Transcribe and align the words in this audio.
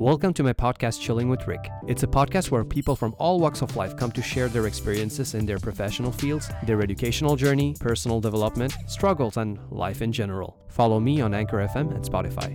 Welcome 0.00 0.32
to 0.34 0.44
my 0.44 0.52
podcast, 0.52 1.00
Chilling 1.00 1.28
with 1.28 1.44
Rik. 1.48 1.68
It's 1.88 2.04
a 2.04 2.06
podcast 2.06 2.52
where 2.52 2.64
people 2.64 2.94
from 2.94 3.16
all 3.18 3.40
walks 3.40 3.62
of 3.62 3.74
life 3.74 3.96
come 3.96 4.12
to 4.12 4.22
share 4.22 4.46
their 4.46 4.68
experiences 4.68 5.34
in 5.34 5.44
their 5.44 5.58
professional 5.58 6.12
fields, 6.12 6.48
their 6.62 6.80
educational 6.80 7.34
journey, 7.34 7.74
personal 7.80 8.20
development, 8.20 8.76
struggles, 8.86 9.36
and 9.36 9.58
life 9.72 10.00
in 10.00 10.12
general. 10.12 10.56
Follow 10.68 11.00
me 11.00 11.20
on 11.20 11.34
Anchor 11.34 11.56
FM 11.56 11.92
and 11.96 12.04
Spotify. 12.04 12.54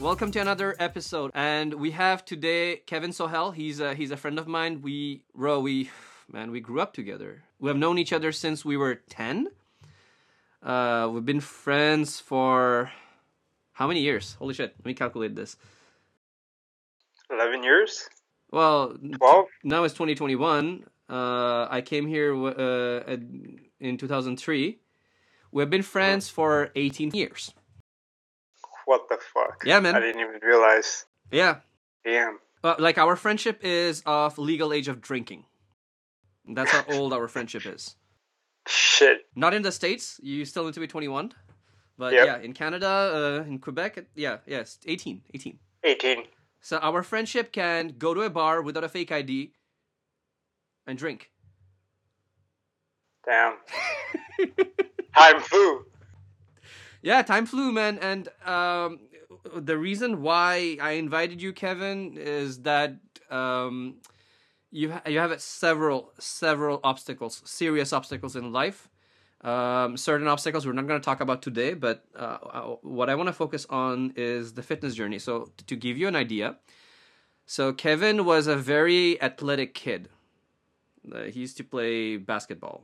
Welcome 0.00 0.30
to 0.30 0.38
another 0.38 0.76
episode, 0.78 1.32
and 1.34 1.74
we 1.74 1.90
have 1.90 2.24
today 2.24 2.82
Kevin 2.86 3.10
Sohel. 3.10 3.52
He's 3.52 3.80
a, 3.80 3.92
he's 3.94 4.12
a 4.12 4.16
friend 4.16 4.38
of 4.38 4.46
mine. 4.46 4.82
We, 4.82 5.24
bro, 5.34 5.58
we, 5.58 5.90
man, 6.32 6.52
we 6.52 6.60
grew 6.60 6.80
up 6.80 6.94
together. 6.94 7.42
We 7.58 7.66
have 7.66 7.76
known 7.76 7.98
each 7.98 8.12
other 8.12 8.30
since 8.30 8.64
we 8.64 8.76
were 8.76 8.94
ten. 9.08 9.48
Uh, 10.62 11.10
we've 11.12 11.26
been 11.26 11.40
friends 11.40 12.20
for 12.20 12.92
how 13.80 13.88
many 13.88 14.00
years? 14.00 14.36
Holy 14.38 14.52
shit! 14.52 14.74
Let 14.78 14.84
me 14.86 14.92
calculate 14.94 15.34
this. 15.34 15.56
11 17.30 17.64
years? 17.64 18.08
Well, 18.52 18.94
12? 19.16 19.46
now 19.64 19.84
it's 19.84 19.94
2021. 19.94 20.84
Uh, 21.08 21.66
I 21.70 21.80
came 21.80 22.06
here 22.06 22.34
uh, 22.34 23.16
in 23.80 23.96
2003. 23.96 24.78
We've 25.52 25.70
been 25.70 25.82
friends 25.82 26.28
for 26.28 26.70
18 26.76 27.12
years. 27.12 27.54
What 28.84 29.08
the 29.08 29.16
fuck? 29.32 29.62
Yeah, 29.64 29.80
man. 29.80 29.94
I 29.94 30.00
didn't 30.00 30.20
even 30.20 30.40
realize. 30.42 31.06
Yeah, 31.32 31.60
Damn. 32.04 32.38
uh, 32.62 32.74
like 32.78 32.98
our 32.98 33.16
friendship 33.16 33.60
is 33.64 34.02
of 34.04 34.36
legal 34.36 34.74
age 34.74 34.88
of 34.88 35.00
drinking. 35.00 35.46
That's 36.46 36.70
how 36.70 36.84
old 36.90 37.14
our 37.14 37.28
friendship 37.28 37.64
is. 37.64 37.96
Shit. 38.68 39.20
Not 39.34 39.54
in 39.54 39.62
the 39.62 39.72
states. 39.72 40.20
You 40.22 40.44
still 40.44 40.66
need 40.66 40.74
to 40.74 40.80
be 40.80 40.86
21. 40.86 41.32
But 42.00 42.14
Yep. 42.14 42.26
yeah, 42.26 42.38
in 42.38 42.54
Canada, 42.54 42.88
uh, 42.88 43.46
in 43.46 43.58
Quebec, 43.58 44.06
yeah, 44.14 44.38
yes, 44.46 44.78
18, 44.86 45.20
18. 45.34 45.58
18. 45.84 46.24
So 46.62 46.78
our 46.78 47.02
friendship 47.02 47.52
can 47.52 47.94
go 47.98 48.14
to 48.14 48.22
a 48.22 48.30
bar 48.30 48.62
without 48.62 48.84
a 48.84 48.88
fake 48.88 49.12
ID 49.12 49.52
and 50.86 50.96
drink. 50.96 51.30
Damn. 53.26 53.56
Time 55.14 55.40
flew. 55.42 55.84
Yeah, 57.02 57.22
time 57.22 57.46
flew, 57.46 57.72
man. 57.72 57.98
And 57.98 58.28
um, 58.46 59.00
the 59.54 59.76
reason 59.76 60.22
why 60.22 60.78
I 60.80 60.92
invited 60.92 61.40
you, 61.40 61.52
Kevin, 61.52 62.16
is 62.16 62.62
that 62.62 62.96
um, 63.30 63.96
you 64.70 64.92
ha- 64.92 65.02
you 65.06 65.18
have 65.18 65.40
several 65.40 66.12
several 66.18 66.80
obstacles, 66.84 67.42
serious 67.44 67.92
obstacles 67.92 68.36
in 68.36 68.52
life. 68.52 68.89
Um, 69.42 69.96
certain 69.96 70.28
obstacles 70.28 70.66
we're 70.66 70.74
not 70.74 70.86
going 70.86 71.00
to 71.00 71.04
talk 71.04 71.20
about 71.20 71.40
today, 71.40 71.72
but 71.72 72.04
uh, 72.14 72.38
uh, 72.42 72.60
what 72.82 73.08
I 73.08 73.14
want 73.14 73.28
to 73.28 73.32
focus 73.32 73.66
on 73.70 74.12
is 74.14 74.52
the 74.52 74.62
fitness 74.62 74.94
journey. 74.94 75.18
So 75.18 75.50
to 75.66 75.76
give 75.76 75.96
you 75.96 76.08
an 76.08 76.16
idea, 76.16 76.56
so 77.46 77.72
Kevin 77.72 78.24
was 78.24 78.46
a 78.46 78.56
very 78.56 79.20
athletic 79.22 79.74
kid. 79.74 80.08
Uh, 81.10 81.22
he 81.24 81.40
used 81.40 81.56
to 81.56 81.64
play 81.64 82.18
basketball 82.18 82.82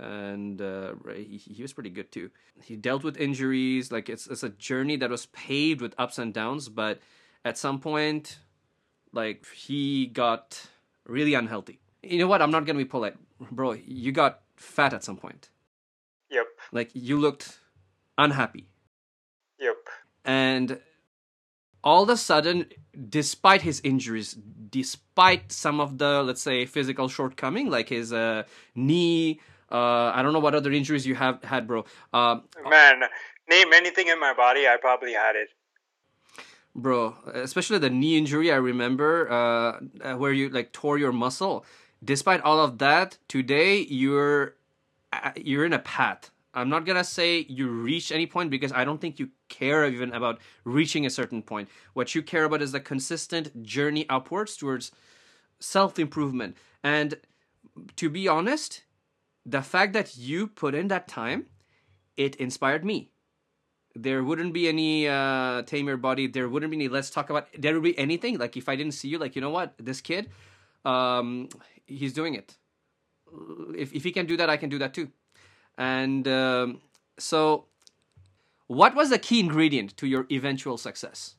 and 0.00 0.62
uh, 0.62 0.94
he, 1.14 1.36
he 1.36 1.62
was 1.62 1.72
pretty 1.72 1.90
good 1.90 2.10
too. 2.10 2.30
He 2.62 2.76
dealt 2.76 3.04
with 3.04 3.16
injuries. 3.16 3.92
Like 3.92 4.08
it's 4.08 4.26
it's 4.26 4.42
a 4.42 4.48
journey 4.48 4.96
that 4.96 5.10
was 5.10 5.26
paved 5.26 5.80
with 5.80 5.94
ups 5.98 6.18
and 6.18 6.32
downs, 6.32 6.68
but 6.68 7.00
at 7.44 7.58
some 7.58 7.80
point, 7.80 8.38
like 9.12 9.46
he 9.54 10.06
got 10.06 10.66
really 11.06 11.34
unhealthy. 11.34 11.80
You 12.02 12.18
know 12.18 12.26
what? 12.26 12.40
I'm 12.40 12.50
not 12.50 12.64
gonna 12.64 12.78
be 12.78 12.84
polite, 12.84 13.16
bro. 13.50 13.72
You 13.72 14.12
got 14.12 14.40
fat 14.56 14.94
at 14.94 15.04
some 15.04 15.16
point. 15.16 15.50
Like 16.72 16.90
you 16.94 17.16
looked 17.18 17.58
unhappy, 18.18 18.66
Yep. 19.58 19.76
and 20.24 20.78
all 21.82 22.02
of 22.02 22.08
a 22.10 22.16
sudden, 22.16 22.66
despite 23.08 23.62
his 23.62 23.80
injuries, 23.82 24.34
despite 24.70 25.50
some 25.52 25.80
of 25.80 25.98
the 25.98 26.22
let's 26.22 26.42
say 26.42 26.66
physical 26.66 27.08
shortcoming, 27.08 27.70
like 27.70 27.88
his 27.88 28.12
uh, 28.12 28.44
knee. 28.74 29.40
Uh, 29.72 30.10
I 30.14 30.22
don't 30.22 30.32
know 30.32 30.40
what 30.40 30.54
other 30.54 30.72
injuries 30.72 31.06
you 31.06 31.14
have 31.14 31.42
had, 31.44 31.66
bro. 31.68 31.84
Um, 32.12 32.42
Man, 32.68 33.02
name 33.48 33.72
anything 33.72 34.08
in 34.08 34.18
my 34.18 34.34
body, 34.34 34.66
I 34.66 34.76
probably 34.80 35.12
had 35.12 35.36
it. 35.36 35.48
bro 36.74 37.16
especially 37.34 37.78
the 37.78 37.90
knee 37.90 38.16
injury 38.16 38.52
i 38.52 38.56
remember 38.56 39.28
uh, 39.28 39.80
uh, 40.06 40.14
where 40.16 40.32
you 40.32 40.48
like 40.50 40.70
tore 40.72 40.98
your 40.98 41.10
muscle 41.12 41.64
despite 42.04 42.40
all 42.42 42.60
of 42.60 42.78
that 42.78 43.18
today 43.26 43.78
you're 44.00 44.54
uh, 45.12 45.32
you're 45.36 45.64
in 45.66 45.72
a 45.72 45.80
path 45.80 46.30
i'm 46.54 46.68
not 46.68 46.84
gonna 46.84 47.04
say 47.04 47.46
you 47.48 47.68
reach 47.68 48.10
any 48.12 48.26
point 48.26 48.50
because 48.50 48.72
i 48.72 48.84
don't 48.84 49.00
think 49.00 49.18
you 49.18 49.30
care 49.50 49.86
even 49.86 50.12
about 50.14 50.40
reaching 50.64 51.04
a 51.04 51.10
certain 51.10 51.42
point. 51.42 51.68
What 51.92 52.14
you 52.14 52.22
care 52.22 52.44
about 52.44 52.62
is 52.62 52.72
the 52.72 52.80
consistent 52.80 53.62
journey 53.62 54.08
upwards 54.08 54.56
towards 54.56 54.92
self-improvement. 55.58 56.56
And 56.82 57.16
to 57.96 58.08
be 58.08 58.26
honest 58.26 58.84
the 59.44 59.62
fact 59.62 59.92
that 59.92 60.16
you 60.16 60.46
put 60.46 60.74
in 60.74 60.88
that 60.88 61.08
time 61.08 61.46
it 62.16 62.36
inspired 62.36 62.84
me. 62.84 63.10
There 63.94 64.22
wouldn't 64.22 64.54
be 64.54 64.68
any 64.68 65.08
uh 65.08 65.62
tame 65.62 65.86
your 65.88 65.96
body. 65.98 66.26
There 66.26 66.48
wouldn't 66.48 66.70
be 66.70 66.76
any 66.76 66.88
let's 66.88 67.10
talk 67.10 67.28
about 67.28 67.48
there 67.58 67.74
would 67.74 67.82
be 67.82 67.98
anything. 67.98 68.38
Like 68.38 68.56
if 68.56 68.68
i 68.68 68.76
didn't 68.76 68.94
see 68.94 69.08
you 69.08 69.18
like 69.18 69.34
you 69.36 69.42
know 69.42 69.50
what? 69.50 69.74
This 69.78 70.00
kid 70.00 70.30
um 70.84 71.48
he's 71.86 72.14
doing 72.14 72.34
it. 72.34 72.56
If, 73.76 73.92
if 73.92 74.02
he 74.02 74.10
can 74.10 74.26
do 74.26 74.36
that 74.38 74.50
i 74.50 74.56
can 74.56 74.68
do 74.68 74.78
that 74.78 74.92
too 74.92 75.08
and 75.80 76.28
um, 76.28 76.80
so 77.18 77.64
what 78.68 78.94
was 78.94 79.10
the 79.10 79.18
key 79.18 79.40
ingredient 79.40 79.96
to 79.96 80.06
your 80.06 80.26
eventual 80.30 80.76
success 80.78 81.34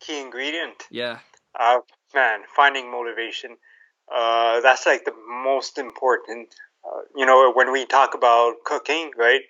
Key 0.00 0.20
ingredient. 0.20 0.84
yeah 0.90 1.18
Uh, 1.58 1.78
man, 2.14 2.40
finding 2.54 2.90
motivation. 2.90 3.56
Uh, 4.14 4.60
that's 4.60 4.84
like 4.86 5.04
the 5.04 5.14
most 5.26 5.78
important. 5.78 6.54
Uh, 6.84 7.00
you 7.16 7.26
know, 7.26 7.50
when 7.52 7.72
we 7.72 7.86
talk 7.86 8.14
about 8.14 8.62
cooking, 8.64 9.10
right? 9.16 9.40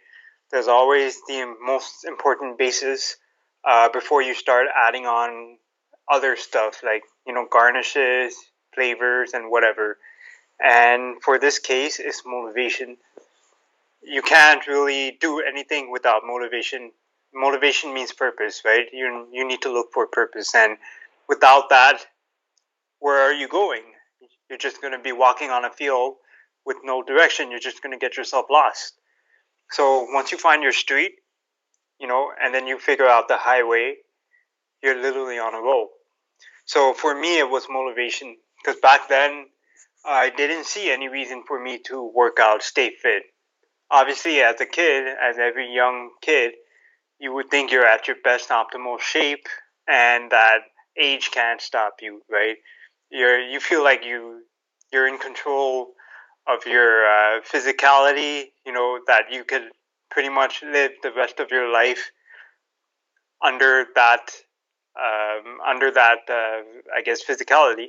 There's 0.51 0.69
always 0.69 1.17
the 1.27 1.53
most 1.61 2.05
important 2.05 2.57
basis 2.59 3.17
uh, 3.69 3.89
before 3.89 4.23
you 4.23 4.35
start 4.35 4.67
adding 4.75 5.07
on 5.07 5.59
other 6.11 6.37
stuff 6.37 6.83
like 6.85 7.03
you 7.27 7.35
know 7.35 7.47
garnishes, 7.51 8.37
flavors, 8.75 9.33
and 9.35 9.51
whatever. 9.51 9.99
And 10.61 11.21
for 11.23 11.39
this 11.39 11.59
case, 11.59 11.99
it's 11.99 12.23
motivation. 12.25 12.97
You 14.07 14.23
can't 14.23 14.67
really 14.69 15.19
do 15.21 15.41
anything 15.41 15.91
without 15.91 16.23
motivation. 16.25 16.93
Motivation 17.35 17.93
means 17.93 18.13
purpose, 18.13 18.63
right? 18.65 18.87
You 18.93 19.27
you 19.33 19.47
need 19.47 19.63
to 19.63 19.73
look 19.73 19.89
for 19.93 20.07
purpose, 20.07 20.55
and 20.55 20.79
without 21.29 21.69
that, 21.71 22.07
where 23.01 23.21
are 23.21 23.33
you 23.33 23.49
going? 23.49 23.83
You're 24.49 24.59
just 24.59 24.81
going 24.81 24.93
to 24.93 25.01
be 25.01 25.13
walking 25.13 25.51
on 25.51 25.65
a 25.65 25.71
field 25.71 26.15
with 26.65 26.77
no 26.85 27.03
direction. 27.03 27.51
You're 27.51 27.59
just 27.59 27.83
going 27.83 27.93
to 27.93 27.99
get 27.99 28.17
yourself 28.17 28.47
lost. 28.49 28.95
So 29.73 30.07
once 30.11 30.31
you 30.31 30.39
find 30.39 30.63
your 30.63 30.73
street, 30.73 31.13
you 31.99 32.07
know, 32.07 32.31
and 32.41 32.55
then 32.55 32.67
you 32.67 32.79
figure 32.79 33.09
out 33.09 33.27
the 33.27 33.37
highway, 33.37 33.97
you're 34.83 35.01
literally 35.01 35.39
on 35.39 35.55
a 35.55 35.61
roll. 35.61 35.91
So 36.65 36.95
for 36.95 37.15
me, 37.15 37.39
it 37.39 37.51
was 37.51 37.67
motivation 37.69 38.37
because 38.63 38.81
back 38.81 39.09
then 39.09 39.47
I 40.05 40.31
didn't 40.31 40.67
see 40.67 40.91
any 40.91 41.09
reason 41.09 41.43
for 41.47 41.61
me 41.61 41.81
to 41.87 42.05
work 42.15 42.39
out, 42.41 42.63
stay 42.63 42.91
fit. 42.91 43.25
Obviously, 43.91 44.41
as 44.41 44.61
a 44.61 44.67
kid, 44.67 45.07
as 45.07 45.39
every 45.39 45.73
young 45.73 46.11
kid, 46.21 46.53
you 47.19 47.33
would 47.33 47.51
think 47.51 47.71
you're 47.71 47.87
at 47.87 48.09
your 48.09 48.17
best 48.23 48.49
optimal 48.49 49.01
shape 49.01 49.47
and 49.89 50.31
that 50.33 50.59
age 50.99 51.31
can't 51.31 51.61
stop 51.61 51.95
you, 52.01 52.23
right? 52.31 52.57
You're 53.11 53.41
you 53.41 53.61
feel 53.61 53.85
like 53.85 54.05
you 54.05 54.43
you're 54.93 55.07
in 55.07 55.19
control 55.19 55.93
of 56.47 56.67
your 56.67 57.07
uh, 57.07 57.41
physicality. 57.43 58.47
You 58.65 58.73
know 58.73 58.99
that 59.07 59.25
you 59.31 59.45
could 59.45 59.71
pretty 60.11 60.29
much 60.29 60.63
live 60.63 60.93
the 61.03 61.13
rest 61.13 61.41
of 61.41 61.51
your 61.51 61.73
life 61.73 62.11
under 63.45 63.87
that 63.95 64.31
um, 64.99 65.59
under 65.67 65.91
that 65.91 66.19
uh, 66.29 66.63
I 66.97 67.03
guess 67.05 67.25
physicality. 67.25 67.89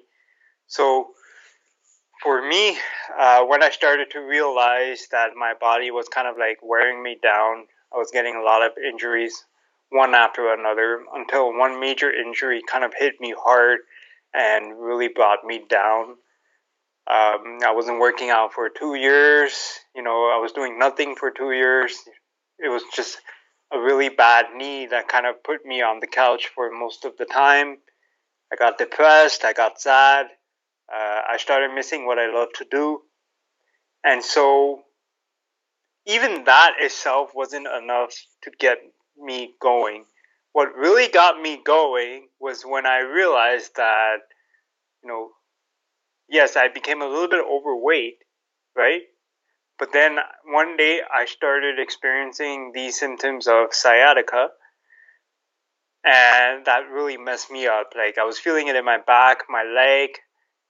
So 0.67 1.07
for 2.27 2.45
me, 2.45 2.77
uh, 3.17 3.41
when 3.45 3.63
I 3.63 3.69
started 3.69 4.11
to 4.11 4.19
realize 4.19 5.07
that 5.13 5.29
my 5.37 5.53
body 5.57 5.91
was 5.91 6.09
kind 6.09 6.27
of 6.27 6.35
like 6.37 6.57
wearing 6.61 7.01
me 7.01 7.17
down, 7.23 7.67
I 7.93 7.97
was 7.97 8.11
getting 8.11 8.35
a 8.35 8.41
lot 8.43 8.65
of 8.65 8.73
injuries 8.77 9.45
one 9.91 10.13
after 10.13 10.53
another 10.53 11.05
until 11.15 11.57
one 11.57 11.79
major 11.79 12.11
injury 12.11 12.61
kind 12.69 12.83
of 12.83 12.91
hit 12.99 13.13
me 13.21 13.33
hard 13.41 13.79
and 14.33 14.77
really 14.77 15.07
brought 15.07 15.45
me 15.45 15.63
down. 15.69 16.17
Um, 17.09 17.59
I 17.65 17.71
wasn't 17.73 18.01
working 18.01 18.29
out 18.29 18.51
for 18.51 18.67
two 18.67 18.95
years. 18.95 19.53
You 19.95 20.03
know, 20.03 20.29
I 20.29 20.37
was 20.37 20.51
doing 20.51 20.77
nothing 20.77 21.15
for 21.15 21.31
two 21.31 21.53
years. 21.53 21.95
It 22.59 22.67
was 22.67 22.83
just 22.93 23.19
a 23.73 23.79
really 23.79 24.09
bad 24.09 24.47
knee 24.53 24.85
that 24.87 25.07
kind 25.07 25.27
of 25.27 25.41
put 25.45 25.65
me 25.65 25.81
on 25.81 26.01
the 26.01 26.07
couch 26.07 26.49
for 26.53 26.69
most 26.71 27.05
of 27.05 27.15
the 27.15 27.23
time. 27.23 27.77
I 28.51 28.57
got 28.57 28.77
depressed. 28.77 29.45
I 29.45 29.53
got 29.53 29.79
sad. 29.79 30.27
Uh, 30.93 31.21
I 31.29 31.37
started 31.37 31.73
missing 31.73 32.05
what 32.05 32.19
I 32.19 32.31
love 32.33 32.49
to 32.55 32.65
do. 32.69 33.01
And 34.03 34.23
so, 34.23 34.83
even 36.05 36.45
that 36.45 36.75
itself 36.79 37.31
wasn't 37.35 37.67
enough 37.67 38.13
to 38.43 38.51
get 38.59 38.77
me 39.17 39.53
going. 39.61 40.05
what 40.53 40.75
really 40.75 41.07
got 41.07 41.39
me 41.39 41.61
going 41.63 42.27
was 42.39 42.63
when 42.63 42.85
I 42.87 42.99
realized 43.01 43.75
that, 43.75 44.17
you 45.03 45.09
know, 45.09 45.29
yes, 46.27 46.55
I 46.55 46.67
became 46.69 47.01
a 47.01 47.07
little 47.07 47.27
bit 47.29 47.45
overweight, 47.45 48.17
right? 48.75 49.03
But 49.77 49.93
then 49.93 50.17
one 50.45 50.75
day 50.75 51.01
I 51.13 51.25
started 51.25 51.79
experiencing 51.79 52.71
these 52.73 52.99
symptoms 52.99 53.47
of 53.47 53.73
sciatica. 53.73 54.49
And 56.03 56.65
that 56.65 56.89
really 56.91 57.17
messed 57.17 57.51
me 57.51 57.67
up. 57.67 57.91
Like 57.95 58.17
I 58.17 58.23
was 58.23 58.39
feeling 58.39 58.67
it 58.67 58.75
in 58.75 58.85
my 58.85 58.97
back, 58.97 59.43
my 59.49 59.63
leg, 59.63 60.17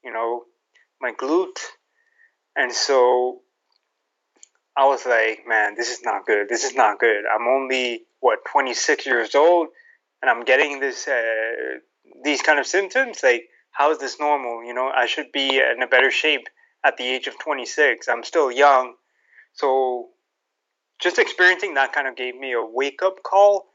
you 0.07 0.13
know, 0.13 0.43
my 1.01 1.11
glute. 1.11 1.59
And 2.55 2.71
so 2.71 3.41
I 4.75 4.87
was 4.87 5.05
like, 5.05 5.41
man, 5.45 5.75
this 5.75 5.91
is 5.91 5.99
not 6.01 6.25
good. 6.25 6.47
This 6.47 6.63
is 6.63 6.73
not 6.73 6.97
good. 6.97 7.25
I'm 7.25 7.45
only, 7.45 8.03
what, 8.21 8.39
26 8.49 9.05
years 9.05 9.35
old 9.35 9.67
and 10.21 10.31
I'm 10.31 10.45
getting 10.45 10.79
this, 10.79 11.09
uh, 11.09 11.79
these 12.23 12.41
kind 12.41 12.57
of 12.57 12.65
symptoms. 12.65 13.19
Like, 13.21 13.49
how 13.71 13.91
is 13.91 13.99
this 13.99 14.17
normal? 14.17 14.63
You 14.63 14.73
know, 14.73 14.89
I 14.89 15.07
should 15.07 15.33
be 15.33 15.57
in 15.57 15.83
a 15.83 15.87
better 15.87 16.09
shape 16.09 16.47
at 16.85 16.95
the 16.95 17.03
age 17.03 17.27
of 17.27 17.37
26. 17.37 18.07
I'm 18.07 18.23
still 18.23 18.49
young. 18.49 18.93
So 19.53 20.07
just 20.99 21.19
experiencing 21.19 21.73
that 21.73 21.91
kind 21.91 22.07
of 22.07 22.15
gave 22.15 22.35
me 22.35 22.53
a 22.53 22.65
wake 22.65 23.03
up 23.03 23.21
call 23.23 23.65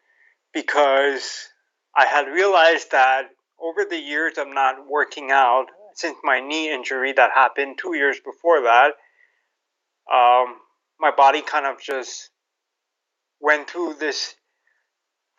because 0.54 1.48
I 1.94 2.06
had 2.06 2.26
realized 2.26 2.90
that 2.92 3.24
over 3.62 3.84
the 3.84 3.98
years 3.98 4.38
of 4.38 4.48
not 4.48 4.88
working 4.88 5.30
out, 5.30 5.66
since 5.94 6.16
my 6.22 6.40
knee 6.40 6.72
injury 6.72 7.12
that 7.12 7.30
happened 7.34 7.78
two 7.78 7.94
years 7.94 8.18
before 8.24 8.62
that, 8.62 8.92
um, 10.12 10.56
my 11.00 11.10
body 11.16 11.42
kind 11.42 11.66
of 11.66 11.80
just 11.80 12.30
went 13.40 13.68
through 13.68 13.94
this 13.94 14.34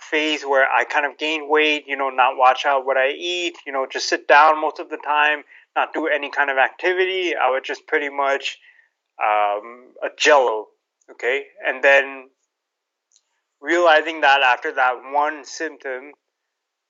phase 0.02 0.44
where 0.44 0.68
I 0.70 0.84
kind 0.84 1.06
of 1.06 1.18
gained 1.18 1.50
weight, 1.50 1.86
you 1.88 1.96
know, 1.96 2.10
not 2.10 2.38
watch 2.38 2.66
out 2.66 2.86
what 2.86 2.98
I 2.98 3.12
eat, 3.12 3.56
you 3.66 3.72
know, 3.72 3.88
just 3.90 4.10
sit 4.10 4.28
down 4.28 4.60
most 4.60 4.80
of 4.80 4.90
the 4.90 4.98
time, 4.98 5.44
not 5.76 5.94
do 5.94 6.08
any 6.08 6.30
kind 6.30 6.50
of 6.50 6.58
activity. 6.58 7.34
I 7.36 7.52
would 7.52 7.64
just 7.64 7.88
pretty 7.88 8.10
much 8.10 8.58
um, 9.22 9.94
a 10.04 10.10
jello, 10.18 10.68
okay? 11.12 11.46
And 11.66 11.84
then 11.84 12.30
realizing 13.62 14.22
that 14.22 14.42
after 14.42 14.74
that 14.74 14.96
one 15.14 15.46
symptom, 15.46 16.12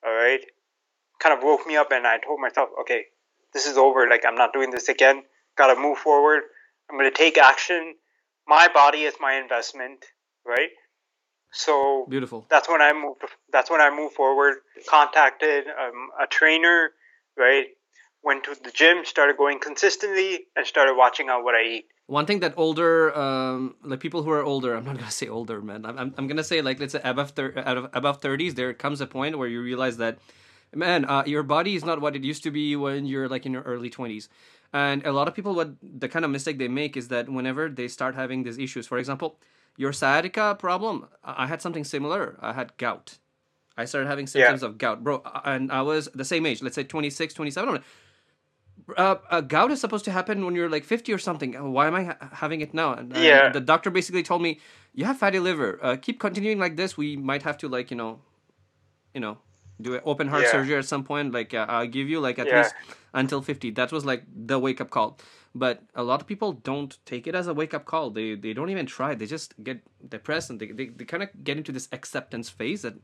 all 0.05 0.13
right, 0.13 0.41
kind 1.19 1.37
of 1.37 1.43
woke 1.43 1.67
me 1.67 1.77
up 1.77 1.91
and 1.91 2.07
I 2.07 2.17
told 2.17 2.39
myself, 2.41 2.69
okay, 2.81 3.05
this 3.53 3.65
is 3.65 3.77
over. 3.77 4.07
Like, 4.09 4.23
I'm 4.27 4.35
not 4.35 4.53
doing 4.53 4.71
this 4.71 4.89
again. 4.89 5.23
Got 5.57 5.73
to 5.73 5.79
move 5.79 5.97
forward. 5.97 6.41
I'm 6.89 6.97
going 6.97 7.09
to 7.11 7.17
take 7.17 7.37
action. 7.37 7.95
My 8.47 8.67
body 8.73 9.03
is 9.03 9.13
my 9.19 9.33
investment, 9.35 10.05
right? 10.45 10.69
So 11.53 12.07
beautiful. 12.09 12.47
That's 12.49 12.67
when 12.67 12.81
I 12.81 12.91
moved. 12.93 13.21
That's 13.51 13.69
when 13.69 13.79
I 13.79 13.95
moved 13.95 14.15
forward. 14.15 14.55
Contacted 14.89 15.65
um, 15.67 16.09
a 16.21 16.25
trainer, 16.25 16.91
right? 17.37 17.65
Went 18.23 18.45
to 18.45 18.55
the 18.55 18.71
gym, 18.71 19.05
started 19.05 19.37
going 19.37 19.59
consistently, 19.59 20.47
and 20.55 20.65
started 20.65 20.95
watching 20.95 21.29
out 21.29 21.43
what 21.43 21.53
I 21.53 21.63
eat. 21.63 21.85
One 22.07 22.25
thing 22.25 22.39
that 22.39 22.55
older, 22.57 23.15
um, 23.17 23.75
like 23.83 23.99
people 23.99 24.23
who 24.23 24.31
are 24.31 24.43
older, 24.43 24.75
I'm 24.75 24.83
not 24.83 24.97
gonna 24.97 25.11
say 25.11 25.27
older, 25.27 25.61
man. 25.61 25.85
I'm, 25.85 25.97
I'm, 25.97 26.13
I'm 26.17 26.27
gonna 26.27 26.43
say 26.43 26.61
like 26.61 26.79
let's 26.79 26.93
say 26.93 27.01
above 27.03 27.31
thir- 27.31 27.53
above 27.93 28.19
thirties. 28.21 28.55
There 28.55 28.73
comes 28.73 28.99
a 28.99 29.07
point 29.07 29.37
where 29.37 29.47
you 29.47 29.61
realize 29.61 29.97
that, 29.97 30.17
man, 30.75 31.05
uh, 31.05 31.23
your 31.25 31.43
body 31.43 31.75
is 31.75 31.83
not 31.83 32.01
what 32.01 32.15
it 32.15 32.23
used 32.23 32.43
to 32.43 32.51
be 32.51 32.75
when 32.75 33.05
you're 33.05 33.27
like 33.27 33.45
in 33.45 33.53
your 33.53 33.63
early 33.63 33.89
twenties. 33.89 34.29
And 34.73 35.05
a 35.05 35.11
lot 35.11 35.27
of 35.27 35.35
people, 35.35 35.53
what 35.53 35.75
the 35.81 36.09
kind 36.09 36.25
of 36.25 36.31
mistake 36.31 36.57
they 36.57 36.67
make 36.67 36.97
is 36.97 37.09
that 37.09 37.29
whenever 37.29 37.69
they 37.69 37.87
start 37.87 38.15
having 38.15 38.43
these 38.43 38.57
issues, 38.57 38.87
for 38.87 38.97
example, 38.97 39.37
your 39.77 39.93
sciatica 39.93 40.55
problem, 40.57 41.07
I 41.23 41.45
had 41.47 41.61
something 41.61 41.83
similar. 41.83 42.37
I 42.41 42.53
had 42.53 42.75
gout. 42.77 43.19
I 43.77 43.85
started 43.85 44.07
having 44.07 44.27
symptoms 44.27 44.61
yeah. 44.61 44.67
of 44.67 44.77
gout, 44.77 45.03
bro. 45.03 45.23
And 45.45 45.71
I 45.71 45.81
was 45.81 46.09
the 46.13 46.25
same 46.25 46.45
age, 46.45 46.61
let's 46.61 46.75
say 46.75 46.83
26, 46.83 47.33
27. 47.33 47.83
Uh, 48.97 49.15
uh, 49.29 49.41
gout 49.41 49.71
is 49.71 49.79
supposed 49.79 50.05
to 50.05 50.11
happen 50.11 50.45
when 50.45 50.55
you're 50.55 50.69
like 50.69 50.83
50 50.83 51.13
or 51.13 51.17
something. 51.17 51.53
Why 51.71 51.87
am 51.87 51.95
I 51.95 52.03
ha- 52.03 52.17
having 52.33 52.61
it 52.61 52.73
now? 52.73 52.93
And, 52.93 53.15
yeah. 53.15 53.49
the 53.49 53.61
doctor 53.61 53.89
basically 53.89 54.23
told 54.23 54.41
me, 54.41 54.59
you 54.93 55.05
have 55.05 55.17
fatty 55.17 55.39
liver. 55.39 55.79
Uh, 55.81 55.95
keep 55.95 56.19
continuing 56.19 56.59
like 56.59 56.75
this. 56.75 56.97
We 56.97 57.15
might 57.15 57.43
have 57.43 57.57
to 57.59 57.67
like, 57.67 57.89
you 57.89 57.97
know, 57.97 58.19
you 59.13 59.21
know, 59.21 59.37
do 59.83 59.95
an 59.95 60.01
open 60.05 60.27
heart 60.27 60.43
yeah. 60.43 60.51
surgery 60.51 60.77
at 60.77 60.85
some 60.85 61.03
point. 61.03 61.33
Like 61.33 61.53
uh, 61.53 61.65
I'll 61.69 61.87
give 61.87 62.09
you 62.09 62.19
like 62.19 62.39
at 62.39 62.47
yeah. 62.47 62.57
least 62.57 62.75
until 63.13 63.41
50. 63.41 63.71
That 63.71 63.91
was 63.91 64.05
like 64.05 64.23
the 64.33 64.57
wake 64.57 64.81
up 64.81 64.89
call 64.89 65.17
but 65.55 65.83
a 65.95 66.03
lot 66.03 66.21
of 66.21 66.27
people 66.27 66.53
don't 66.53 66.97
take 67.05 67.27
it 67.27 67.35
as 67.35 67.47
a 67.47 67.53
wake 67.53 67.73
up 67.73 67.85
call 67.85 68.09
they 68.09 68.35
they 68.35 68.53
don't 68.53 68.69
even 68.69 68.85
try 68.85 69.13
they 69.13 69.25
just 69.25 69.53
get 69.63 69.79
depressed 70.09 70.49
and 70.49 70.59
they, 70.59 70.67
they, 70.67 70.87
they 70.87 71.05
kind 71.05 71.23
of 71.23 71.29
get 71.43 71.57
into 71.57 71.71
this 71.71 71.87
acceptance 71.91 72.49
phase 72.49 72.81
that 72.81 72.95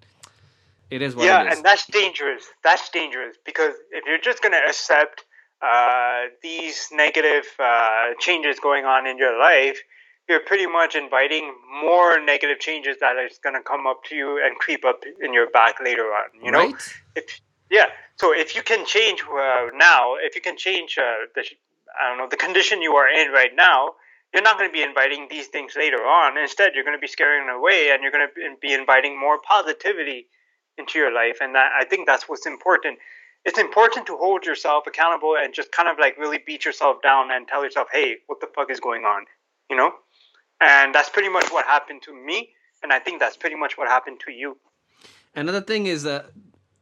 it 0.89 1.01
is 1.01 1.15
what 1.15 1.25
yeah 1.25 1.51
and 1.51 1.63
that's 1.63 1.85
dangerous 1.87 2.45
that's 2.63 2.89
dangerous 2.89 3.37
because 3.45 3.73
if 3.91 4.03
you're 4.05 4.19
just 4.19 4.41
going 4.41 4.53
to 4.53 4.67
accept 4.67 5.25
uh, 5.61 6.27
these 6.41 6.87
negative 6.93 7.45
uh, 7.59 8.13
changes 8.17 8.59
going 8.61 8.85
on 8.85 9.05
in 9.05 9.17
your 9.17 9.37
life 9.37 9.81
you're 10.29 10.39
pretty 10.39 10.67
much 10.67 10.95
inviting 10.95 11.53
more 11.83 12.23
negative 12.23 12.59
changes 12.59 12.97
that 13.01 13.15
is 13.17 13.39
going 13.43 13.55
to 13.55 13.61
come 13.61 13.87
up 13.87 14.03
to 14.05 14.15
you 14.15 14.41
and 14.45 14.57
creep 14.57 14.85
up 14.85 15.01
in 15.21 15.33
your 15.33 15.49
back 15.49 15.75
later 15.83 16.03
on 16.03 16.29
you 16.41 16.51
know 16.51 16.59
right? 16.59 16.75
if, 17.15 17.41
yeah 17.69 17.87
so 18.15 18.33
if 18.33 18.55
you 18.55 18.61
can 18.61 18.85
change 18.85 19.23
uh, 19.23 19.65
now 19.75 20.15
if 20.21 20.35
you 20.35 20.41
can 20.41 20.57
change 20.57 20.97
uh, 20.97 21.25
the 21.35 21.43
I 21.97 22.09
don't 22.09 22.17
know, 22.17 22.27
the 22.29 22.37
condition 22.37 22.81
you 22.81 22.95
are 22.95 23.09
in 23.09 23.31
right 23.31 23.51
now, 23.55 23.95
you're 24.33 24.43
not 24.43 24.57
going 24.57 24.69
to 24.69 24.73
be 24.73 24.83
inviting 24.83 25.27
these 25.29 25.47
things 25.47 25.73
later 25.75 25.97
on. 25.97 26.37
Instead, 26.37 26.73
you're 26.75 26.83
going 26.83 26.97
to 26.97 27.01
be 27.01 27.07
scaring 27.07 27.47
them 27.47 27.55
away 27.55 27.89
and 27.91 28.03
you're 28.03 28.11
going 28.11 28.27
to 28.27 28.55
be 28.61 28.73
inviting 28.73 29.19
more 29.19 29.39
positivity 29.41 30.27
into 30.77 30.99
your 30.99 31.13
life. 31.13 31.37
And 31.41 31.55
that, 31.55 31.71
I 31.77 31.85
think 31.85 32.05
that's 32.05 32.29
what's 32.29 32.45
important. 32.45 32.99
It's 33.45 33.57
important 33.57 34.05
to 34.07 34.17
hold 34.17 34.45
yourself 34.45 34.85
accountable 34.85 35.35
and 35.39 35.53
just 35.53 35.71
kind 35.71 35.89
of 35.89 35.97
like 35.99 36.17
really 36.17 36.39
beat 36.45 36.63
yourself 36.63 37.01
down 37.01 37.31
and 37.31 37.47
tell 37.47 37.63
yourself, 37.63 37.87
hey, 37.91 38.17
what 38.27 38.39
the 38.39 38.47
fuck 38.55 38.69
is 38.69 38.79
going 38.79 39.03
on? 39.03 39.25
You 39.69 39.77
know? 39.77 39.93
And 40.61 40.93
that's 40.93 41.09
pretty 41.09 41.29
much 41.29 41.49
what 41.51 41.65
happened 41.65 42.01
to 42.03 42.13
me. 42.13 42.49
And 42.83 42.91
I 42.93 42.99
think 42.99 43.19
that's 43.19 43.37
pretty 43.37 43.55
much 43.55 43.77
what 43.77 43.87
happened 43.87 44.19
to 44.25 44.31
you. 44.31 44.57
Another 45.35 45.61
thing 45.61 45.85
is 45.85 46.03
that 46.03 46.31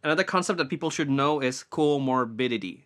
another 0.04 0.24
concept 0.24 0.58
that 0.58 0.70
people 0.70 0.90
should 0.90 1.10
know 1.10 1.42
is 1.42 1.64
comorbidity. 1.70 2.84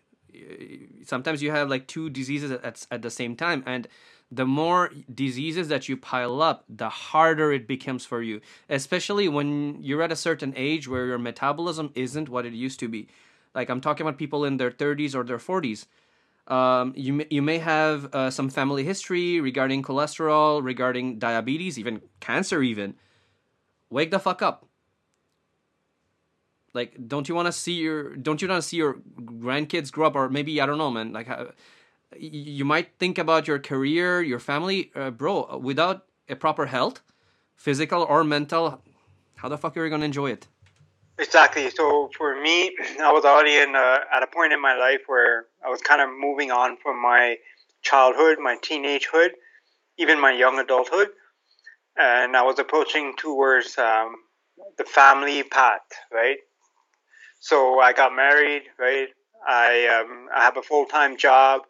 Sometimes 1.05 1.41
you 1.41 1.51
have 1.51 1.69
like 1.69 1.87
two 1.87 2.09
diseases 2.09 2.51
at, 2.51 2.85
at 2.89 3.01
the 3.01 3.09
same 3.09 3.35
time. 3.35 3.63
And 3.65 3.87
the 4.31 4.45
more 4.45 4.91
diseases 5.13 5.67
that 5.67 5.89
you 5.89 5.97
pile 5.97 6.41
up 6.41 6.63
the 6.69 6.89
harder 6.89 7.51
it 7.51 7.67
becomes 7.67 8.05
for 8.05 8.21
you. 8.21 8.41
Especially 8.69 9.27
when 9.27 9.81
you're 9.83 10.01
at 10.01 10.11
a 10.11 10.15
certain 10.15 10.53
age 10.55 10.87
where 10.87 11.05
your 11.05 11.17
metabolism 11.17 11.91
isn't 11.95 12.29
what 12.29 12.45
it 12.45 12.53
used 12.53 12.79
to 12.79 12.87
be. 12.87 13.07
Like 13.53 13.69
i'm 13.69 13.81
talking 13.81 14.05
about 14.05 14.17
people 14.17 14.45
in 14.45 14.55
their 14.57 14.71
30s 14.71 15.13
or 15.13 15.23
their 15.25 15.37
40s 15.37 15.85
um, 16.51 16.93
you, 16.95 17.13
may, 17.13 17.27
you 17.29 17.41
may 17.41 17.57
have 17.57 18.13
uh, 18.13 18.29
some 18.29 18.49
family 18.49 18.83
history 18.83 19.39
regarding 19.39 19.81
cholesterol 19.81 20.63
regarding 20.63 21.17
diabetes 21.19 21.79
even 21.79 22.01
cancer 22.19 22.61
even 22.61 22.95
wake 23.89 24.11
the 24.11 24.19
fuck 24.19 24.41
up 24.41 24.65
like, 26.73 26.95
don't 27.07 27.27
you 27.27 27.35
want 27.35 27.47
to 27.47 27.51
see 27.51 27.73
your 27.73 28.15
don't 28.15 28.41
you 28.41 28.47
want 28.47 28.61
to 28.61 28.67
see 28.67 28.77
your 28.77 28.95
grandkids 29.19 29.91
grow 29.91 30.07
up, 30.07 30.15
or 30.15 30.29
maybe 30.29 30.61
I 30.61 30.65
don't 30.65 30.77
know, 30.77 30.91
man. 30.91 31.11
Like, 31.11 31.27
you 32.17 32.65
might 32.65 32.97
think 32.97 33.17
about 33.17 33.47
your 33.47 33.59
career, 33.59 34.21
your 34.21 34.39
family, 34.39 34.91
uh, 34.95 35.11
bro. 35.11 35.57
Without 35.57 36.05
a 36.29 36.35
proper 36.35 36.67
health, 36.67 37.01
physical 37.55 38.03
or 38.03 38.23
mental, 38.23 38.81
how 39.35 39.49
the 39.49 39.57
fuck 39.57 39.75
are 39.75 39.83
you 39.83 39.89
gonna 39.89 40.05
enjoy 40.05 40.31
it? 40.31 40.47
Exactly. 41.21 41.69
So 41.69 42.09
for 42.17 42.41
me, 42.41 42.75
I 43.01 43.11
was 43.13 43.23
already 43.25 43.55
in 43.57 43.75
a, 43.75 43.99
at 44.13 44.23
a 44.23 44.27
point 44.27 44.53
in 44.53 44.61
my 44.61 44.75
life 44.75 45.01
where 45.07 45.45
I 45.65 45.69
was 45.69 45.81
kind 45.81 46.01
of 46.01 46.09
moving 46.09 46.51
on 46.51 46.77
from 46.77 47.01
my 47.01 47.37
childhood, 47.81 48.39
my 48.39 48.57
teenagehood, 48.57 49.31
even 49.97 50.19
my 50.21 50.31
young 50.31 50.59
adulthood, 50.59 51.09
and 51.97 52.37
I 52.37 52.43
was 52.43 52.59
approaching 52.59 53.15
towards 53.17 53.77
um, 53.77 54.15
the 54.77 54.85
family 54.85 55.43
path, 55.43 55.81
right? 56.13 56.37
So 57.39 57.79
I 57.79 57.93
got 57.93 58.15
married, 58.15 58.63
right? 58.77 59.09
I 59.47 59.87
um, 59.87 60.29
I 60.35 60.43
have 60.43 60.57
a 60.57 60.61
full 60.61 60.85
time 60.85 61.17
job, 61.17 61.63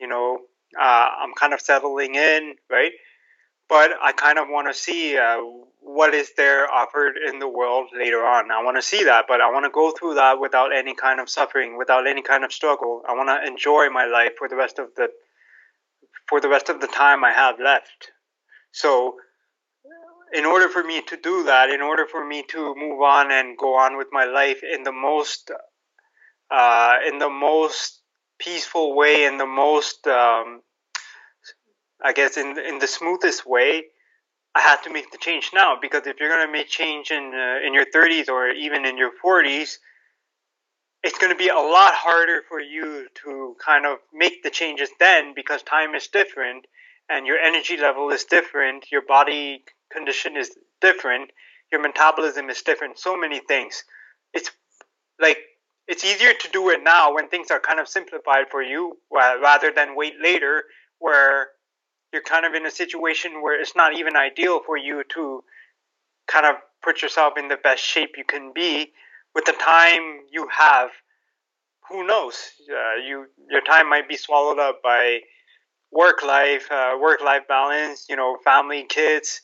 you 0.00 0.08
know. 0.08 0.40
Uh, 0.78 1.08
I'm 1.20 1.34
kind 1.34 1.52
of 1.52 1.60
settling 1.60 2.14
in, 2.14 2.54
right? 2.70 2.92
But 3.68 3.92
I 4.02 4.12
kind 4.12 4.38
of 4.38 4.48
want 4.48 4.68
to 4.68 4.74
see 4.74 5.18
uh, 5.18 5.42
what 5.84 6.14
is 6.14 6.32
there 6.36 6.72
offered 6.72 7.16
in 7.16 7.40
the 7.40 7.48
world 7.48 7.88
later 7.96 8.24
on. 8.24 8.50
I 8.50 8.62
want 8.62 8.76
to 8.76 8.82
see 8.82 9.04
that, 9.04 9.24
but 9.26 9.40
I 9.40 9.50
want 9.50 9.64
to 9.64 9.70
go 9.70 9.90
through 9.90 10.14
that 10.14 10.40
without 10.40 10.74
any 10.74 10.94
kind 10.94 11.18
of 11.20 11.28
suffering, 11.28 11.76
without 11.76 12.06
any 12.06 12.22
kind 12.22 12.44
of 12.44 12.52
struggle. 12.52 13.02
I 13.08 13.14
want 13.14 13.28
to 13.28 13.46
enjoy 13.46 13.90
my 13.90 14.06
life 14.06 14.32
for 14.38 14.48
the 14.48 14.56
rest 14.56 14.78
of 14.78 14.94
the 14.96 15.08
for 16.28 16.40
the 16.40 16.48
rest 16.48 16.68
of 16.68 16.80
the 16.80 16.86
time 16.86 17.24
I 17.24 17.32
have 17.32 17.58
left. 17.58 18.12
So 18.70 19.16
in 20.32 20.46
order 20.46 20.68
for 20.68 20.82
me 20.82 21.02
to 21.02 21.16
do 21.16 21.44
that, 21.44 21.68
in 21.68 21.82
order 21.82 22.06
for 22.06 22.24
me 22.24 22.44
to 22.50 22.74
move 22.74 23.02
on 23.02 23.30
and 23.30 23.58
go 23.58 23.74
on 23.74 23.98
with 23.98 24.08
my 24.12 24.24
life 24.24 24.62
in 24.62 24.82
the 24.84 24.92
most, 24.92 25.50
uh, 26.50 26.94
in 27.06 27.18
the 27.18 27.28
most 27.28 28.00
peaceful 28.38 28.94
way, 28.96 29.24
in 29.24 29.36
the 29.36 29.46
most, 29.46 30.06
um, 30.06 30.62
I 32.02 32.12
guess, 32.14 32.36
in 32.36 32.58
in 32.58 32.78
the 32.78 32.86
smoothest 32.86 33.44
way, 33.46 33.84
I 34.54 34.60
had 34.60 34.82
to 34.82 34.90
make 34.90 35.10
the 35.10 35.18
change 35.18 35.50
now 35.54 35.76
because 35.80 36.06
if 36.06 36.20
you're 36.20 36.28
going 36.28 36.46
to 36.46 36.52
make 36.52 36.68
change 36.68 37.10
in 37.10 37.32
uh, 37.34 37.66
in 37.66 37.72
your 37.72 37.86
30s 37.86 38.28
or 38.28 38.50
even 38.50 38.84
in 38.84 38.98
your 38.98 39.10
40s, 39.24 39.78
it's 41.02 41.18
going 41.18 41.32
to 41.32 41.38
be 41.38 41.48
a 41.48 41.54
lot 41.54 41.94
harder 41.94 42.42
for 42.48 42.60
you 42.60 43.06
to 43.24 43.56
kind 43.64 43.86
of 43.86 43.98
make 44.12 44.42
the 44.42 44.50
changes 44.50 44.90
then 45.00 45.32
because 45.34 45.62
time 45.62 45.94
is 45.94 46.06
different 46.08 46.66
and 47.08 47.26
your 47.26 47.38
energy 47.38 47.76
level 47.76 48.10
is 48.10 48.24
different, 48.24 48.86
your 48.92 49.02
body 49.02 49.64
condition 49.90 50.36
is 50.36 50.56
different, 50.80 51.30
your 51.70 51.80
metabolism 51.80 52.48
is 52.50 52.62
different, 52.62 52.98
so 52.98 53.16
many 53.16 53.40
things. 53.40 53.84
It's 54.32 54.50
like 55.20 55.38
it's 55.88 56.04
easier 56.04 56.32
to 56.32 56.48
do 56.52 56.70
it 56.70 56.82
now 56.82 57.14
when 57.14 57.28
things 57.28 57.50
are 57.50 57.58
kind 57.60 57.80
of 57.80 57.88
simplified 57.88 58.46
for 58.50 58.62
you 58.62 58.96
rather 59.10 59.72
than 59.74 59.96
wait 59.96 60.14
later 60.22 60.64
where 60.98 61.48
you're 62.12 62.22
kind 62.22 62.44
of 62.44 62.54
in 62.54 62.66
a 62.66 62.70
situation 62.70 63.42
where 63.42 63.58
it's 63.58 63.74
not 63.74 63.96
even 63.96 64.16
ideal 64.16 64.60
for 64.64 64.76
you 64.76 65.02
to 65.14 65.42
kind 66.26 66.46
of 66.46 66.56
put 66.82 67.02
yourself 67.02 67.34
in 67.38 67.48
the 67.48 67.56
best 67.56 67.82
shape 67.82 68.14
you 68.16 68.24
can 68.24 68.52
be 68.54 68.92
with 69.34 69.44
the 69.44 69.52
time 69.52 70.20
you 70.30 70.46
have. 70.56 70.90
Who 71.88 72.06
knows? 72.06 72.52
Uh, 72.70 72.96
you 73.06 73.26
your 73.50 73.62
time 73.62 73.88
might 73.88 74.08
be 74.08 74.16
swallowed 74.16 74.58
up 74.58 74.82
by 74.82 75.20
work 75.90 76.22
life 76.22 76.70
uh, 76.70 76.96
work 77.00 77.20
life 77.22 77.42
balance 77.48 78.06
you 78.08 78.16
know 78.16 78.38
family 78.44 78.84
kids 78.88 79.42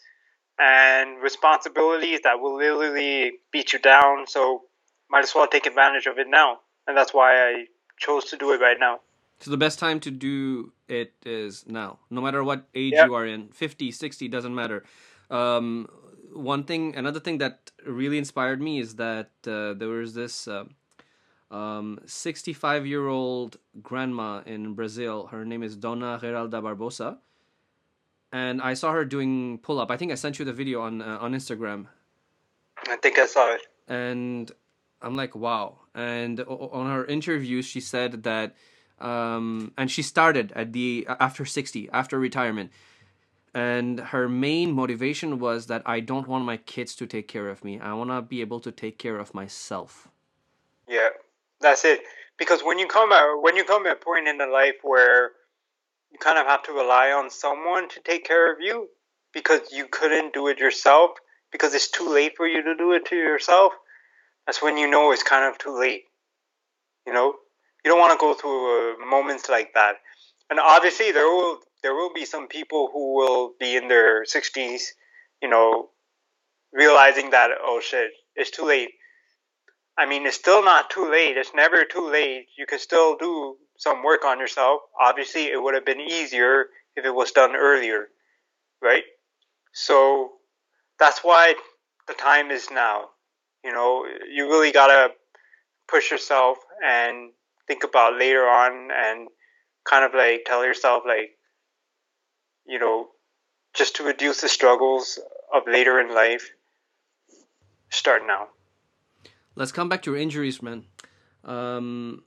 and 0.59 1.23
responsibilities 1.23 2.21
that 2.25 2.41
will 2.41 2.57
literally 2.57 3.33
beat 3.53 3.73
you 3.73 3.79
down. 3.79 4.27
So 4.27 4.63
might 5.11 5.25
as 5.25 5.35
well 5.35 5.47
take 5.47 5.67
advantage 5.67 6.07
of 6.07 6.19
it 6.19 6.27
now. 6.29 6.59
And 6.87 6.97
that's 6.97 7.15
why 7.15 7.49
i 7.49 7.65
chose 7.99 8.27
to 8.27 8.37
do 8.37 8.53
it 8.53 8.61
right 8.61 8.79
now 8.79 9.01
so 9.41 9.51
the 9.51 9.57
best 9.57 9.79
time 9.79 10.01
to 10.01 10.11
do 10.11 10.73
it 10.89 11.13
is 11.25 11.65
now 11.67 11.99
no 12.11 12.21
matter 12.21 12.43
what 12.43 12.67
age 12.75 12.93
yep. 12.93 13.07
you 13.07 13.15
are 13.15 13.27
in 13.27 13.49
50 13.49 13.91
60 13.91 14.29
doesn't 14.29 14.55
matter 14.55 14.85
um, 15.31 15.89
one 16.33 16.65
thing 16.65 16.97
another 16.97 17.21
thing 17.21 17.39
that 17.39 17.71
really 17.87 18.19
inspired 18.19 18.61
me 18.61 18.79
is 18.79 18.97
that 18.97 19.31
uh, 19.47 19.75
there 19.75 19.89
was 19.89 20.15
this 20.15 20.49
uh, 20.49 20.65
um, 21.51 22.01
65 22.07 22.87
year 22.87 23.07
old 23.09 23.57
grandma 23.83 24.43
in 24.45 24.75
Brazil. 24.75 25.27
Her 25.27 25.45
name 25.45 25.63
is 25.63 25.77
Dona 25.77 26.19
Geralda 26.23 26.63
Barbosa. 26.63 27.19
And 28.33 28.61
I 28.61 28.75
saw 28.75 28.93
her 28.93 29.05
doing 29.05 29.59
pull 29.59 29.81
up. 29.81 29.91
I 29.91 29.97
think 29.97 30.13
I 30.13 30.15
sent 30.15 30.39
you 30.39 30.45
the 30.45 30.53
video 30.53 30.83
on 30.83 31.01
uh, 31.01 31.19
on 31.21 31.33
Instagram. 31.33 31.87
I 32.87 32.97
think 32.97 33.19
I 33.19 33.27
saw 33.27 33.55
it. 33.55 33.63
And 33.89 34.53
I'm 35.01 35.15
like, 35.15 35.35
wow. 35.35 35.79
And 35.95 36.41
on 36.41 36.91
her 36.91 37.07
interview, 37.07 37.63
she 37.63 37.81
said 37.81 38.23
that, 38.25 38.55
um, 39.01 39.73
and 39.77 39.91
she 39.91 40.03
started 40.03 40.53
at 40.55 40.73
the 40.73 41.07
after 41.21 41.45
60, 41.45 41.89
after 41.93 42.19
retirement. 42.19 42.71
And 43.55 43.99
her 43.99 44.29
main 44.29 44.73
motivation 44.73 45.39
was 45.39 45.67
that 45.67 45.83
I 45.87 46.01
don't 46.01 46.29
want 46.29 46.45
my 46.45 46.59
kids 46.59 46.95
to 46.97 47.07
take 47.07 47.29
care 47.29 47.49
of 47.49 47.65
me. 47.65 47.81
I 47.81 47.95
want 47.95 48.11
to 48.11 48.23
be 48.23 48.41
able 48.41 48.61
to 48.61 48.71
take 48.71 48.99
care 48.99 49.19
of 49.19 49.35
myself. 49.35 50.09
Yeah. 50.87 51.09
That's 51.61 51.85
it. 51.85 52.01
Because 52.37 52.61
when 52.63 52.79
you 52.79 52.87
come 52.87 53.11
at 53.13 53.25
when 53.41 53.57
you 53.57 53.65
come 53.65 53.87
at 53.87 53.93
a 53.95 53.97
point 53.97 54.29
in 54.29 54.39
the 54.39 54.47
life 54.47 54.77
where 54.83 55.33
you 56.13 56.19
kind 56.19 56.39
of 56.39 56.47
have 56.47 56.63
to 56.65 56.73
rely 56.73 57.11
on 57.11 57.31
someone 57.31 57.89
to 57.89 58.01
take 58.01 58.25
care 58.25 58.53
of 58.53 58.61
you 58.61 58.89
because 59.33 59.73
you 59.73 59.87
couldn't 59.91 60.33
do 60.33 60.47
it 60.49 60.59
yourself 60.59 61.13
because 61.51 61.75
it's 61.75 61.91
too 61.91 62.09
late 62.09 62.37
for 62.37 62.47
you 62.47 62.63
to 62.63 62.77
do 62.77 62.93
it 62.93 63.07
to 63.07 63.17
yourself, 63.17 63.73
that's 64.47 64.63
when 64.63 64.77
you 64.77 64.89
know 64.89 65.13
it's 65.13 65.23
kind 65.23 65.45
of 65.45 65.59
too 65.59 65.79
late. 65.79 66.05
You 67.07 67.13
know, 67.13 67.35
you 67.85 67.91
don't 67.91 68.01
want 68.01 68.13
to 68.13 68.19
go 68.19 68.35
through 68.35 69.03
uh, 69.03 69.07
moments 69.07 69.49
like 69.49 69.73
that. 69.75 69.97
And 70.51 70.59
obviously, 70.59 71.13
there 71.13 71.27
will 71.27 71.59
there 71.83 71.95
will 71.95 72.13
be 72.13 72.25
some 72.25 72.49
people 72.49 72.91
who 72.93 73.15
will 73.15 73.53
be 73.61 73.77
in 73.77 73.89
their 73.89 74.25
60s, 74.25 74.83
you 75.41 75.49
know, 75.49 75.91
realizing 76.73 77.31
that 77.31 77.51
oh 77.63 77.81
shit, 77.81 78.11
it's 78.35 78.51
too 78.51 78.65
late. 78.65 78.91
I 79.97 80.07
mean, 80.07 80.27
it's 80.27 80.37
still 80.37 80.65
not 80.65 80.91
too 80.91 81.11
late. 81.11 81.37
It's 81.37 81.53
never 81.55 81.85
too 81.85 82.09
late. 82.09 82.47
You 82.57 82.67
can 82.67 82.79
still 82.79 83.17
do 83.17 83.57
some 83.79 84.03
work 84.05 84.25
on 84.25 84.39
yourself. 84.39 84.83
Obviously, 85.01 85.47
it 85.47 85.61
would 85.61 85.75
have 85.75 85.85
been 85.85 86.01
easier 86.01 86.67
if 86.97 87.05
it 87.05 87.15
was 87.15 87.33
done 87.33 87.57
earlier, 87.57 88.09
right? 88.81 89.03
So 89.73 90.33
that's 90.99 91.21
why 91.25 91.55
the 92.07 92.15
time 92.15 92.51
is 92.51 92.69
now. 92.71 93.11
You 93.65 93.73
know, 93.73 94.07
you 94.31 94.47
really 94.49 94.73
gotta 94.73 95.13
push 95.89 96.11
yourself 96.11 96.59
and 96.85 97.33
think 97.69 97.85
about 97.85 98.19
later 98.19 98.43
on 98.43 98.91
and 98.91 99.29
kind 99.85 100.05
of 100.05 100.13
like 100.15 100.45
tell 100.45 100.65
yourself 100.65 101.05
like, 101.07 101.31
you 102.67 102.79
know, 102.81 103.09
just 103.75 103.97
to 103.97 104.03
reduce 104.03 104.41
the 104.41 104.49
struggles 104.49 105.21
of 105.55 105.63
later 105.67 106.01
in 106.01 106.13
life, 106.13 106.51
start 107.91 108.23
now 108.27 108.49
let's 109.59 109.73
come 109.73 109.89
back 109.89 110.03
to 110.03 110.13
your 110.13 110.21
injuries, 110.21 110.63
man. 110.63 110.85
Um, 111.45 112.23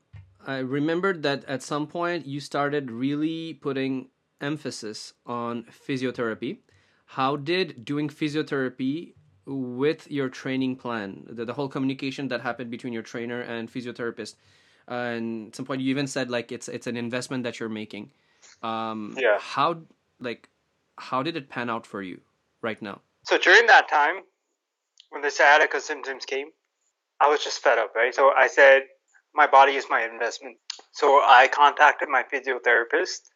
I 0.45 0.57
remembered 0.57 1.24
that 1.24 1.45
at 1.45 1.63
some 1.63 1.88
point 1.88 2.27
you 2.27 2.39
started 2.39 2.91
really 2.91 3.53
putting 3.53 4.10
emphasis 4.41 5.13
on 5.25 5.65
physiotherapy. 5.88 6.60
How 7.05 7.38
did 7.38 7.86
doing 7.86 8.10
physiotherapy 8.10 9.13
with 9.45 10.10
your 10.12 10.29
training 10.29 10.75
plan, 10.75 11.25
the, 11.29 11.45
the 11.45 11.53
whole 11.53 11.69
communication 11.69 12.27
that 12.27 12.41
happened 12.41 12.69
between 12.69 12.93
your 12.93 13.01
trainer 13.01 13.41
and 13.41 13.71
physiotherapist, 13.71 14.36
uh, 14.89 14.93
and 14.93 15.47
at 15.47 15.55
some 15.55 15.65
point 15.65 15.81
you 15.81 15.89
even 15.89 16.07
said 16.07 16.29
like 16.29 16.51
it's 16.51 16.67
it's 16.67 16.88
an 16.88 16.97
investment 16.97 17.43
that 17.43 17.59
you're 17.59 17.69
making. 17.69 18.11
Um, 18.63 19.15
yeah. 19.17 19.38
How 19.39 19.81
like 20.19 20.50
how 20.97 21.23
did 21.23 21.35
it 21.35 21.50
pan 21.50 21.69
out 21.69 21.85
for 21.85 22.01
you 22.01 22.21
right 22.61 22.81
now? 22.81 23.01
So 23.23 23.38
during 23.38 23.67
that 23.67 23.89
time, 23.89 24.21
when 25.09 25.21
the 25.21 25.29
sciatica 25.29 25.79
symptoms 25.79 26.25
came, 26.25 26.47
I 27.19 27.29
was 27.29 27.43
just 27.43 27.61
fed 27.61 27.77
up, 27.77 27.93
right? 27.95 28.13
So 28.13 28.31
I 28.35 28.47
said, 28.47 28.83
my 29.33 29.47
body 29.47 29.73
is 29.73 29.85
my 29.89 30.03
investment. 30.03 30.57
So 30.91 31.21
I 31.23 31.47
contacted 31.51 32.09
my 32.09 32.23
physiotherapist 32.23 33.29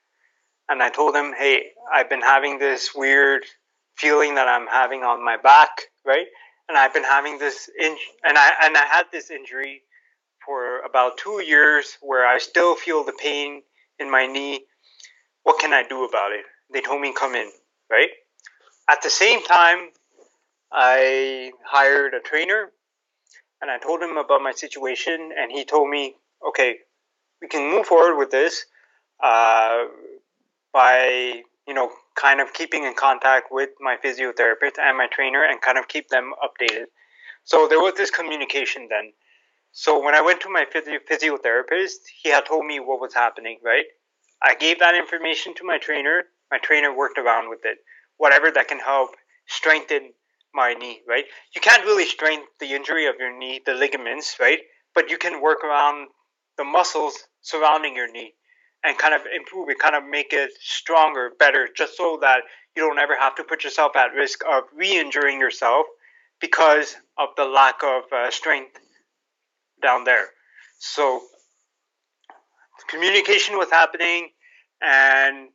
and 0.70 0.82
I 0.82 0.90
told 0.90 1.16
him, 1.16 1.34
hey, 1.38 1.68
I've 1.94 2.10
been 2.10 2.22
having 2.22 2.60
this 2.60 2.92
weird 2.96 3.44
feeling 3.96 4.36
that 4.36 4.48
I'm 4.48 4.68
having 4.68 5.04
on 5.04 5.24
my 5.24 5.38
back, 5.38 5.70
right? 6.06 6.25
And 6.68 6.78
I've 6.78 6.94
been 6.94 7.04
having 7.04 7.38
this 7.38 7.70
in- 7.80 7.98
and 8.24 8.38
I 8.38 8.54
and 8.64 8.75
I 8.75 8.86
had 8.86 9.06
this 9.12 9.30
injury 9.30 9.84
for 10.46 10.80
about 10.82 11.18
2 11.18 11.42
years 11.44 11.98
where 12.02 12.25
I 12.25 12.38
still 12.38 12.75
feel 12.75 13.04
the 13.04 13.14
pain 13.14 13.64
in 14.00 14.10
my 14.12 14.28
knee. 14.28 14.66
What 15.44 15.60
can 15.60 15.74
I 15.74 15.84
do 15.84 16.06
about 16.06 16.32
it? 16.32 16.46
They 16.74 16.82
told 16.82 17.02
me 17.02 17.14
come 17.14 17.36
in, 17.36 17.50
right? 17.90 18.10
At 18.90 19.02
the 19.02 19.10
same 19.10 19.44
time, 19.44 19.90
I 20.72 21.52
hired 21.66 22.14
a 22.14 22.20
trainer 22.20 22.72
and 23.62 23.72
I 23.72 23.78
told 23.78 24.02
him 24.02 24.18
about 24.18 24.42
my 24.42 24.52
situation, 24.52 25.32
and 25.38 25.52
he 25.52 25.66
told 25.66 25.90
me, 25.90 26.16
okay, 26.48 26.75
we 27.42 27.48
can 27.48 27.70
move 27.70 27.86
forward 27.88 28.18
with 28.18 28.30
this 28.30 28.66
uh, 29.24 29.86
by 30.74 31.42
you 31.68 31.74
know 31.74 31.90
kind 32.16 32.42
of 32.42 32.54
keeping 32.54 32.84
in 32.84 32.94
contact 32.94 33.48
with 33.52 33.70
my 33.80 33.98
physiotherapist 34.04 34.78
and 34.80 34.98
my 34.98 35.08
trainer 35.12 35.44
and 35.44 35.62
kind 35.62 35.78
of 35.78 35.88
keep 35.88 36.10
them 36.10 36.34
updated. 36.44 36.86
So 37.44 37.68
there 37.68 37.80
was 37.80 37.94
this 37.96 38.12
communication 38.12 38.88
then. 38.90 39.14
So 39.77 40.01
when 40.01 40.15
I 40.15 40.22
went 40.22 40.39
to 40.39 40.50
my 40.50 40.63
physiotherapist, 40.63 42.08
he 42.24 42.29
had 42.29 42.46
told 42.46 42.65
me 42.65 42.79
what 42.79 43.01
was 43.01 43.13
happening, 43.13 43.60
right? 43.62 43.84
I 44.41 44.55
gave 44.55 44.79
that 44.79 44.96
information 44.96 45.53
to 45.55 45.65
my 45.65 45.77
trainer. 45.79 46.24
My 46.50 46.60
trainer 46.60 46.96
worked 46.96 47.17
around 47.17 47.50
with 47.50 47.60
it. 47.65 47.79
Whatever 48.15 48.50
that 48.51 48.70
can 48.70 48.79
help 48.79 49.10
strengthen 49.48 50.13
my 50.53 50.75
knee, 50.75 51.01
right? 51.05 51.25
You 51.53 51.60
can't 51.60 51.84
really 51.84 52.05
strengthen 52.05 52.48
the 52.62 52.74
injury 52.74 53.08
of 53.08 53.15
your 53.20 53.38
knee, 53.38 53.60
the 53.65 53.74
ligaments, 53.74 54.38
right? 54.39 54.60
But 54.94 55.10
you 55.10 55.17
can 55.17 55.41
work 55.41 55.62
around 55.65 56.08
the 56.58 56.63
muscles 56.63 57.25
surrounding 57.41 57.98
your 57.98 58.10
knee 58.10 58.34
and 58.86 58.98
kind 58.98 59.13
of 59.13 59.24
improve 59.36 59.67
it, 59.67 59.77
kind 59.79 59.96
of 59.96 60.05
make 60.05 60.32
it 60.32 60.51
stronger, 60.62 61.32
better, 61.38 61.67
just 61.75 61.98
so 61.98 62.17
that 62.22 62.44
you 62.77 62.82
don't 62.82 62.98
ever 62.98 63.17
have 63.20 63.36
to 63.36 63.44
put 63.44 63.65
yourself 63.65 63.98
at 63.98 64.13
risk 64.13 64.39
of 64.50 64.63
re-injuring 64.74 65.38
yourself 65.38 65.86
because 66.39 66.96
of 67.17 67.27
the 67.36 67.44
lack 67.44 67.84
of 67.84 68.03
uh, 68.13 68.32
strength 68.32 68.79
down 69.86 70.04
there. 70.04 70.25
So 70.80 71.22
communication 72.89 73.58
was 73.58 73.70
happening, 73.72 74.30
and 74.82 75.50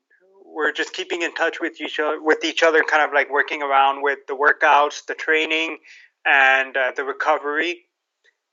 we're 0.44 0.72
just 0.72 0.92
keeping 0.92 1.22
in 1.22 1.32
touch 1.34 1.56
with 1.60 1.80
each 1.80 1.98
other, 2.00 2.18
with 2.22 2.44
each 2.44 2.62
other, 2.62 2.82
kind 2.82 3.02
of 3.06 3.10
like 3.18 3.30
working 3.30 3.62
around 3.62 4.02
with 4.02 4.20
the 4.26 4.36
workouts, 4.44 5.04
the 5.06 5.14
training, 5.14 5.78
and 6.24 6.76
uh, 6.76 6.92
the 6.96 7.04
recovery. 7.04 7.72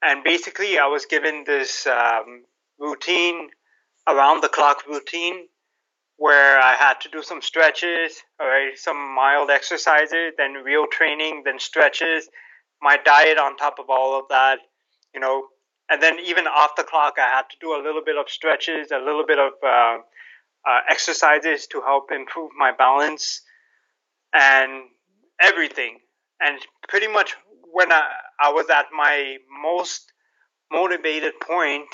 And 0.02 0.24
basically, 0.24 0.78
I 0.78 0.88
was 0.88 1.06
given 1.06 1.44
this 1.46 1.88
um, 1.88 2.44
routine, 2.80 3.50
around 4.08 4.42
the 4.42 4.50
clock 4.50 4.86
routine, 4.88 5.48
where 6.18 6.60
I 6.60 6.74
had 6.76 6.96
to 7.02 7.10
do 7.10 7.22
some 7.22 7.42
stretches, 7.42 8.24
or 8.40 8.72
some 8.76 9.00
mild 9.16 9.50
exercises, 9.50 10.34
then 10.38 10.54
real 10.54 10.86
training, 10.98 11.44
then 11.46 11.60
stretches, 11.60 12.30
my 12.82 12.98
diet 13.04 13.38
on 13.38 13.58
top 13.58 13.80
of 13.80 13.90
all 13.90 14.20
of 14.20 14.26
that, 14.30 14.60
you 15.14 15.20
know. 15.20 15.48
And 15.90 16.02
then 16.04 16.18
even 16.20 16.48
off 16.48 16.76
the 16.76 16.84
clock, 16.84 17.16
I 17.18 17.30
had 17.30 17.50
to 17.50 17.58
do 17.62 17.74
a 17.74 17.82
little 17.82 18.02
bit 18.04 18.18
of 18.18 18.30
stretches, 18.30 18.92
a 18.92 18.98
little 18.98 19.26
bit 19.26 19.40
of 19.40 19.54
uh, 19.64 19.98
uh, 20.68 20.80
exercises 20.90 21.68
to 21.68 21.82
help 21.82 22.12
improve 22.12 22.52
my 22.58 22.72
balance. 22.72 23.42
And 24.34 24.90
everything. 25.42 26.00
And 26.40 26.60
pretty 26.88 27.08
much 27.08 27.36
when 27.72 27.92
I, 27.92 28.10
I 28.40 28.52
was 28.52 28.70
at 28.70 28.86
my 28.96 29.38
most 29.62 30.12
motivated 30.72 31.34
point, 31.40 31.88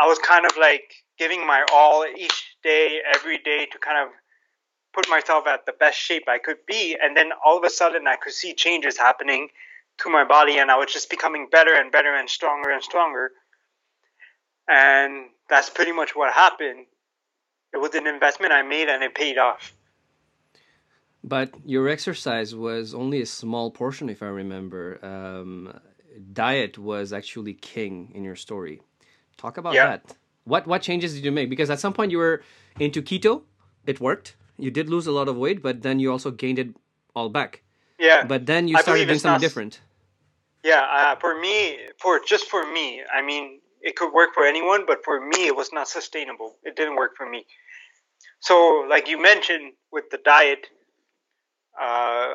I 0.00 0.06
was 0.06 0.18
kind 0.18 0.46
of 0.46 0.52
like 0.58 0.92
giving 1.18 1.46
my 1.46 1.64
all 1.72 2.04
each 2.06 2.56
day, 2.62 3.00
every 3.14 3.38
day 3.38 3.66
to 3.70 3.78
kind 3.78 4.06
of 4.06 4.12
put 4.92 5.08
myself 5.08 5.46
at 5.46 5.66
the 5.66 5.72
best 5.72 5.98
shape 5.98 6.24
I 6.28 6.38
could 6.38 6.58
be. 6.66 6.96
And 7.00 7.16
then 7.16 7.30
all 7.44 7.58
of 7.58 7.64
a 7.64 7.70
sudden, 7.70 8.06
I 8.06 8.16
could 8.16 8.32
see 8.32 8.54
changes 8.54 8.96
happening 8.96 9.48
to 9.98 10.10
my 10.10 10.24
body, 10.24 10.58
and 10.58 10.70
I 10.70 10.76
was 10.76 10.92
just 10.92 11.10
becoming 11.10 11.48
better 11.50 11.74
and 11.74 11.90
better 11.92 12.14
and 12.14 12.28
stronger 12.28 12.70
and 12.70 12.82
stronger. 12.82 13.32
And 14.68 15.26
that's 15.48 15.70
pretty 15.70 15.92
much 15.92 16.16
what 16.16 16.32
happened. 16.32 16.86
It 17.72 17.78
was 17.78 17.94
an 17.94 18.06
investment 18.06 18.52
I 18.52 18.62
made, 18.62 18.88
and 18.88 19.02
it 19.02 19.14
paid 19.14 19.38
off. 19.38 19.74
But 21.22 21.54
your 21.64 21.88
exercise 21.88 22.54
was 22.54 22.94
only 22.94 23.22
a 23.22 23.26
small 23.26 23.70
portion, 23.70 24.08
if 24.08 24.22
I 24.22 24.26
remember. 24.26 24.98
Um, 25.04 25.80
diet 26.32 26.78
was 26.78 27.12
actually 27.12 27.54
king 27.54 28.12
in 28.14 28.24
your 28.24 28.36
story. 28.36 28.82
Talk 29.36 29.56
about 29.56 29.74
yeah. 29.74 29.86
that. 29.86 30.16
What 30.44 30.66
what 30.66 30.82
changes 30.82 31.14
did 31.14 31.24
you 31.24 31.32
make? 31.32 31.48
Because 31.48 31.70
at 31.70 31.80
some 31.80 31.94
point 31.94 32.10
you 32.12 32.18
were 32.18 32.42
into 32.78 33.00
keto, 33.02 33.42
it 33.86 34.00
worked. 34.00 34.36
You 34.58 34.70
did 34.70 34.88
lose 34.88 35.06
a 35.06 35.12
lot 35.12 35.28
of 35.28 35.36
weight, 35.36 35.62
but 35.62 35.82
then 35.82 35.98
you 35.98 36.12
also 36.12 36.30
gained 36.30 36.58
it 36.58 36.76
all 37.16 37.28
back. 37.28 37.62
Yeah. 37.98 38.24
But 38.24 38.46
then 38.46 38.68
you 38.68 38.76
started 38.78 39.06
doing 39.06 39.18
something 39.18 39.32
not, 39.34 39.40
different. 39.40 39.80
Yeah, 40.64 40.86
uh, 40.90 41.16
for 41.16 41.38
me, 41.38 41.78
for 42.00 42.20
just 42.26 42.48
for 42.48 42.70
me, 42.70 43.02
I 43.12 43.22
mean, 43.22 43.60
it 43.82 43.96
could 43.96 44.12
work 44.12 44.30
for 44.34 44.44
anyone, 44.46 44.84
but 44.86 45.04
for 45.04 45.20
me, 45.20 45.46
it 45.46 45.54
was 45.54 45.72
not 45.72 45.88
sustainable. 45.88 46.56
It 46.64 46.74
didn't 46.74 46.96
work 46.96 47.16
for 47.16 47.28
me. 47.28 47.44
So, 48.40 48.86
like 48.88 49.08
you 49.08 49.20
mentioned 49.20 49.74
with 49.92 50.04
the 50.10 50.18
diet, 50.24 50.66
uh, 51.80 52.34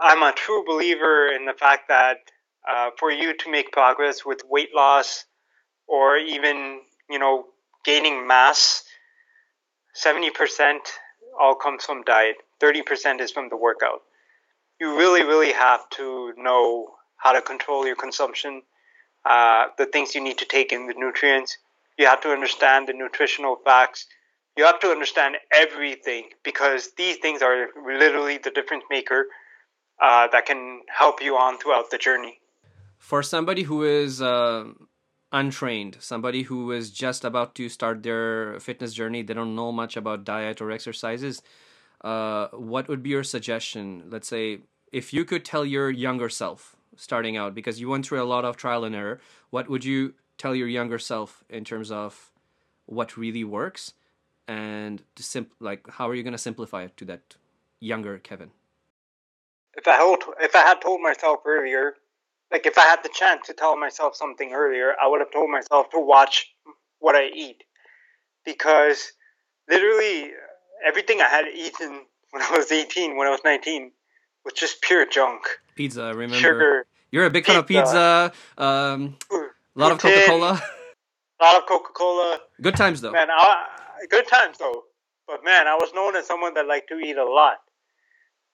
I'm 0.00 0.22
a 0.22 0.32
true 0.32 0.64
believer 0.66 1.28
in 1.28 1.46
the 1.46 1.52
fact 1.52 1.88
that 1.88 2.18
uh, 2.68 2.90
for 2.98 3.10
you 3.10 3.36
to 3.36 3.50
make 3.50 3.72
progress 3.72 4.24
with 4.24 4.40
weight 4.48 4.70
loss 4.74 5.24
or 5.86 6.16
even 6.16 6.80
you 7.08 7.18
know 7.18 7.46
gaining 7.84 8.26
mass, 8.26 8.84
seventy 9.94 10.30
percent 10.30 10.82
all 11.40 11.54
comes 11.54 11.84
from 11.84 12.02
diet. 12.02 12.36
Thirty 12.58 12.82
percent 12.82 13.20
is 13.20 13.30
from 13.30 13.48
the 13.48 13.56
workout. 13.56 14.02
You 14.80 14.96
really, 14.96 15.22
really 15.22 15.52
have 15.52 15.88
to 15.90 16.32
know 16.38 16.94
how 17.16 17.32
to 17.32 17.42
control 17.42 17.86
your 17.86 17.96
consumption, 17.96 18.62
uh, 19.24 19.66
the 19.76 19.86
things 19.86 20.14
you 20.14 20.22
need 20.22 20.38
to 20.38 20.46
take 20.46 20.72
in, 20.72 20.86
the 20.86 20.94
nutrients. 20.96 21.58
You 21.98 22.06
have 22.06 22.22
to 22.22 22.30
understand 22.30 22.88
the 22.88 22.94
nutritional 22.94 23.56
facts. 23.62 24.06
You 24.56 24.64
have 24.64 24.80
to 24.80 24.88
understand 24.88 25.36
everything 25.52 26.30
because 26.42 26.92
these 26.96 27.18
things 27.18 27.42
are 27.42 27.68
literally 27.86 28.38
the 28.38 28.50
difference 28.50 28.84
maker 28.90 29.26
uh, 30.02 30.28
that 30.32 30.46
can 30.46 30.80
help 30.88 31.22
you 31.22 31.36
on 31.36 31.58
throughout 31.58 31.90
the 31.90 31.98
journey. 31.98 32.40
For 32.98 33.22
somebody 33.22 33.64
who 33.64 33.84
is 33.84 34.22
uh, 34.22 34.64
untrained, 35.30 35.98
somebody 36.00 36.42
who 36.42 36.72
is 36.72 36.90
just 36.90 37.24
about 37.24 37.54
to 37.56 37.68
start 37.68 38.02
their 38.02 38.58
fitness 38.60 38.94
journey, 38.94 39.22
they 39.22 39.34
don't 39.34 39.54
know 39.54 39.72
much 39.72 39.96
about 39.96 40.24
diet 40.24 40.60
or 40.60 40.70
exercises, 40.70 41.42
uh, 42.02 42.48
what 42.48 42.88
would 42.88 43.02
be 43.02 43.10
your 43.10 43.24
suggestion? 43.24 44.04
Let's 44.08 44.28
say 44.28 44.60
if 44.92 45.12
you 45.12 45.24
could 45.24 45.44
tell 45.44 45.64
your 45.64 45.90
younger 45.90 46.28
self 46.28 46.76
starting 46.96 47.36
out, 47.36 47.54
because 47.54 47.80
you 47.80 47.88
went 47.88 48.06
through 48.06 48.22
a 48.22 48.24
lot 48.24 48.44
of 48.44 48.56
trial 48.56 48.84
and 48.84 48.94
error, 48.94 49.20
what 49.50 49.68
would 49.68 49.84
you 49.84 50.14
tell 50.36 50.54
your 50.54 50.68
younger 50.68 50.98
self 50.98 51.44
in 51.48 51.64
terms 51.64 51.90
of 51.90 52.30
what 52.86 53.16
really 53.16 53.44
works 53.44 53.94
and 54.48 55.02
to 55.14 55.22
sim- 55.22 55.50
like 55.60 55.88
how 55.88 56.08
are 56.08 56.14
you 56.14 56.22
going 56.22 56.32
to 56.32 56.38
simplify 56.38 56.82
it 56.82 56.96
to 56.96 57.04
that 57.04 57.36
younger 57.78 58.18
Kevin? 58.18 58.50
If 59.76 59.86
I 59.86 59.92
had, 59.92 60.18
if 60.40 60.54
I 60.54 60.62
had 60.62 60.80
told 60.80 61.00
myself 61.00 61.40
earlier 61.46 61.94
like 62.50 62.66
if 62.66 62.76
I 62.78 62.82
had 62.82 63.02
the 63.02 63.10
chance 63.12 63.46
to 63.46 63.54
tell 63.54 63.76
myself 63.76 64.16
something 64.16 64.52
earlier, 64.52 64.94
I 65.00 65.06
would 65.06 65.20
have 65.20 65.30
told 65.30 65.50
myself 65.50 65.90
to 65.90 66.00
watch 66.00 66.52
what 66.98 67.14
I 67.14 67.28
eat 67.34 67.62
because 68.44 69.12
literally 69.68 70.32
everything 70.86 71.20
I 71.20 71.28
had 71.28 71.46
eaten 71.54 72.02
when 72.30 72.42
I 72.42 72.50
was 72.56 72.70
18, 72.70 73.16
when 73.16 73.26
I 73.26 73.30
was 73.30 73.40
19, 73.44 73.92
was 74.44 74.54
just 74.54 74.82
pure 74.82 75.06
junk. 75.06 75.42
Pizza, 75.74 76.08
remember? 76.14 76.36
Sugar. 76.36 76.86
You're 77.10 77.26
a 77.26 77.30
big 77.30 77.44
fan 77.44 77.56
of 77.56 77.66
pizza. 77.66 78.32
Um, 78.56 79.16
a 79.30 79.48
lot 79.74 79.92
of 79.92 79.98
Coca 79.98 80.22
Cola. 80.26 80.62
A 81.40 81.44
lot 81.44 81.56
of 81.56 81.66
Coca 81.66 81.92
Cola. 81.92 82.38
Good 82.60 82.76
times 82.76 83.00
though. 83.00 83.12
Man, 83.12 83.28
I, 83.30 83.66
good 84.08 84.28
times 84.28 84.58
though. 84.58 84.84
But 85.26 85.44
man, 85.44 85.66
I 85.66 85.74
was 85.74 85.90
known 85.94 86.16
as 86.16 86.26
someone 86.26 86.54
that 86.54 86.66
liked 86.66 86.88
to 86.88 86.98
eat 86.98 87.16
a 87.16 87.24
lot 87.24 87.58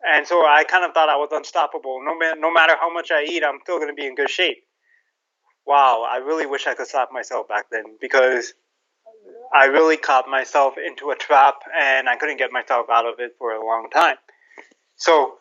and 0.04 0.26
so 0.26 0.46
I 0.46 0.64
kind 0.64 0.84
of 0.84 0.92
thought 0.92 1.08
I 1.08 1.16
was 1.16 1.30
unstoppable. 1.32 2.00
No, 2.04 2.14
no 2.38 2.52
matter 2.52 2.74
how 2.78 2.92
much 2.92 3.10
I 3.10 3.24
eat, 3.24 3.42
I'm 3.42 3.58
still 3.62 3.78
going 3.78 3.88
to 3.88 3.94
be 3.94 4.06
in 4.06 4.14
good 4.14 4.30
shape. 4.30 4.64
Wow, 5.66 6.06
I 6.08 6.18
really 6.18 6.46
wish 6.46 6.66
I 6.66 6.74
could 6.74 6.86
stop 6.86 7.10
myself 7.12 7.48
back 7.48 7.66
then 7.70 7.96
because 8.00 8.54
I 9.54 9.66
really 9.66 9.96
caught 9.96 10.28
myself 10.28 10.74
into 10.78 11.10
a 11.10 11.16
trap 11.16 11.56
and 11.78 12.08
I 12.08 12.16
couldn't 12.16 12.38
get 12.38 12.52
myself 12.52 12.86
out 12.90 13.06
of 13.06 13.14
it 13.18 13.32
for 13.38 13.52
a 13.52 13.64
long 13.64 13.88
time. 13.92 14.16
So 14.96 15.34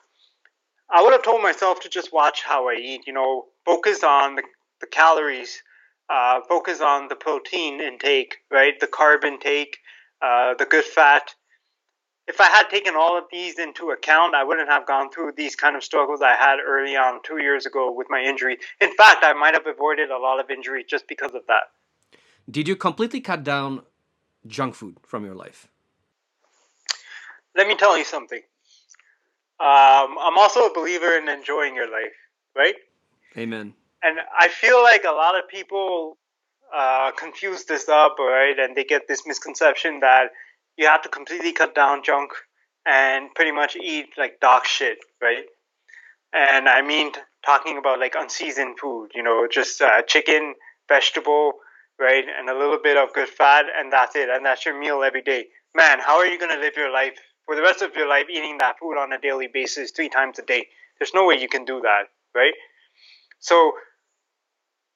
I 0.89 1.02
would 1.02 1.13
have 1.13 1.24
told 1.24 1.41
myself 1.41 1.80
to 1.82 1.89
just 1.89 2.13
watch 2.13 2.44
how 2.44 2.70
I 2.70 2.76
eat, 2.76 3.08
you 3.08 3.13
know, 3.13 3.46
focus 3.65 4.04
on 4.04 4.36
the, 4.36 4.44
the 4.82 4.88
calories, 4.88 5.62
uh, 6.10 6.41
focus 6.48 6.82
on 6.82 7.08
the 7.08 7.15
protein 7.15 7.82
intake, 7.82 8.38
right? 8.52 8.80
The 8.80 8.88
carb 8.88 9.24
intake, 9.24 9.78
uh, 10.22 10.54
the 10.56 10.65
good 10.65 10.86
fat, 10.86 11.34
if 12.28 12.41
I 12.41 12.46
had 12.46 12.70
taken 12.70 12.96
all 12.96 13.18
of 13.18 13.26
these 13.32 13.60
into 13.60 13.91
account, 13.91 14.34
I 14.34 14.44
wouldn't 14.44 14.70
have 14.70 14.88
gone 14.88 15.12
through 15.12 15.34
these 15.38 15.56
kind 15.56 15.76
of 15.76 15.84
struggles 15.84 16.22
I 16.22 16.34
had 16.34 16.58
early 16.65 16.96
on 16.96 17.20
two 17.24 17.38
years 17.38 17.65
ago 17.65 17.91
with 17.91 18.08
my 18.10 18.22
injury. 18.22 18.58
In 18.82 18.94
fact, 18.96 19.24
I 19.24 19.34
might 19.34 19.54
have 19.54 19.68
avoided 19.68 20.10
a 20.10 20.18
lot 20.18 20.39
of 20.39 20.50
injury 20.50 20.84
just 20.88 21.08
because 21.08 21.36
of 21.36 21.44
that. 21.48 21.63
Did 22.50 22.68
you 22.68 22.76
completely 22.76 23.22
cut 23.22 23.44
down 23.44 23.84
junk 24.48 24.76
food 24.76 24.98
from 25.06 25.26
your 25.26 25.36
life? 25.36 25.68
Let 27.56 27.68
me 27.68 27.76
tell 27.76 27.98
you 27.98 28.04
something. 28.04 28.42
Um, 29.60 30.18
I'm 30.20 30.38
also 30.38 30.68
a 30.68 30.74
believer 30.74 31.18
in 31.18 31.30
enjoying 31.30 31.76
your 31.76 31.90
life, 31.90 32.16
right? 32.56 32.76
Amen. 33.38 33.74
And 34.04 34.20
I 34.38 34.50
feel 34.50 34.84
like 34.84 35.06
a 35.06 35.12
lot 35.12 35.38
of 35.38 35.48
people 35.48 36.18
uh, 36.76 37.12
confuse 37.12 37.64
this 37.66 37.88
up, 37.88 38.18
right? 38.20 38.56
And 38.60 38.76
they 38.76 38.84
get 38.84 39.08
this 39.08 39.26
misconception 39.26 40.02
that 40.02 40.32
you 40.78 40.88
have 40.88 41.02
to 41.04 41.10
completely 41.10 41.54
cut 41.54 41.74
down 41.74 42.04
junk 42.04 42.32
and 42.86 43.34
pretty 43.34 43.52
much 43.52 43.76
eat 43.76 44.10
like 44.18 44.40
dog 44.42 44.66
shit, 44.66 44.98
right? 45.22 45.46
And 46.34 46.68
I 46.68 46.82
mean 46.82 47.12
talking 47.46 47.78
about 47.78 48.00
like 48.00 48.16
unseasoned 48.18 48.78
food, 48.80 49.12
you 49.16 49.24
know, 49.24 49.48
just 49.50 49.82
uh, 49.82 50.02
chicken, 50.02 50.56
vegetable, 50.90 51.54
right, 52.00 52.24
and 52.38 52.50
a 52.50 52.58
little 52.58 52.80
bit 52.82 52.98
of 52.98 53.14
good 53.14 53.30
fat, 53.30 53.66
and 53.76 53.92
that's 53.92 54.16
it, 54.16 54.30
and 54.30 54.46
that's 54.46 54.66
your 54.66 54.80
meal 54.80 55.04
every 55.04 55.22
day. 55.22 55.46
Man, 55.76 56.00
how 56.00 56.18
are 56.18 56.26
you 56.26 56.40
gonna 56.40 56.60
live 56.60 56.76
your 56.76 56.92
life 56.92 57.18
for 57.46 57.56
the 57.56 57.62
rest 57.62 57.82
of 57.82 57.96
your 57.96 58.08
life 58.08 58.26
eating 58.30 58.58
that 58.60 58.80
food 58.80 58.98
on 58.98 59.14
a 59.14 59.20
daily 59.20 59.48
basis, 59.48 59.92
three 59.92 60.10
times 60.10 60.40
a 60.40 60.44
day? 60.44 60.68
There's 61.00 61.14
no 61.14 61.26
way 61.26 61.36
you 61.36 61.50
can 61.50 61.66
do 61.66 61.82
that, 61.82 62.04
right? 62.34 62.54
So 63.40 63.74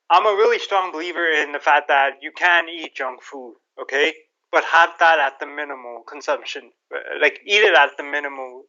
I'm 0.10 0.26
a 0.26 0.38
really 0.38 0.60
strong 0.60 0.92
believer 0.92 1.28
in 1.28 1.52
the 1.52 1.60
fact 1.60 1.88
that 1.90 2.20
you 2.22 2.32
can 2.32 2.70
eat 2.70 2.96
junk 2.96 3.22
food, 3.22 3.56
okay? 3.82 4.14
but 4.52 4.64
have 4.66 4.90
that 5.00 5.20
at 5.20 5.40
the 5.40 5.46
minimal 5.46 6.04
consumption. 6.08 6.72
Uh, 6.94 7.00
like 7.22 7.40
eat 7.46 7.62
it 7.62 7.76
at 7.76 7.92
the 7.98 8.04
minimal, 8.04 8.64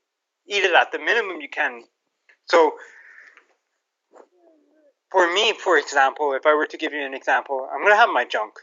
eat 0.46 0.64
it 0.64 0.74
at 0.74 0.92
the 0.92 0.98
minimum 0.98 1.40
you 1.40 1.48
can. 1.48 1.82
So 2.46 2.72
for 5.10 5.32
me, 5.32 5.52
for 5.54 5.78
example, 5.78 6.32
if 6.34 6.46
I 6.46 6.54
were 6.54 6.66
to 6.66 6.76
give 6.76 6.92
you 6.92 7.04
an 7.04 7.14
example, 7.14 7.68
I'm 7.72 7.82
gonna 7.82 7.96
have 7.96 8.10
my 8.10 8.24
junk, 8.24 8.54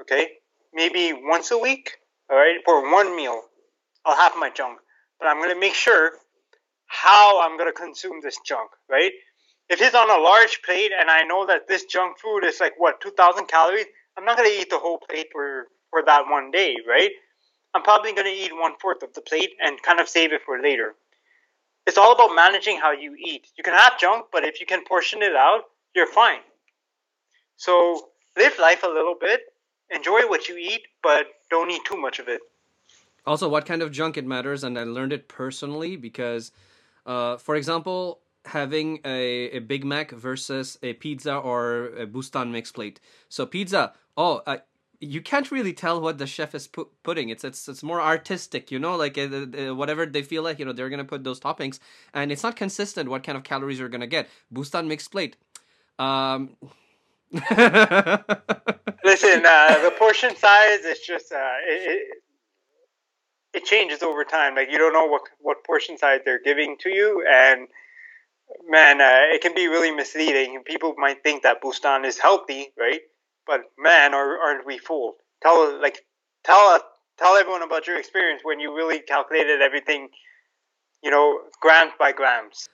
okay? 0.00 0.30
Maybe 0.72 1.12
once 1.12 1.50
a 1.50 1.58
week, 1.58 1.98
all 2.30 2.36
right, 2.36 2.58
for 2.64 2.90
one 2.90 3.14
meal, 3.14 3.42
I'll 4.04 4.16
have 4.16 4.32
my 4.36 4.50
junk, 4.50 4.78
but 5.18 5.28
I'm 5.28 5.40
gonna 5.40 5.58
make 5.58 5.74
sure 5.74 6.12
how 6.86 7.42
I'm 7.42 7.56
gonna 7.58 7.72
consume 7.72 8.20
this 8.22 8.38
junk, 8.44 8.70
right? 8.88 9.12
If 9.68 9.80
it's 9.80 9.94
on 9.94 10.10
a 10.10 10.22
large 10.22 10.60
plate 10.64 10.92
and 10.98 11.10
I 11.10 11.22
know 11.22 11.46
that 11.46 11.68
this 11.68 11.84
junk 11.84 12.18
food 12.18 12.44
is 12.44 12.60
like 12.60 12.74
what 12.78 13.00
2,000 13.00 13.46
calories, 13.46 13.86
I'm 14.16 14.24
not 14.24 14.36
gonna 14.36 14.50
eat 14.50 14.70
the 14.70 14.78
whole 14.78 14.98
plate 14.98 15.28
for 15.32 15.68
for 15.92 16.02
that 16.04 16.24
one 16.28 16.50
day, 16.50 16.76
right? 16.88 17.10
I'm 17.74 17.82
probably 17.82 18.12
going 18.12 18.26
to 18.26 18.32
eat 18.32 18.52
one 18.54 18.72
fourth 18.80 19.02
of 19.02 19.14
the 19.14 19.20
plate 19.20 19.50
and 19.60 19.80
kind 19.82 20.00
of 20.00 20.08
save 20.08 20.32
it 20.32 20.42
for 20.44 20.60
later. 20.60 20.94
It's 21.86 21.98
all 21.98 22.12
about 22.12 22.34
managing 22.34 22.78
how 22.78 22.92
you 22.92 23.14
eat. 23.18 23.46
You 23.56 23.64
can 23.64 23.74
have 23.74 23.98
junk, 23.98 24.26
but 24.32 24.44
if 24.44 24.60
you 24.60 24.66
can 24.66 24.84
portion 24.84 25.22
it 25.22 25.34
out, 25.34 25.62
you're 25.94 26.06
fine. 26.06 26.40
So 27.56 28.08
live 28.36 28.58
life 28.58 28.82
a 28.82 28.88
little 28.88 29.14
bit, 29.20 29.40
enjoy 29.90 30.22
what 30.28 30.48
you 30.48 30.56
eat, 30.56 30.82
but 31.02 31.26
don't 31.50 31.70
eat 31.70 31.84
too 31.84 31.96
much 31.96 32.18
of 32.18 32.28
it. 32.28 32.40
Also, 33.24 33.48
what 33.48 33.66
kind 33.66 33.82
of 33.82 33.92
junk 33.92 34.16
it 34.16 34.26
matters, 34.26 34.64
and 34.64 34.78
I 34.78 34.82
learned 34.82 35.12
it 35.12 35.28
personally 35.28 35.96
because, 35.96 36.50
uh, 37.06 37.36
for 37.36 37.54
example, 37.54 38.20
having 38.46 38.98
a, 39.04 39.50
a 39.50 39.58
Big 39.60 39.84
Mac 39.84 40.10
versus 40.10 40.76
a 40.82 40.94
pizza 40.94 41.36
or 41.36 41.86
a 41.96 42.06
Boustan 42.06 42.50
mixed 42.50 42.74
plate. 42.74 42.98
So 43.28 43.46
pizza, 43.46 43.92
oh, 44.16 44.42
you 45.02 45.20
can't 45.20 45.50
really 45.50 45.72
tell 45.72 46.00
what 46.00 46.18
the 46.18 46.26
chef 46.26 46.54
is 46.54 46.66
pu- 46.68 46.88
putting. 47.02 47.28
It's 47.28 47.44
it's 47.44 47.68
it's 47.68 47.82
more 47.82 48.00
artistic, 48.00 48.70
you 48.70 48.78
know, 48.78 48.96
like 48.96 49.18
uh, 49.18 49.22
uh, 49.22 49.74
whatever 49.74 50.06
they 50.06 50.22
feel 50.22 50.42
like, 50.42 50.58
you 50.58 50.64
know, 50.64 50.72
they're 50.72 50.90
gonna 50.90 51.04
put 51.04 51.24
those 51.24 51.40
toppings, 51.40 51.80
and 52.14 52.30
it's 52.32 52.42
not 52.42 52.56
consistent 52.56 53.08
what 53.08 53.24
kind 53.24 53.36
of 53.36 53.44
calories 53.44 53.78
you're 53.78 53.88
gonna 53.88 54.06
get. 54.06 54.28
Boustan 54.52 54.86
mixed 54.86 55.10
plate. 55.10 55.36
Um, 55.98 56.56
Listen, 57.32 57.46
uh, 59.46 59.78
the 59.82 59.92
portion 59.98 60.36
size 60.36 60.80
is 60.80 61.00
just 61.00 61.32
uh, 61.32 61.54
it, 61.66 61.90
it, 61.90 62.08
it 63.54 63.64
changes 63.64 64.02
over 64.02 64.24
time. 64.24 64.54
Like 64.54 64.70
you 64.70 64.78
don't 64.78 64.92
know 64.92 65.06
what 65.06 65.22
what 65.40 65.64
portion 65.64 65.96
size 65.96 66.20
they're 66.24 66.42
giving 66.42 66.76
to 66.80 66.90
you, 66.90 67.24
and 67.26 67.68
man, 68.68 69.00
uh, 69.00 69.34
it 69.34 69.40
can 69.40 69.54
be 69.54 69.68
really 69.68 69.90
misleading. 69.90 70.62
People 70.64 70.94
might 70.98 71.22
think 71.22 71.42
that 71.42 71.62
Boustan 71.62 72.04
is 72.04 72.18
healthy, 72.18 72.72
right? 72.78 73.00
But 73.46 73.62
man, 73.78 74.14
are, 74.14 74.38
aren't 74.38 74.66
we 74.66 74.78
fooled? 74.78 75.14
Tell 75.42 75.80
like 75.80 76.04
tell 76.44 76.80
tell 77.18 77.36
everyone 77.36 77.62
about 77.62 77.86
your 77.86 77.98
experience 77.98 78.42
when 78.44 78.60
you 78.60 78.74
really 78.74 79.00
calculated 79.00 79.62
everything, 79.62 80.08
you 81.02 81.10
know, 81.10 81.40
grams 81.60 81.92
by 81.98 82.12
grams. 82.12 82.68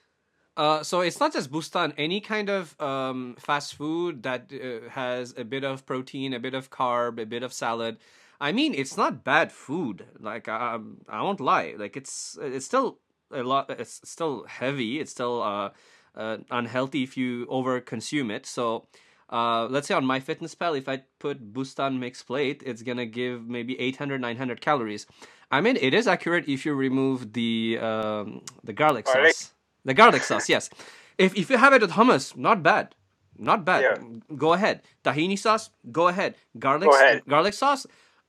Uh, 0.59 0.83
so 0.83 0.99
it's 0.99 1.21
not 1.21 1.31
just 1.31 1.49
Boustan. 1.49 1.93
Any 1.97 2.19
kind 2.19 2.49
of 2.49 2.79
um, 2.81 3.37
fast 3.39 3.75
food 3.75 4.23
that 4.23 4.51
uh, 4.51 4.89
has 4.89 5.33
a 5.37 5.45
bit 5.45 5.63
of 5.63 5.85
protein, 5.85 6.33
a 6.33 6.39
bit 6.39 6.53
of 6.53 6.69
carb, 6.69 7.17
a 7.17 7.25
bit 7.25 7.43
of 7.43 7.53
salad. 7.53 7.95
I 8.41 8.51
mean, 8.51 8.73
it's 8.73 8.97
not 8.97 9.23
bad 9.23 9.53
food. 9.53 10.05
Like 10.19 10.49
I, 10.49 10.77
I 11.07 11.21
won't 11.21 11.39
lie. 11.39 11.75
Like 11.77 11.95
it's 11.95 12.37
it's 12.41 12.65
still 12.65 12.99
a 13.31 13.41
lot. 13.41 13.69
It's 13.69 14.01
still 14.03 14.43
heavy. 14.49 14.99
It's 14.99 15.11
still 15.11 15.41
uh, 15.41 15.69
uh 16.13 16.39
unhealthy 16.51 17.03
if 17.03 17.15
you 17.15 17.47
over 17.47 17.79
consume 17.79 18.29
it. 18.29 18.45
So 18.45 18.85
uh, 19.29 19.65
let's 19.67 19.87
say 19.87 19.93
on 19.93 20.03
MyFitnessPal 20.03 20.77
if 20.77 20.89
I 20.89 21.03
put 21.19 21.53
Boustan 21.53 21.99
mixed 21.99 22.27
plate, 22.27 22.63
it's 22.65 22.81
gonna 22.81 23.05
give 23.05 23.47
maybe 23.47 23.79
800, 23.79 24.19
900 24.19 24.59
calories. 24.59 25.07
I 25.51 25.61
mean, 25.61 25.77
it 25.77 25.93
is 25.93 26.05
accurate 26.05 26.49
if 26.49 26.65
you 26.65 26.73
remove 26.73 27.31
the 27.31 27.79
um, 27.81 28.41
the 28.65 28.73
garlic, 28.73 29.05
garlic, 29.05 29.35
sauce. 29.35 29.53
The 29.89 29.95
garlic 29.95 30.21
sauce, 30.21 30.47
yes. 30.47 30.69
If 31.17 31.35
if 31.35 31.49
you 31.49 31.57
have 31.57 31.73
it 31.73 31.81
with 31.81 31.93
hummus, 31.93 32.37
not 32.37 32.61
bad, 32.61 32.93
not 33.39 33.65
bad. 33.65 33.81
Yeah. 33.81 34.35
Go 34.37 34.53
ahead. 34.53 34.83
Tahini 35.03 35.37
sauce, 35.45 35.71
go 35.91 36.07
ahead. 36.09 36.35
Garlic, 36.59 36.89
go 36.91 36.95
ahead. 36.95 37.23
garlic 37.27 37.55
sauce. 37.55 37.87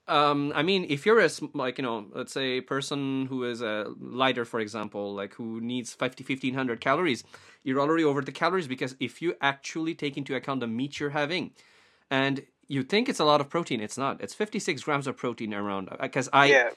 Um, 0.09 0.53
I 0.57 0.63
mean, 0.63 0.87
if 0.89 1.05
you're 1.05 1.21
a 1.21 1.29
like 1.53 1.77
you 1.77 1.85
know, 1.85 2.07
let's 2.15 2.33
say 2.33 2.49
a 2.57 2.63
person 2.63 3.27
who 3.27 3.45
is 3.45 3.61
a 3.61 3.93
lighter, 4.01 4.47
for 4.47 4.59
example, 4.59 5.15
like 5.15 5.35
who 5.35 5.61
needs 5.61 5.93
50, 5.93 6.25
1500 6.25 6.81
calories, 6.81 7.25
you're 7.63 7.79
already 7.79 8.05
over 8.05 8.23
the 8.23 8.33
calories 8.33 8.67
because 8.67 8.97
if 8.99 9.21
you 9.21 9.35
actually 9.43 9.95
take 9.95 10.17
into 10.17 10.35
account 10.35 10.61
the 10.61 10.67
meat 10.67 10.99
you're 10.99 11.11
having, 11.11 11.51
and 12.11 12.47
you 12.69 12.83
think 12.83 13.11
it's 13.11 13.21
a 13.21 13.27
lot 13.27 13.43
of 13.43 13.51
protein, 13.51 13.83
it's 13.83 13.99
not. 13.99 14.23
It's 14.23 14.33
56 14.33 14.83
grams 14.83 15.07
of 15.07 15.19
protein 15.19 15.53
around. 15.53 15.91
Because 16.01 16.29
uh, 16.29 16.45
I 16.45 16.47
yeah. 16.47 16.71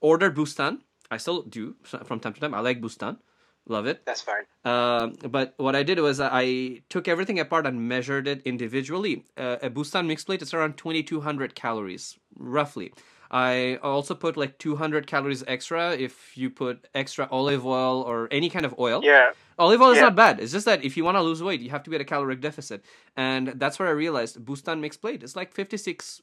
ordered 0.00 0.34
Boustan, 0.34 0.80
I 1.12 1.18
still 1.18 1.42
do 1.42 1.76
from 1.84 2.18
time 2.18 2.32
to 2.32 2.40
time. 2.40 2.54
I 2.54 2.60
like 2.60 2.80
Boustan, 2.80 3.18
love 3.66 3.86
it. 3.86 4.04
That's 4.06 4.22
fine. 4.22 4.44
Uh, 4.64 5.08
but 5.28 5.54
what 5.56 5.76
I 5.76 5.82
did 5.82 5.98
was 6.00 6.20
I 6.20 6.82
took 6.88 7.08
everything 7.08 7.38
apart 7.40 7.66
and 7.66 7.88
measured 7.88 8.28
it 8.28 8.42
individually. 8.44 9.24
Uh, 9.36 9.56
a 9.62 9.70
Boustan 9.70 10.06
mixed 10.06 10.26
plate 10.26 10.42
is 10.42 10.54
around 10.54 10.76
2200 10.76 11.54
calories, 11.54 12.18
roughly. 12.36 12.92
I 13.30 13.76
also 13.82 14.14
put 14.14 14.36
like 14.36 14.58
200 14.58 15.06
calories 15.06 15.42
extra 15.46 15.92
if 15.92 16.36
you 16.36 16.48
put 16.48 16.86
extra 16.94 17.26
olive 17.30 17.66
oil 17.66 18.02
or 18.02 18.28
any 18.30 18.48
kind 18.48 18.64
of 18.64 18.74
oil. 18.78 19.00
Yeah. 19.02 19.32
Olive 19.58 19.80
oil 19.80 19.90
is 19.92 20.00
not 20.00 20.14
bad. 20.14 20.38
It's 20.38 20.52
just 20.52 20.66
that 20.66 20.84
if 20.84 20.96
you 20.96 21.04
want 21.04 21.16
to 21.16 21.22
lose 21.22 21.42
weight, 21.42 21.60
you 21.60 21.70
have 21.70 21.82
to 21.84 21.90
be 21.90 21.96
at 21.96 22.02
a 22.02 22.04
caloric 22.04 22.40
deficit. 22.40 22.84
And 23.16 23.48
that's 23.48 23.78
where 23.78 23.88
I 23.88 23.92
realized 23.92 24.38
Boustan 24.44 24.80
mixed 24.80 25.00
plate 25.00 25.22
is 25.22 25.34
like 25.34 25.52
56 25.52 26.22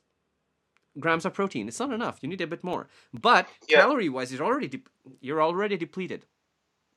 grams 1.00 1.26
of 1.26 1.34
protein. 1.34 1.68
It's 1.68 1.80
not 1.80 1.92
enough. 1.92 2.20
You 2.22 2.30
need 2.30 2.42
a 2.42 2.48
bit 2.48 2.64
more. 2.64 2.88
But 3.14 3.48
yeah. 3.68 3.82
calorie 3.82 4.10
wise, 4.10 4.32
you're 4.32 4.46
already 4.46 4.68
de- 4.68 4.84
you're 5.20 5.42
already 5.42 5.78
depleted. 5.78 6.26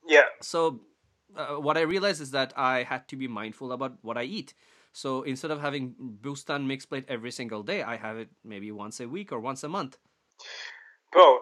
Yeah. 0.07 0.23
So 0.41 0.81
uh, 1.35 1.55
what 1.55 1.77
I 1.77 1.81
realized 1.81 2.21
is 2.21 2.31
that 2.31 2.53
I 2.55 2.83
had 2.83 3.07
to 3.09 3.15
be 3.15 3.27
mindful 3.27 3.71
about 3.71 3.97
what 4.01 4.17
I 4.17 4.23
eat. 4.23 4.53
So 4.93 5.21
instead 5.23 5.51
of 5.51 5.61
having 5.61 5.95
Boustan 6.21 6.65
mixed 6.65 6.89
plate 6.89 7.05
every 7.07 7.31
single 7.31 7.61
day, 7.61 7.83
I 7.83 7.97
have 7.97 8.17
it 8.17 8.29
maybe 8.43 8.71
once 8.71 8.99
a 8.99 9.07
week 9.07 9.31
or 9.31 9.39
once 9.39 9.63
a 9.63 9.69
month. 9.69 9.97
Bro, 11.11 11.39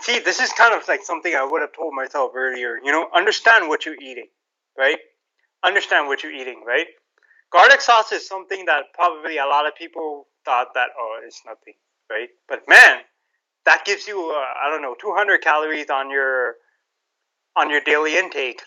see, 0.00 0.18
this 0.18 0.40
is 0.40 0.50
kind 0.52 0.74
of 0.74 0.86
like 0.88 1.02
something 1.02 1.34
I 1.34 1.44
would 1.44 1.60
have 1.60 1.72
told 1.72 1.94
myself 1.94 2.32
earlier. 2.34 2.78
You 2.82 2.92
know, 2.92 3.08
understand 3.14 3.68
what 3.68 3.86
you're 3.86 4.00
eating, 4.02 4.28
right? 4.76 4.98
Understand 5.62 6.08
what 6.08 6.22
you're 6.22 6.32
eating, 6.32 6.64
right? 6.66 6.86
Garlic 7.52 7.80
sauce 7.80 8.12
is 8.12 8.26
something 8.26 8.66
that 8.66 8.84
probably 8.94 9.38
a 9.38 9.46
lot 9.46 9.66
of 9.66 9.74
people 9.74 10.26
thought 10.44 10.74
that 10.74 10.90
oh, 10.98 11.20
it's 11.24 11.42
nothing, 11.46 11.74
right? 12.10 12.28
But 12.48 12.62
man, 12.68 12.98
that 13.64 13.84
gives 13.84 14.06
you 14.06 14.30
uh, 14.30 14.66
I 14.66 14.70
don't 14.70 14.82
know 14.82 14.96
200 15.00 15.40
calories 15.40 15.90
on 15.90 16.10
your 16.10 16.56
on 17.58 17.70
your 17.70 17.80
daily 17.80 18.16
intake. 18.16 18.62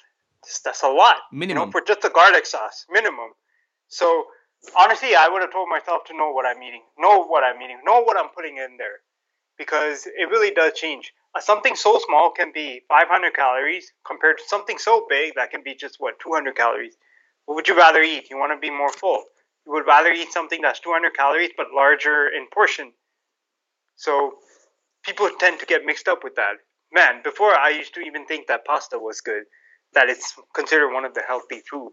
That's 0.65 0.83
a 0.83 0.89
lot, 0.89 1.17
minimum 1.31 1.61
you 1.61 1.65
know, 1.65 1.71
for 1.71 1.81
just 1.81 2.01
the 2.01 2.09
garlic 2.09 2.45
sauce, 2.45 2.85
minimum. 2.89 3.31
So 3.87 4.25
honestly, 4.77 5.15
I 5.15 5.29
would 5.29 5.41
have 5.41 5.51
told 5.51 5.69
myself 5.69 6.03
to 6.05 6.17
know 6.17 6.31
what 6.31 6.45
I'm 6.45 6.61
eating, 6.63 6.81
know 6.97 7.23
what 7.23 7.43
I'm 7.43 7.61
eating, 7.61 7.79
know 7.85 8.01
what 8.01 8.17
I'm 8.17 8.29
putting 8.29 8.57
in 8.57 8.77
there 8.77 9.01
because 9.57 10.07
it 10.07 10.29
really 10.29 10.51
does 10.51 10.73
change. 10.73 11.13
Uh, 11.35 11.39
something 11.39 11.75
so 11.75 11.99
small 12.05 12.31
can 12.31 12.51
be 12.51 12.81
500 12.89 13.33
calories 13.35 13.93
compared 14.05 14.37
to 14.39 14.43
something 14.47 14.77
so 14.77 15.05
big 15.07 15.35
that 15.35 15.51
can 15.51 15.61
be 15.63 15.75
just 15.75 15.97
what 15.99 16.19
200 16.19 16.55
calories. 16.55 16.95
What 17.45 17.55
would 17.55 17.67
you 17.67 17.77
rather 17.77 18.01
eat? 18.01 18.29
You 18.29 18.37
want 18.37 18.51
to 18.53 18.59
be 18.59 18.75
more 18.75 18.91
full. 18.91 19.23
You 19.65 19.73
would 19.73 19.85
rather 19.85 20.11
eat 20.11 20.31
something 20.31 20.61
that's 20.61 20.79
200 20.79 21.13
calories 21.15 21.51
but 21.55 21.67
larger 21.73 22.27
in 22.27 22.47
portion. 22.51 22.91
So 23.95 24.33
people 25.03 25.29
tend 25.39 25.59
to 25.59 25.65
get 25.65 25.85
mixed 25.85 26.07
up 26.07 26.23
with 26.23 26.35
that. 26.35 26.55
Man, 26.93 27.21
before 27.23 27.55
I 27.55 27.69
used 27.69 27.93
to 27.95 28.01
even 28.01 28.25
think 28.25 28.47
that 28.47 28.65
pasta 28.65 28.99
was 28.99 29.21
good, 29.21 29.43
that 29.93 30.09
it's 30.09 30.33
considered 30.53 30.93
one 30.93 31.05
of 31.05 31.13
the 31.13 31.21
healthy 31.25 31.61
food. 31.69 31.91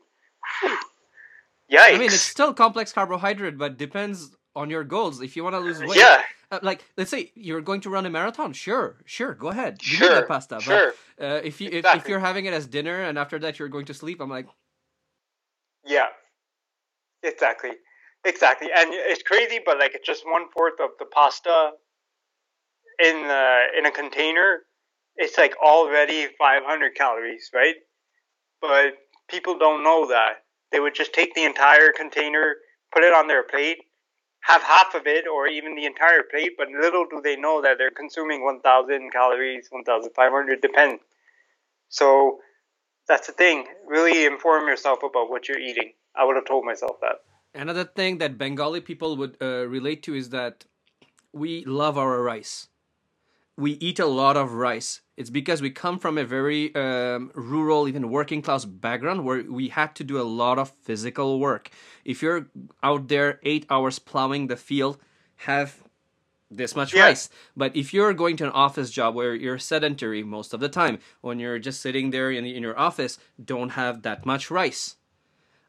Yikes. 1.73 1.79
I 1.79 1.93
mean, 1.93 2.03
it's 2.03 2.21
still 2.21 2.53
complex 2.53 2.93
carbohydrate, 2.93 3.59
but 3.59 3.79
depends 3.79 4.37
on 4.57 4.71
your 4.71 4.85
goals. 4.85 5.21
If 5.21 5.37
you 5.37 5.45
want 5.45 5.55
to 5.55 5.61
lose 5.61 5.81
weight, 5.81 5.97
yeah. 5.97 6.23
Uh, 6.51 6.59
like 6.63 6.83
let's 6.97 7.11
say 7.11 7.31
you're 7.35 7.61
going 7.61 7.83
to 7.83 7.91
run 7.91 8.07
a 8.07 8.11
marathon, 8.11 8.55
sure, 8.55 9.03
sure, 9.05 9.35
go 9.35 9.49
ahead, 9.49 9.79
you 9.83 9.97
sure, 9.99 10.15
that 10.15 10.29
pasta. 10.29 10.59
Sure. 10.61 10.95
But 11.19 11.25
uh, 11.25 11.41
if 11.45 11.61
you 11.61 11.69
exactly. 11.69 11.99
if, 11.99 12.05
if 12.05 12.09
you're 12.09 12.21
having 12.21 12.47
it 12.47 12.55
as 12.55 12.67
dinner 12.67 13.03
and 13.03 13.19
after 13.19 13.39
that 13.41 13.59
you're 13.59 13.69
going 13.69 13.85
to 13.87 13.95
sleep, 13.95 14.21
I'm 14.21 14.31
like, 14.31 14.47
yeah, 15.85 16.07
exactly, 17.23 17.73
exactly, 18.25 18.69
and 18.75 18.91
it's 18.93 19.23
crazy, 19.23 19.61
but 19.65 19.79
like 19.79 19.95
it's 19.95 20.07
just 20.07 20.25
one 20.27 20.47
fourth 20.57 20.81
of 20.81 20.91
the 20.99 21.05
pasta 21.05 21.73
in 22.99 23.17
uh, 23.17 23.79
in 23.79 23.85
a 23.85 23.91
container. 23.91 24.61
It's 25.19 25.37
like 25.37 25.55
already 25.63 26.29
500 26.39 26.95
calories, 26.95 27.51
right? 27.53 27.75
But 28.61 28.95
people 29.29 29.59
don't 29.59 29.83
know 29.83 30.07
that. 30.09 30.45
They 30.71 30.81
would 30.81 30.95
just 30.95 31.13
take 31.13 31.35
the 31.35 31.45
entire 31.45 31.93
container, 31.93 32.57
put 32.93 33.03
it 33.03 33.13
on 33.13 33.27
their 33.27 33.43
plate, 33.43 33.79
have 34.41 34.63
half 34.63 34.95
of 34.95 35.07
it 35.07 35.27
or 35.27 35.49
even 35.49 35.75
the 35.75 35.87
entire 35.87 36.23
plate, 36.23 36.53
but 36.57 36.69
little 36.69 37.05
do 37.11 37.21
they 37.23 37.37
know 37.37 37.61
that 37.63 37.79
they're 37.79 37.91
consuming 37.91 38.45
1,000 38.45 39.11
calories, 39.13 39.67
1,500, 39.71 40.61
depend. 40.63 41.01
So 41.89 42.39
that's 43.09 43.27
the 43.27 43.33
thing. 43.33 43.67
Really 43.87 44.25
inform 44.25 44.69
yourself 44.69 45.01
about 45.03 45.31
what 45.31 45.49
you're 45.49 45.59
eating. 45.59 45.93
I 46.15 46.25
would 46.25 46.37
have 46.37 46.47
told 46.47 46.65
myself 46.65 46.97
that. 47.01 47.17
Another 47.55 47.85
thing 47.85 48.19
that 48.19 48.39
Bengali 48.39 48.81
people 48.81 49.17
would 49.17 49.37
uh, 49.41 49.67
relate 49.67 50.03
to 50.05 50.15
is 50.15 50.31
that 50.31 50.65
we 51.33 51.65
love 51.65 51.99
our 51.99 52.23
rice. 52.23 52.69
We 53.57 53.73
eat 53.73 53.99
a 53.99 54.07
lot 54.07 54.37
of 54.37 54.53
rice. 54.53 55.01
It's 55.19 55.31
because 55.31 55.61
we 55.61 55.71
come 55.71 55.99
from 55.99 56.17
a 56.17 56.25
very 56.25 56.73
um, 56.77 57.33
rural, 57.35 57.89
even 57.89 58.09
working 58.09 58.41
class 58.41 58.65
background 58.65 59.25
where 59.25 59.43
we 59.43 59.67
had 59.69 59.97
to 59.97 60.05
do 60.05 60.21
a 60.21 60.23
lot 60.23 60.61
of 60.61 60.71
physical 60.83 61.41
work. 61.41 61.71
If 62.05 62.23
you're 62.23 62.47
out 62.85 63.09
there 63.09 63.41
eight 63.43 63.67
hours 63.69 63.99
plowing 63.99 64.47
the 64.47 64.57
field, 64.57 64.97
have 65.39 65.83
this 66.53 66.77
much 66.77 66.95
yeah. 66.95 67.07
rice. 67.07 67.31
But 67.57 67.75
if 67.75 67.93
you're 67.93 68.15
going 68.15 68.37
to 68.37 68.45
an 68.45 68.53
office 68.53 68.91
job 68.91 69.17
where 69.17 69.35
you're 69.35 69.59
sedentary 69.59 70.23
most 70.23 70.55
of 70.55 70.61
the 70.61 70.69
time, 70.69 71.01
when 71.21 71.41
you're 71.41 71.59
just 71.59 71.81
sitting 71.81 72.11
there 72.11 72.31
in, 72.31 72.45
in 72.45 72.63
your 72.63 72.79
office, 72.79 73.19
don't 73.45 73.71
have 73.71 74.03
that 74.03 74.25
much 74.25 74.53
rice. 74.53 74.95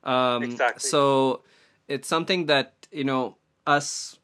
Um, 0.04 0.44
exactly. 0.44 0.88
So 0.88 1.42
it's 1.88 2.08
something 2.08 2.46
that 2.46 2.88
you 2.92 3.04
know 3.04 3.38
us 3.66 4.20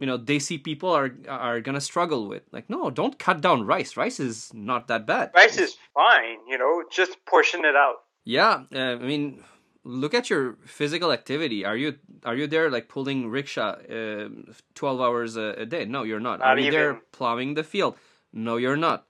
you 0.00 0.06
know 0.06 0.18
desi 0.18 0.62
people 0.62 0.90
are 0.90 1.12
are 1.28 1.60
gonna 1.60 1.80
struggle 1.80 2.26
with. 2.26 2.42
Like 2.50 2.68
no 2.68 2.90
don't 2.90 3.18
cut 3.18 3.40
down 3.40 3.64
rice. 3.64 3.96
Rice 3.96 4.18
is 4.18 4.52
not 4.52 4.88
that 4.88 5.06
bad. 5.06 5.30
Rice 5.34 5.58
is 5.58 5.76
fine 5.94 6.38
you 6.48 6.58
know 6.58 6.82
just 6.90 7.24
portion 7.26 7.64
it 7.64 7.76
out. 7.76 7.96
Yeah 8.24 8.64
uh, 8.74 8.78
i 8.78 9.06
mean 9.12 9.44
look 9.84 10.14
at 10.14 10.30
your 10.30 10.56
physical 10.64 11.12
activity. 11.12 11.64
Are 11.64 11.76
you 11.76 11.96
are 12.24 12.34
you 12.34 12.46
there 12.46 12.70
like 12.70 12.88
pulling 12.88 13.28
rickshaw 13.28 13.76
uh, 13.88 14.28
12 14.74 15.00
hours 15.00 15.36
a, 15.36 15.54
a, 15.58 15.66
day? 15.66 15.84
No 15.84 16.02
you're 16.02 16.20
not, 16.20 16.40
not 16.40 16.48
are 16.48 16.58
you 16.58 16.66
even. 16.66 16.78
there 16.78 17.00
plowing 17.12 17.54
the 17.54 17.64
field? 17.64 17.96
No 18.32 18.56
you're 18.56 18.76
not. 18.76 19.06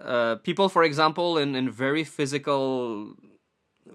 Uh, 0.00 0.36
people 0.36 0.68
for 0.68 0.84
example 0.84 1.38
in, 1.38 1.54
in 1.54 1.70
very 1.70 2.04
physical 2.04 3.14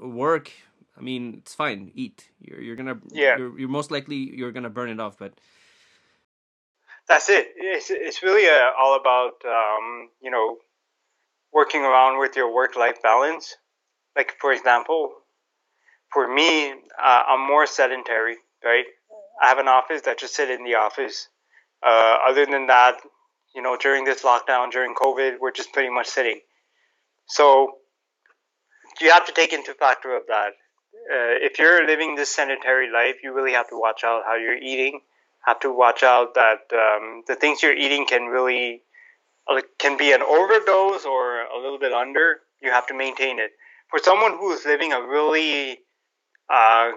work 0.01 0.51
i 0.97 1.01
mean 1.01 1.35
it's 1.37 1.53
fine. 1.53 1.91
Eat. 1.95 2.29
You're, 2.39 2.61
you're 2.61 2.75
gonna 2.75 2.97
yeah. 3.11 3.37
you're, 3.37 3.59
you're 3.59 3.69
most 3.69 3.91
likely 3.91 4.15
you're 4.35 4.51
gonna 4.51 4.69
burn 4.69 4.89
it 4.89 4.99
off 4.99 5.17
but 5.17 5.33
that's 7.11 7.29
it. 7.29 7.47
It's 7.57 7.89
it's 7.89 8.23
really 8.23 8.47
uh, 8.47 8.71
all 8.79 8.95
about 8.95 9.33
um, 9.45 10.09
you 10.21 10.31
know 10.31 10.57
working 11.51 11.81
around 11.81 12.19
with 12.19 12.37
your 12.37 12.53
work 12.53 12.77
life 12.77 13.01
balance. 13.03 13.55
Like 14.15 14.35
for 14.39 14.53
example, 14.53 15.11
for 16.13 16.25
me, 16.33 16.71
uh, 16.71 17.23
I'm 17.27 17.45
more 17.45 17.67
sedentary, 17.67 18.37
right? 18.63 18.85
I 19.41 19.47
have 19.49 19.57
an 19.57 19.67
office 19.67 20.03
that 20.03 20.19
just 20.19 20.35
sit 20.35 20.49
in 20.49 20.63
the 20.63 20.75
office. 20.75 21.27
Uh, 21.85 22.17
other 22.29 22.45
than 22.45 22.67
that, 22.67 22.99
you 23.55 23.61
know, 23.61 23.75
during 23.75 24.05
this 24.05 24.21
lockdown, 24.21 24.71
during 24.71 24.93
COVID, 24.95 25.39
we're 25.41 25.51
just 25.51 25.73
pretty 25.73 25.89
much 25.89 26.07
sitting. 26.07 26.39
So 27.27 27.73
you 29.01 29.11
have 29.11 29.25
to 29.25 29.33
take 29.33 29.51
into 29.51 29.73
factor 29.73 30.15
of 30.15 30.23
that. 30.27 30.51
Uh, 31.11 31.33
if 31.47 31.59
you're 31.59 31.85
living 31.85 32.15
this 32.15 32.29
sedentary 32.29 32.89
life, 32.91 33.15
you 33.23 33.33
really 33.33 33.53
have 33.53 33.67
to 33.69 33.77
watch 33.77 34.03
out 34.05 34.23
how 34.25 34.35
you're 34.35 34.57
eating. 34.57 35.01
Have 35.45 35.59
to 35.61 35.71
watch 35.71 36.03
out 36.03 36.35
that 36.35 36.59
um, 36.73 37.23
the 37.27 37.35
things 37.35 37.63
you're 37.63 37.75
eating 37.75 38.05
can 38.05 38.25
really 38.25 38.83
uh, 39.49 39.61
can 39.79 39.97
be 39.97 40.11
an 40.11 40.21
overdose 40.21 41.05
or 41.05 41.41
a 41.41 41.59
little 41.59 41.79
bit 41.79 41.93
under. 41.93 42.41
You 42.61 42.71
have 42.71 42.87
to 42.87 42.93
maintain 42.93 43.39
it. 43.39 43.51
For 43.89 43.99
someone 43.99 44.37
who's 44.37 44.65
living 44.65 44.93
a 44.93 45.01
really 45.01 45.79
uh, 46.47 46.91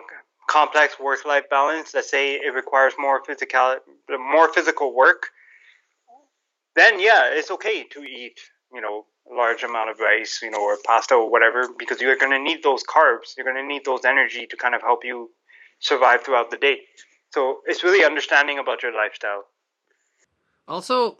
complex 0.48 1.00
work-life 1.00 1.44
balance, 1.50 1.94
let's 1.94 2.10
say 2.10 2.34
it 2.34 2.54
requires 2.54 2.92
more 2.98 3.24
physical 3.24 3.76
more 4.10 4.52
physical 4.52 4.94
work, 4.94 5.28
then 6.76 7.00
yeah, 7.00 7.30
it's 7.32 7.50
okay 7.50 7.84
to 7.92 8.02
eat, 8.02 8.38
you 8.72 8.80
know, 8.80 9.06
a 9.30 9.34
large 9.34 9.62
amount 9.62 9.88
of 9.90 9.98
rice, 10.00 10.40
you 10.42 10.50
know, 10.50 10.62
or 10.62 10.76
pasta 10.84 11.14
or 11.14 11.30
whatever, 11.30 11.68
because 11.78 12.00
you're 12.00 12.16
going 12.16 12.32
to 12.32 12.38
need 12.38 12.62
those 12.62 12.82
carbs. 12.84 13.36
You're 13.36 13.46
going 13.46 13.56
to 13.56 13.66
need 13.66 13.84
those 13.84 14.04
energy 14.04 14.46
to 14.46 14.56
kind 14.56 14.74
of 14.74 14.82
help 14.82 15.04
you 15.04 15.30
survive 15.78 16.22
throughout 16.22 16.50
the 16.50 16.58
day. 16.58 16.80
So 17.34 17.62
it's 17.66 17.82
really 17.82 18.04
understanding 18.04 18.60
about 18.60 18.84
your 18.84 18.94
lifestyle. 18.94 19.46
Also, 20.68 21.18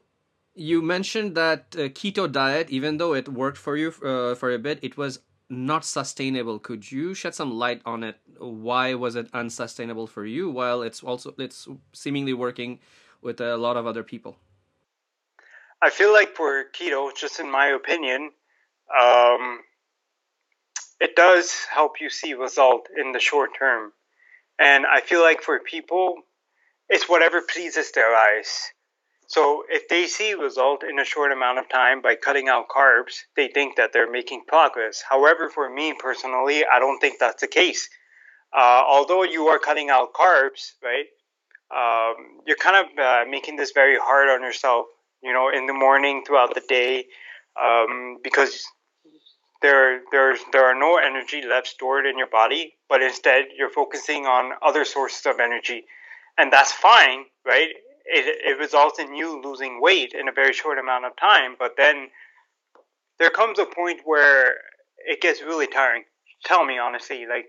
you 0.54 0.80
mentioned 0.80 1.34
that 1.34 1.74
uh, 1.76 1.88
keto 1.88 2.30
diet, 2.30 2.70
even 2.70 2.98
though 2.98 3.14
it 3.14 3.28
worked 3.28 3.58
for 3.58 3.76
you 3.76 3.88
uh, 3.88 4.36
for 4.36 4.52
a 4.52 4.58
bit, 4.58 4.78
it 4.82 4.96
was 4.96 5.18
not 5.50 5.84
sustainable. 5.84 6.60
Could 6.60 6.90
you 6.92 7.14
shed 7.14 7.34
some 7.34 7.52
light 7.52 7.82
on 7.84 8.04
it? 8.04 8.16
Why 8.38 8.94
was 8.94 9.16
it 9.16 9.28
unsustainable 9.34 10.06
for 10.06 10.24
you? 10.24 10.48
While 10.48 10.82
it's 10.82 11.02
also 11.02 11.34
it's 11.36 11.66
seemingly 11.92 12.32
working 12.32 12.78
with 13.20 13.40
a 13.40 13.56
lot 13.56 13.76
of 13.76 13.84
other 13.84 14.04
people. 14.04 14.36
I 15.82 15.90
feel 15.90 16.12
like 16.12 16.36
for 16.36 16.64
keto, 16.72 17.10
just 17.14 17.40
in 17.40 17.50
my 17.50 17.66
opinion, 17.66 18.30
um, 18.96 19.60
it 21.00 21.16
does 21.16 21.66
help 21.70 22.00
you 22.00 22.08
see 22.08 22.34
result 22.34 22.86
in 22.96 23.10
the 23.10 23.20
short 23.20 23.50
term, 23.58 23.92
and 24.58 24.86
I 24.86 25.00
feel 25.00 25.22
like 25.22 25.42
for 25.42 25.58
people, 25.60 26.14
it's 26.88 27.08
whatever 27.08 27.42
pleases 27.42 27.90
their 27.92 28.14
eyes. 28.14 28.48
So 29.26 29.64
if 29.68 29.88
they 29.88 30.06
see 30.06 30.34
result 30.34 30.84
in 30.84 30.98
a 30.98 31.04
short 31.04 31.32
amount 31.32 31.58
of 31.58 31.68
time 31.68 32.02
by 32.02 32.14
cutting 32.14 32.48
out 32.48 32.68
carbs, 32.68 33.14
they 33.36 33.48
think 33.48 33.76
that 33.76 33.92
they're 33.92 34.10
making 34.10 34.42
progress. 34.46 35.02
However, 35.08 35.48
for 35.48 35.70
me 35.70 35.94
personally, 35.98 36.64
I 36.64 36.78
don't 36.78 37.00
think 37.00 37.18
that's 37.18 37.40
the 37.40 37.48
case. 37.48 37.88
Uh, 38.56 38.82
although 38.86 39.24
you 39.24 39.48
are 39.48 39.58
cutting 39.58 39.90
out 39.90 40.12
carbs, 40.12 40.72
right? 40.82 41.06
Um, 41.74 42.14
you're 42.46 42.56
kind 42.56 42.76
of 42.76 42.98
uh, 42.98 43.24
making 43.28 43.56
this 43.56 43.72
very 43.72 43.98
hard 43.98 44.28
on 44.28 44.42
yourself. 44.42 44.86
You 45.22 45.32
know, 45.32 45.48
in 45.48 45.66
the 45.66 45.72
morning, 45.72 46.22
throughout 46.26 46.54
the 46.54 46.62
day, 46.68 47.06
um, 47.60 48.18
because 48.22 48.62
there 49.62 50.02
there's 50.12 50.40
there 50.52 50.66
are 50.66 50.78
no 50.78 50.98
energy 50.98 51.42
left 51.48 51.66
stored 51.66 52.04
in 52.04 52.18
your 52.18 52.26
body, 52.26 52.74
but 52.94 53.02
instead 53.02 53.42
you're 53.58 53.70
focusing 53.82 54.22
on 54.26 54.52
other 54.68 54.84
sources 54.84 55.26
of 55.26 55.40
energy, 55.40 55.84
and 56.38 56.52
that's 56.52 56.72
fine, 56.72 57.20
right? 57.44 57.70
it, 58.04 58.36
it 58.44 58.58
results 58.58 58.98
in 58.98 59.14
you 59.14 59.40
losing 59.42 59.80
weight 59.80 60.12
in 60.18 60.28
a 60.28 60.32
very 60.32 60.52
short 60.52 60.78
amount 60.78 61.04
of 61.04 61.16
time. 61.16 61.56
But 61.58 61.72
then 61.76 62.08
there 63.18 63.30
comes 63.30 63.58
a 63.58 63.66
point 63.66 64.00
where 64.04 64.54
it 65.06 65.20
gets 65.20 65.42
really 65.42 65.66
tiring. 65.66 66.04
Tell 66.44 66.64
me 66.64 66.78
honestly, 66.78 67.26
like, 67.26 67.46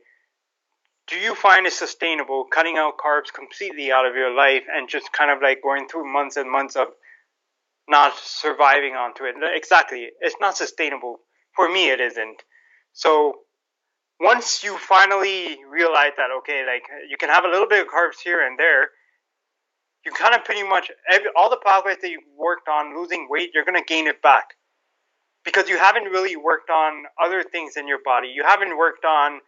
do 1.08 1.18
you 1.18 1.36
find 1.36 1.68
it 1.68 1.74
sustainable 1.74 2.46
cutting 2.52 2.78
out 2.78 2.98
carbs 2.98 3.34
completely 3.34 3.92
out 3.92 4.08
of 4.08 4.16
your 4.16 4.34
life 4.36 4.64
and 4.74 4.90
just 4.90 5.12
kind 5.14 5.30
of 5.30 5.40
like 5.42 5.62
going 5.62 5.88
through 5.88 6.12
months 6.12 6.38
and 6.38 6.50
months 6.50 6.76
of 6.76 6.88
not 7.88 8.14
surviving 8.18 8.94
onto 8.94 9.26
it? 9.26 9.36
Exactly. 9.56 10.10
It's 10.22 10.36
not 10.42 10.58
sustainable. 10.58 11.20
For 11.56 11.70
me, 11.70 11.90
it 11.92 12.02
isn't. 12.02 12.42
So 12.94 13.42
once 14.20 14.64
you 14.64 14.78
finally 14.78 15.58
realize 15.70 16.12
that, 16.18 16.30
okay, 16.40 16.66
like 16.66 16.84
you 17.10 17.18
can 17.18 17.30
have 17.30 17.44
a 17.44 17.50
little 17.50 17.68
bit 17.68 17.86
of 17.86 17.92
carbs 17.92 18.22
here 18.24 18.46
and 18.46 18.58
there, 18.58 18.90
you 20.06 20.12
kind 20.12 20.36
of 20.36 20.44
pretty 20.46 20.64
much 20.64 20.92
every, 21.12 21.30
all 21.36 21.50
the 21.50 21.58
progress 21.58 21.98
that 22.02 22.10
you've 22.10 22.24
worked 22.38 22.68
on 22.70 22.96
losing 22.96 23.28
weight, 23.30 23.52
you're 23.54 23.66
going 23.66 23.78
to 23.78 23.84
gain 23.86 24.08
it 24.08 24.22
back 24.22 24.54
because 25.44 25.68
you 25.68 25.78
haven't 25.78 26.06
really 26.06 26.36
worked 26.36 26.70
on 26.70 27.04
other 27.24 27.44
things 27.44 27.74
in 27.76 27.88
your 27.88 28.00
body. 28.06 28.30
You 28.30 28.44
haven't 28.44 28.78
worked 28.78 29.06
on 29.06 29.40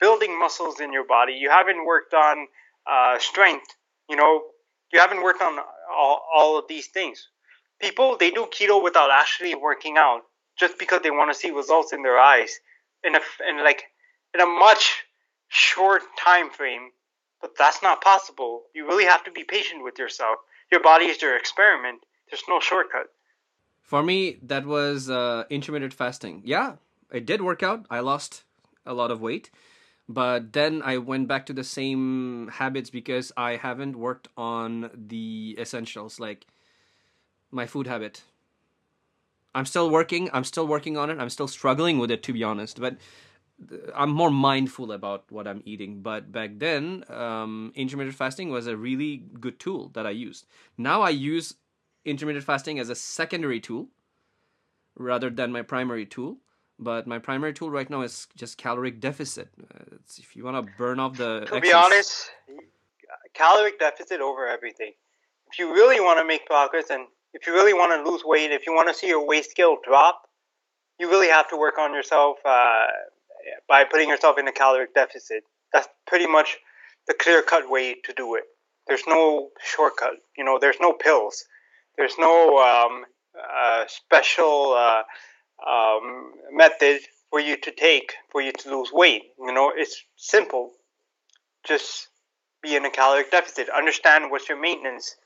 building 0.00 0.38
muscles 0.38 0.80
in 0.80 0.92
your 0.92 1.06
body. 1.06 1.34
You 1.34 1.50
haven't 1.50 1.84
worked 1.84 2.14
on 2.14 2.46
uh, 2.90 3.18
strength. 3.18 3.66
You 4.08 4.16
know, 4.16 4.42
you 4.92 5.00
haven't 5.00 5.22
worked 5.22 5.42
on 5.42 5.58
all, 5.94 6.22
all 6.34 6.58
of 6.58 6.66
these 6.68 6.88
things. 6.88 7.28
People 7.80 8.16
they 8.18 8.30
do 8.30 8.46
keto 8.46 8.82
without 8.82 9.10
actually 9.10 9.54
working 9.54 9.96
out, 9.98 10.20
just 10.58 10.78
because 10.78 11.02
they 11.02 11.10
want 11.10 11.32
to 11.32 11.38
see 11.38 11.50
results 11.50 11.92
in 11.92 12.02
their 12.02 12.18
eyes 12.18 12.60
in 13.04 13.14
a 13.14 13.20
in 13.48 13.64
like 13.64 13.84
in 14.34 14.40
a 14.40 14.46
much 14.46 15.04
short 15.48 16.02
time 16.18 16.50
frame 16.50 16.90
but 17.42 17.58
that's 17.58 17.82
not 17.82 18.00
possible. 18.00 18.62
You 18.74 18.86
really 18.86 19.04
have 19.04 19.24
to 19.24 19.32
be 19.32 19.44
patient 19.44 19.82
with 19.82 19.98
yourself. 19.98 20.36
Your 20.70 20.80
body 20.80 21.06
is 21.06 21.20
your 21.20 21.36
experiment. 21.36 22.04
There's 22.30 22.44
no 22.48 22.60
shortcut. 22.60 23.08
For 23.82 24.02
me, 24.02 24.38
that 24.42 24.64
was 24.64 25.10
uh, 25.10 25.44
intermittent 25.50 25.92
fasting. 25.92 26.42
Yeah, 26.44 26.76
it 27.12 27.26
did 27.26 27.42
work 27.42 27.62
out. 27.62 27.84
I 27.90 28.00
lost 28.00 28.44
a 28.86 28.94
lot 28.94 29.10
of 29.10 29.20
weight. 29.20 29.50
But 30.08 30.52
then 30.52 30.82
I 30.82 30.98
went 30.98 31.28
back 31.28 31.46
to 31.46 31.52
the 31.52 31.64
same 31.64 32.48
habits 32.54 32.90
because 32.90 33.32
I 33.36 33.56
haven't 33.56 33.96
worked 33.96 34.28
on 34.36 34.90
the 34.94 35.56
essentials 35.58 36.18
like 36.18 36.46
my 37.50 37.66
food 37.66 37.86
habit. 37.86 38.22
I'm 39.54 39.66
still 39.66 39.90
working. 39.90 40.30
I'm 40.32 40.44
still 40.44 40.66
working 40.66 40.96
on 40.96 41.10
it. 41.10 41.18
I'm 41.18 41.28
still 41.28 41.48
struggling 41.48 41.98
with 41.98 42.10
it, 42.10 42.22
to 42.24 42.32
be 42.32 42.42
honest. 42.42 42.80
But 42.80 42.96
I'm 43.94 44.10
more 44.10 44.30
mindful 44.30 44.92
about 44.92 45.30
what 45.30 45.46
I'm 45.46 45.62
eating. 45.64 46.02
But 46.02 46.32
back 46.32 46.58
then, 46.58 47.04
um, 47.08 47.72
intermittent 47.74 48.16
fasting 48.16 48.50
was 48.50 48.66
a 48.66 48.76
really 48.76 49.24
good 49.40 49.60
tool 49.60 49.90
that 49.94 50.06
I 50.06 50.10
used. 50.10 50.46
Now 50.76 51.02
I 51.02 51.10
use 51.10 51.54
intermittent 52.04 52.44
fasting 52.44 52.78
as 52.78 52.88
a 52.88 52.94
secondary 52.94 53.60
tool 53.60 53.88
rather 54.96 55.30
than 55.30 55.52
my 55.52 55.62
primary 55.62 56.06
tool. 56.06 56.38
But 56.78 57.06
my 57.06 57.18
primary 57.18 57.52
tool 57.52 57.70
right 57.70 57.88
now 57.88 58.02
is 58.02 58.26
just 58.36 58.58
caloric 58.58 58.98
deficit. 59.00 59.48
Uh, 59.62 59.96
if 60.18 60.34
you 60.34 60.44
want 60.44 60.66
to 60.66 60.72
burn 60.76 60.98
off 60.98 61.16
the. 61.16 61.44
To 61.46 61.56
excess. 61.56 61.60
be 61.60 61.72
honest, 61.72 62.30
caloric 63.34 63.78
deficit 63.78 64.20
over 64.20 64.48
everything. 64.48 64.92
If 65.50 65.58
you 65.58 65.72
really 65.72 66.00
want 66.00 66.18
to 66.18 66.24
make 66.24 66.46
progress 66.46 66.90
and 66.90 67.06
if 67.34 67.46
you 67.46 67.52
really 67.52 67.74
want 67.74 67.92
to 67.92 68.10
lose 68.10 68.22
weight, 68.24 68.50
if 68.50 68.66
you 68.66 68.74
want 68.74 68.88
to 68.88 68.94
see 68.94 69.08
your 69.08 69.24
weight 69.24 69.44
scale 69.44 69.76
drop, 69.84 70.28
you 70.98 71.08
really 71.08 71.28
have 71.28 71.48
to 71.50 71.56
work 71.56 71.78
on 71.78 71.94
yourself 71.94 72.38
uh, 72.44 72.86
by 73.68 73.84
putting 73.84 74.08
yourself 74.08 74.38
in 74.38 74.48
a 74.48 74.52
caloric 74.52 74.94
deficit. 74.94 75.44
That's 75.72 75.88
pretty 76.06 76.26
much 76.26 76.58
the 77.06 77.14
clear 77.14 77.42
cut 77.42 77.68
way 77.68 77.96
to 78.04 78.12
do 78.16 78.34
it. 78.34 78.44
There's 78.86 79.02
no 79.06 79.50
shortcut. 79.64 80.14
You 80.36 80.44
know, 80.44 80.58
there's 80.60 80.80
no 80.80 80.92
pills. 80.92 81.44
There's 81.96 82.14
no 82.18 82.58
um, 82.58 83.04
uh, 83.38 83.84
special 83.86 84.74
uh, 84.76 85.02
um, 85.68 86.32
method 86.52 87.00
for 87.30 87.40
you 87.40 87.56
to 87.56 87.70
take 87.70 88.14
for 88.30 88.40
you 88.40 88.52
to 88.52 88.76
lose 88.76 88.90
weight. 88.92 89.22
You 89.38 89.52
know, 89.52 89.72
it's 89.74 90.02
simple. 90.16 90.72
Just 91.64 92.08
be 92.62 92.76
in 92.76 92.84
a 92.84 92.90
caloric 92.90 93.30
deficit. 93.30 93.68
Understand 93.68 94.30
what's 94.30 94.48
your 94.48 94.60
maintenance, 94.60 95.16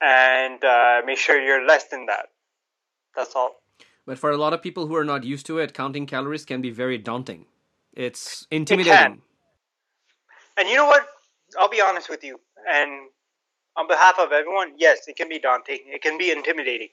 and 0.00 0.62
uh, 0.62 1.02
make 1.04 1.18
sure 1.18 1.40
you're 1.40 1.66
less 1.66 1.88
than 1.88 2.06
that. 2.06 2.26
That's 3.16 3.34
all. 3.34 3.56
But 4.06 4.18
for 4.18 4.30
a 4.30 4.36
lot 4.36 4.52
of 4.52 4.62
people 4.62 4.86
who 4.86 4.96
are 4.96 5.04
not 5.04 5.24
used 5.24 5.46
to 5.46 5.58
it, 5.58 5.74
counting 5.74 6.06
calories 6.06 6.44
can 6.44 6.60
be 6.60 6.70
very 6.70 6.98
daunting. 6.98 7.46
It's 7.92 8.46
intimidating. 8.50 9.14
It 9.14 9.20
and 10.56 10.68
you 10.68 10.76
know 10.76 10.86
what? 10.86 11.06
I'll 11.58 11.68
be 11.68 11.80
honest 11.80 12.08
with 12.08 12.22
you. 12.22 12.38
And 12.70 13.08
on 13.76 13.88
behalf 13.88 14.18
of 14.18 14.32
everyone, 14.32 14.74
yes, 14.76 15.08
it 15.08 15.16
can 15.16 15.28
be 15.28 15.38
daunting. 15.38 15.78
It 15.86 16.02
can 16.02 16.18
be 16.18 16.30
intimidating. 16.30 16.88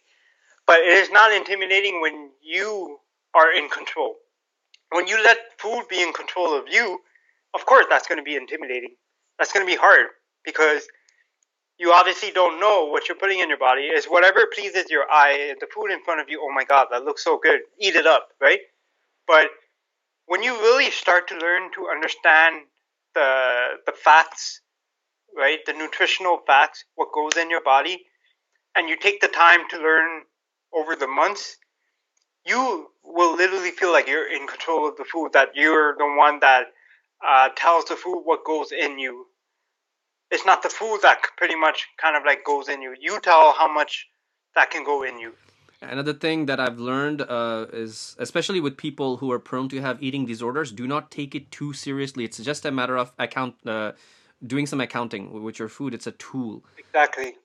But 0.65 0.79
it 0.79 0.97
is 0.97 1.09
not 1.11 1.33
intimidating 1.33 2.01
when 2.01 2.31
you 2.41 2.99
are 3.35 3.51
in 3.53 3.69
control. 3.69 4.15
When 4.91 5.07
you 5.07 5.21
let 5.23 5.37
food 5.57 5.83
be 5.89 6.01
in 6.01 6.13
control 6.13 6.57
of 6.57 6.65
you, 6.69 6.99
of 7.53 7.65
course 7.65 7.85
that's 7.89 8.07
going 8.07 8.19
to 8.19 8.23
be 8.23 8.35
intimidating. 8.35 8.95
That's 9.37 9.51
going 9.51 9.65
to 9.65 9.71
be 9.71 9.77
hard 9.77 10.07
because 10.45 10.87
you 11.79 11.91
obviously 11.93 12.31
don't 12.31 12.59
know 12.59 12.85
what 12.85 13.07
you're 13.07 13.17
putting 13.17 13.39
in 13.39 13.49
your 13.49 13.57
body. 13.57 13.83
Is 13.83 14.05
whatever 14.05 14.47
pleases 14.53 14.89
your 14.89 15.05
eye, 15.09 15.53
the 15.59 15.67
food 15.73 15.91
in 15.91 16.03
front 16.03 16.21
of 16.21 16.29
you, 16.29 16.41
oh 16.43 16.53
my 16.53 16.63
god, 16.63 16.87
that 16.91 17.03
looks 17.03 17.23
so 17.23 17.37
good. 17.37 17.61
Eat 17.79 17.95
it 17.95 18.07
up, 18.07 18.29
right? 18.41 18.59
But 19.27 19.47
when 20.25 20.43
you 20.43 20.53
really 20.53 20.91
start 20.91 21.27
to 21.29 21.37
learn 21.37 21.71
to 21.73 21.87
understand 21.87 22.63
the 23.15 23.77
the 23.85 23.91
facts, 23.91 24.61
right, 25.35 25.59
the 25.65 25.73
nutritional 25.73 26.39
facts, 26.47 26.83
what 26.95 27.09
goes 27.13 27.37
in 27.37 27.49
your 27.49 27.63
body, 27.63 28.05
and 28.75 28.89
you 28.89 28.95
take 28.97 29.21
the 29.21 29.27
time 29.27 29.61
to 29.69 29.77
learn 29.77 30.23
over 30.73 30.95
the 30.95 31.07
months, 31.07 31.57
you 32.45 32.87
will 33.03 33.35
literally 33.35 33.71
feel 33.71 33.91
like 33.91 34.07
you're 34.07 34.31
in 34.31 34.47
control 34.47 34.87
of 34.87 34.97
the 34.97 35.05
food, 35.05 35.31
that 35.33 35.49
you're 35.55 35.95
the 35.97 36.15
one 36.17 36.39
that 36.39 36.67
uh, 37.25 37.49
tells 37.55 37.85
the 37.85 37.95
food 37.95 38.21
what 38.23 38.45
goes 38.45 38.71
in 38.71 38.99
you. 38.99 39.25
It's 40.29 40.45
not 40.45 40.61
the 40.61 40.69
food 40.69 40.99
that 41.03 41.21
pretty 41.37 41.55
much 41.55 41.87
kind 42.01 42.17
of 42.17 42.23
like 42.25 42.43
goes 42.43 42.67
in 42.69 42.81
you. 42.81 42.95
You 42.99 43.19
tell 43.21 43.53
how 43.53 43.71
much 43.71 44.07
that 44.55 44.71
can 44.71 44.83
go 44.83 45.03
in 45.03 45.17
you. 45.19 45.33
Another 45.81 46.13
thing 46.13 46.47
that 46.47 46.59
I've 46.59 46.79
learned 46.79 47.21
uh, 47.21 47.67
is, 47.71 48.15
especially 48.17 48.59
with 48.59 48.77
people 48.77 49.17
who 49.17 49.31
are 49.31 49.39
prone 49.39 49.69
to 49.69 49.79
have 49.79 50.01
eating 50.01 50.25
disorders, 50.25 50.71
do 50.71 50.87
not 50.87 51.11
take 51.11 51.35
it 51.35 51.51
too 51.51 51.71
seriously. 51.71 52.23
It's 52.23 52.39
just 52.39 52.65
a 52.65 52.71
matter 52.71 52.97
of 52.97 53.13
account, 53.19 53.55
uh, 53.65 53.91
doing 54.45 54.65
some 54.65 54.81
accounting 54.81 55.43
with 55.43 55.59
your 55.59 55.69
food. 55.69 55.93
It's 55.93 56.07
a 56.07 56.13
tool. 56.13 56.65
Exactly, 56.79 57.35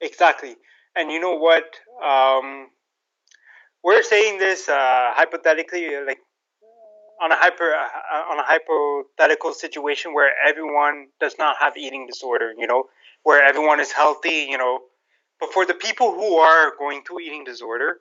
exactly. 0.00 0.56
And 0.96 1.12
you 1.12 1.20
know 1.20 1.36
what? 1.36 1.64
Um, 2.02 2.68
we're 3.84 4.02
saying 4.02 4.38
this 4.38 4.68
uh, 4.68 5.12
hypothetically, 5.14 5.88
like 6.06 6.18
on 7.22 7.32
a 7.32 7.36
hyper 7.36 7.72
uh, 7.74 8.32
on 8.32 8.38
a 8.38 8.44
hypothetical 8.44 9.52
situation 9.52 10.14
where 10.14 10.30
everyone 10.46 11.08
does 11.20 11.34
not 11.38 11.56
have 11.60 11.76
eating 11.76 12.06
disorder. 12.06 12.52
You 12.56 12.66
know, 12.66 12.84
where 13.22 13.42
everyone 13.44 13.80
is 13.80 13.92
healthy. 13.92 14.46
You 14.50 14.58
know 14.58 14.80
but 15.40 15.52
for 15.54 15.64
the 15.64 15.74
people 15.74 16.12
who 16.12 16.36
are 16.36 16.72
going 16.78 17.02
through 17.02 17.20
eating 17.20 17.44
disorder, 17.44 18.00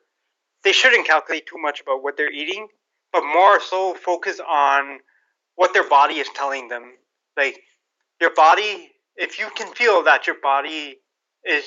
they 0.63 0.73
shouldn't 0.73 1.07
calculate 1.07 1.47
too 1.47 1.57
much 1.57 1.79
about 1.81 2.03
what 2.03 2.17
they're 2.17 2.31
eating, 2.31 2.67
but 3.13 3.23
more 3.23 3.61
so 3.61 3.93
focus 3.95 4.39
on 4.41 4.99
what 5.55 5.73
their 5.73 5.87
body 5.87 6.15
is 6.15 6.27
telling 6.35 6.67
them. 6.67 6.93
Like 7.37 7.61
your 8.19 8.33
body, 8.33 8.91
if 9.15 9.39
you 9.39 9.49
can 9.55 9.73
feel 9.73 10.03
that 10.03 10.27
your 10.27 10.35
body 10.41 10.97
is 11.45 11.63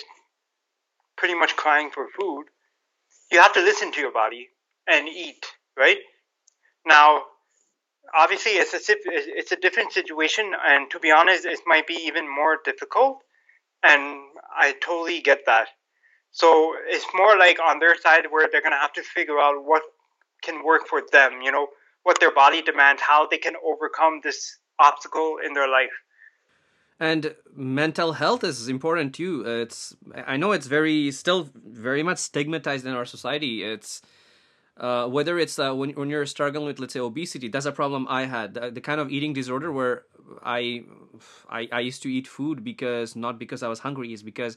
pretty 1.17 1.35
much 1.35 1.57
crying 1.57 1.91
for 1.91 2.07
food, 2.21 2.45
you 3.31 3.41
have 3.41 3.55
to 3.55 3.61
listen 3.63 3.91
to 3.93 4.01
your 4.01 4.13
body 4.13 4.49
and 4.87 5.09
eat, 5.09 5.47
right? 5.79 5.99
Now, 6.85 7.23
obviously, 8.15 8.53
it's 8.53 8.73
a 8.75 8.79
it's 8.89 9.53
a 9.53 9.57
different 9.57 9.93
situation, 9.93 10.53
and 10.65 10.91
to 10.91 10.99
be 10.99 11.11
honest, 11.11 11.45
it 11.45 11.61
might 11.67 11.87
be 11.87 11.95
even 11.95 12.33
more 12.33 12.59
difficult 12.65 13.23
and 13.83 14.21
I 14.57 14.75
totally 14.85 15.21
get 15.21 15.41
that. 15.47 15.69
So 16.31 16.75
it's 16.87 17.07
more 17.15 17.37
like 17.37 17.59
on 17.61 17.79
their 17.79 17.99
side 17.99 18.27
where 18.31 18.49
they're 18.51 18.63
going 18.63 18.73
to 18.73 18.79
have 18.79 18.93
to 18.95 19.03
figure 19.03 19.39
out 19.39 19.65
what 19.65 19.83
can 20.43 20.65
work 20.65 20.87
for 20.89 21.03
them, 21.13 21.43
you 21.43 21.53
know, 21.53 21.69
what 22.05 22.21
their 22.21 22.33
body 22.33 22.63
demands, 22.63 23.03
how 23.03 23.27
they 23.27 23.39
can 23.39 23.55
overcome 23.65 24.21
this 24.23 24.59
obstacle 24.79 25.37
in 25.45 25.53
their 25.53 25.69
life. 25.69 25.91
And 26.99 27.35
mental 27.55 28.13
health 28.13 28.45
is 28.45 28.69
important 28.69 29.15
too. 29.15 29.43
It's 29.45 29.95
I 30.27 30.37
know 30.37 30.53
it's 30.53 30.69
very 30.69 31.11
still 31.11 31.51
very 31.55 32.03
much 32.03 32.19
stigmatized 32.19 32.87
in 32.87 32.93
our 32.93 33.05
society. 33.05 33.65
It's 33.65 34.03
uh, 34.77 35.07
whether 35.07 35.39
it's 35.39 35.59
uh, 35.59 35.75
when 35.75 35.91
when 35.91 36.09
you're 36.09 36.27
struggling 36.27 36.67
with 36.67 36.79
let's 36.79 36.95
say 36.95 37.01
obesity, 37.01 37.49
that's 37.49 37.67
a 37.67 37.73
problem 37.73 38.07
I 38.09 38.25
had. 38.25 38.55
The, 38.55 38.71
the, 38.71 38.81
kind 38.81 39.01
of 39.01 39.11
eating 39.11 39.33
disorder 39.33 39.71
where 39.71 40.05
I, 40.43 40.85
I 41.51 41.69
I 41.71 41.81
used 41.81 42.03
to 42.05 42.09
eat 42.11 42.27
food 42.27 42.65
because 42.65 43.15
not 43.15 43.39
because 43.39 43.63
I 43.63 43.69
was 43.69 43.81
hungry, 43.81 44.13
is 44.13 44.23
because 44.23 44.57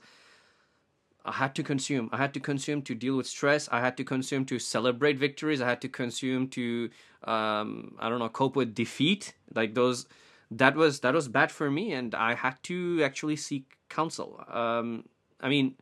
I 1.26 1.34
had 1.34 1.54
to 1.56 1.64
consume. 1.64 2.10
I 2.14 2.18
had 2.18 2.34
to 2.36 2.40
consume 2.40 2.82
to 2.84 2.96
deal 2.96 3.18
with 3.18 3.28
stress. 3.28 3.68
I 3.72 3.82
had 3.82 3.98
to 3.98 4.04
consume 4.04 4.46
to 4.46 4.60
celebrate 4.60 5.18
victories. 5.18 5.60
I 5.60 5.68
had 5.68 5.82
to 5.82 5.90
consume 5.90 6.48
to 6.50 6.90
um, 7.26 7.96
I 8.00 8.08
don't 8.10 8.20
know 8.20 8.30
cope 8.30 8.56
with 8.56 8.74
defeat. 8.74 9.34
Like 9.54 9.74
those, 9.76 10.06
that 10.50 10.76
was 10.76 11.02
that 11.02 11.14
was 11.14 11.28
bad 11.28 11.52
for 11.52 11.70
me, 11.70 11.92
and 11.92 12.16
I 12.16 12.36
had 12.36 12.62
to 12.64 13.04
actually 13.04 13.36
seek 13.36 13.78
counsel. 13.90 14.46
Um, 14.48 15.10
I 15.42 15.50
mean 15.50 15.76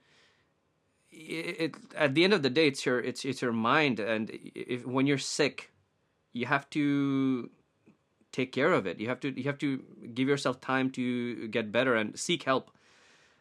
it, 1.13 1.76
at 1.95 2.15
the 2.15 2.23
end 2.23 2.34
of 2.34 2.41
the 2.41 2.49
day 2.49 2.67
it's 2.67 2.86
your 2.86 2.99
it's 2.99 3.23
it's 3.23 3.41
your 3.41 3.54
mind 3.54 3.99
and 3.99 4.32
if 4.56 4.86
when 4.86 5.08
you're 5.08 5.17
sick 5.17 5.71
you 6.34 6.47
have 6.47 6.69
to 6.71 7.49
take 8.34 8.52
care 8.52 8.73
of 8.73 8.86
it. 8.86 8.99
You 8.99 9.08
have 9.08 9.21
to 9.21 9.30
you 9.30 9.45
have 9.45 9.60
to 9.60 9.82
give 10.13 10.28
yourself 10.28 10.60
time 10.60 10.89
to 10.91 11.47
get 11.47 11.71
better 11.71 11.95
and 11.95 12.19
seek 12.19 12.43
help. 12.43 12.71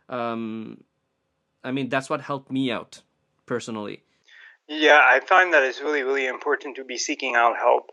Um 0.09 0.85
i 1.65 1.71
mean 1.73 1.89
that's 1.89 2.11
what 2.11 2.21
helped 2.21 2.53
me 2.53 2.71
out 2.71 3.03
personally. 3.47 4.03
Yeah 4.69 5.01
i 5.03 5.21
find 5.21 5.53
that 5.55 5.63
it's 5.63 5.81
really 5.81 6.03
really 6.03 6.27
important 6.27 6.77
to 6.77 6.85
be 6.85 6.99
seeking 6.99 7.35
out 7.35 7.57
help 7.57 7.91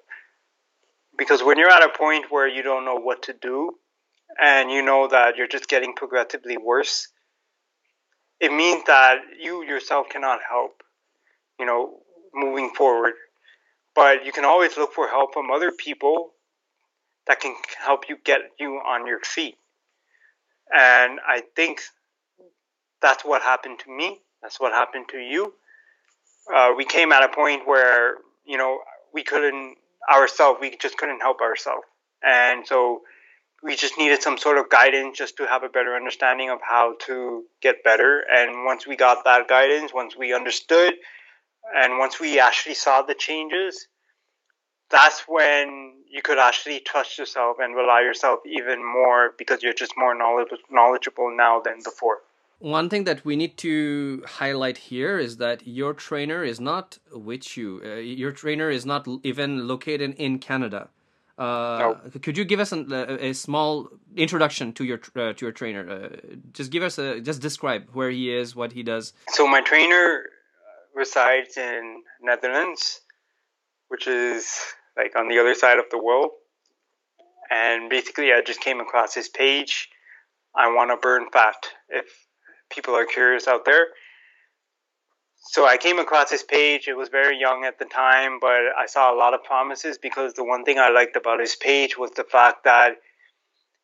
because 1.17 1.43
when 1.43 1.57
you're 1.57 1.69
at 1.69 1.83
a 1.83 1.97
point 1.97 2.25
where 2.29 2.47
you 2.47 2.61
don't 2.63 2.85
know 2.85 2.95
what 2.95 3.23
to 3.23 3.33
do 3.33 3.77
and 4.39 4.71
you 4.71 4.81
know 4.81 5.07
that 5.07 5.37
you're 5.37 5.47
just 5.47 5.67
getting 5.67 5.93
progressively 5.93 6.57
worse 6.57 7.07
it 8.39 8.51
means 8.51 8.83
that 8.87 9.19
you 9.39 9.63
yourself 9.63 10.07
cannot 10.09 10.39
help, 10.47 10.81
you 11.59 11.65
know, 11.65 11.99
moving 12.33 12.69
forward. 12.71 13.13
But 13.95 14.25
you 14.25 14.31
can 14.31 14.45
always 14.45 14.77
look 14.77 14.93
for 14.93 15.07
help 15.07 15.33
from 15.33 15.51
other 15.51 15.71
people 15.71 16.31
that 17.27 17.39
can 17.39 17.55
help 17.77 18.07
you 18.07 18.17
get 18.23 18.41
you 18.59 18.75
on 18.75 19.05
your 19.05 19.19
feet. 19.19 19.57
And 20.71 21.19
I 21.27 21.43
think 21.55 21.81
that's 23.01 23.25
what 23.25 23.41
happened 23.41 23.79
to 23.79 23.91
me. 23.91 24.19
That's 24.41 24.59
what 24.59 24.71
happened 24.71 25.05
to 25.11 25.17
you. 25.17 25.53
Uh, 26.53 26.73
we 26.75 26.85
came 26.85 27.11
at 27.11 27.23
a 27.23 27.29
point 27.29 27.67
where, 27.67 28.15
you 28.45 28.57
know, 28.57 28.79
we 29.13 29.23
couldn't 29.23 29.75
ourselves, 30.11 30.59
we 30.61 30.75
just 30.77 30.97
couldn't 30.97 31.19
help 31.19 31.41
ourselves. 31.41 31.85
And 32.23 32.65
so 32.65 33.01
we 33.61 33.75
just 33.75 33.97
needed 33.97 34.21
some 34.21 34.37
sort 34.37 34.57
of 34.57 34.69
guidance 34.69 35.17
just 35.17 35.37
to 35.37 35.45
have 35.45 35.63
a 35.63 35.69
better 35.69 35.95
understanding 35.95 36.49
of 36.49 36.59
how 36.61 36.95
to 37.07 37.43
get 37.61 37.83
better. 37.83 38.23
And 38.29 38.65
once 38.65 38.87
we 38.87 38.95
got 38.95 39.23
that 39.25 39.47
guidance, 39.47 39.93
once 39.93 40.15
we 40.17 40.33
understood, 40.33 40.93
and 41.75 41.97
once 41.97 42.19
we 42.19 42.39
actually 42.39 42.75
saw 42.75 43.01
the 43.01 43.13
changes, 43.13 43.87
that's 44.89 45.21
when 45.27 45.93
you 46.09 46.21
could 46.21 46.39
actually 46.39 46.79
trust 46.79 47.17
yourself 47.17 47.57
and 47.59 47.75
rely 47.75 48.01
yourself 48.01 48.39
even 48.45 48.83
more 48.83 49.33
because 49.37 49.61
you're 49.61 49.73
just 49.73 49.93
more 49.97 50.15
knowledgeable 50.15 51.35
now 51.35 51.59
than 51.59 51.79
before. 51.83 52.19
One 52.59 52.89
thing 52.89 53.05
that 53.05 53.23
we 53.23 53.37
need 53.37 53.55
to 53.57 54.23
highlight 54.27 54.77
here 54.77 55.17
is 55.17 55.37
that 55.37 55.65
your 55.65 55.93
trainer 55.93 56.43
is 56.43 56.59
not 56.59 56.97
with 57.13 57.55
you. 57.55 57.81
Uh, 57.85 57.95
your 57.95 58.33
trainer 58.33 58.69
is 58.69 58.85
not 58.85 59.07
even 59.23 59.67
located 59.67 60.15
in 60.15 60.39
Canada. 60.39 60.89
Uh, 61.39 61.93
Could 62.21 62.37
you 62.37 62.43
give 62.43 62.59
us 62.59 62.73
an, 62.73 62.91
a, 62.91 63.29
a, 63.29 63.33
small 63.33 63.87
introduction 64.17 64.73
to 64.73 64.83
your 64.83 64.99
uh, 65.15 65.31
to 65.31 65.45
your 65.45 65.53
trainer? 65.53 65.89
Uh, 65.89 66.35
just 66.51 66.69
give 66.69 66.83
us 66.83 66.97
a 66.97 67.21
just 67.21 67.41
describe 67.41 67.87
where 67.93 68.09
he 68.09 68.29
is, 68.29 68.57
what 68.57 68.73
he 68.73 68.83
does. 68.83 69.13
So 69.29 69.47
my 69.47 69.61
trainer 69.61 70.25
resides 70.93 71.55
in 71.55 72.03
Netherlands, 72.21 72.99
which 73.87 74.05
is 74.05 74.53
like 74.97 75.15
on 75.15 75.29
the 75.29 75.39
other 75.39 75.55
side 75.55 75.79
of 75.79 75.85
the 75.91 75.97
world. 75.97 76.31
And 77.49 77.89
basically, 77.89 78.33
I 78.33 78.41
just 78.45 78.59
came 78.59 78.81
across 78.81 79.15
his 79.15 79.29
page. 79.29 79.87
I 80.53 80.67
want 80.67 80.91
to 80.91 80.97
burn 80.97 81.27
fat. 81.31 81.55
If 81.87 82.05
people 82.69 82.95
are 82.95 83.05
curious 83.05 83.47
out 83.47 83.63
there, 83.63 83.87
so 85.51 85.65
I 85.65 85.77
came 85.77 85.97
across 85.97 86.29
his 86.29 86.43
page. 86.43 86.87
It 86.87 86.95
was 86.95 87.09
very 87.09 87.39
young 87.39 87.65
at 87.65 87.79
the 87.79 87.85
time, 87.85 88.37
but 88.39 88.61
I 88.77 88.85
saw 88.85 89.11
a 89.11 89.17
lot 89.17 89.33
of 89.33 89.43
promises 89.43 89.97
because 89.97 90.35
the 90.35 90.43
one 90.43 90.63
thing 90.63 90.77
I 90.77 90.89
liked 90.89 91.15
about 91.15 91.39
his 91.39 91.55
page 91.55 91.97
was 91.97 92.11
the 92.11 92.23
fact 92.23 92.65
that 92.65 92.97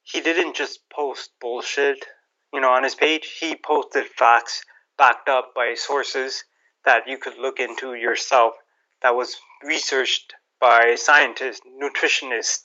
he 0.03 0.21
didn't 0.21 0.55
just 0.55 0.87
post 0.91 1.31
bullshit, 1.41 2.05
you 2.53 2.61
know, 2.61 2.69
on 2.69 2.83
his 2.83 2.93
page. 2.93 3.37
He 3.39 3.55
posted 3.55 4.05
facts 4.05 4.61
backed 4.99 5.27
up 5.27 5.55
by 5.55 5.73
sources 5.73 6.43
that 6.85 7.07
you 7.07 7.17
could 7.17 7.39
look 7.39 7.59
into 7.59 7.95
yourself 7.95 8.53
that 9.01 9.15
was 9.15 9.35
researched 9.63 10.35
by 10.61 10.93
scientists, 10.93 11.61
nutritionists. 11.81 12.59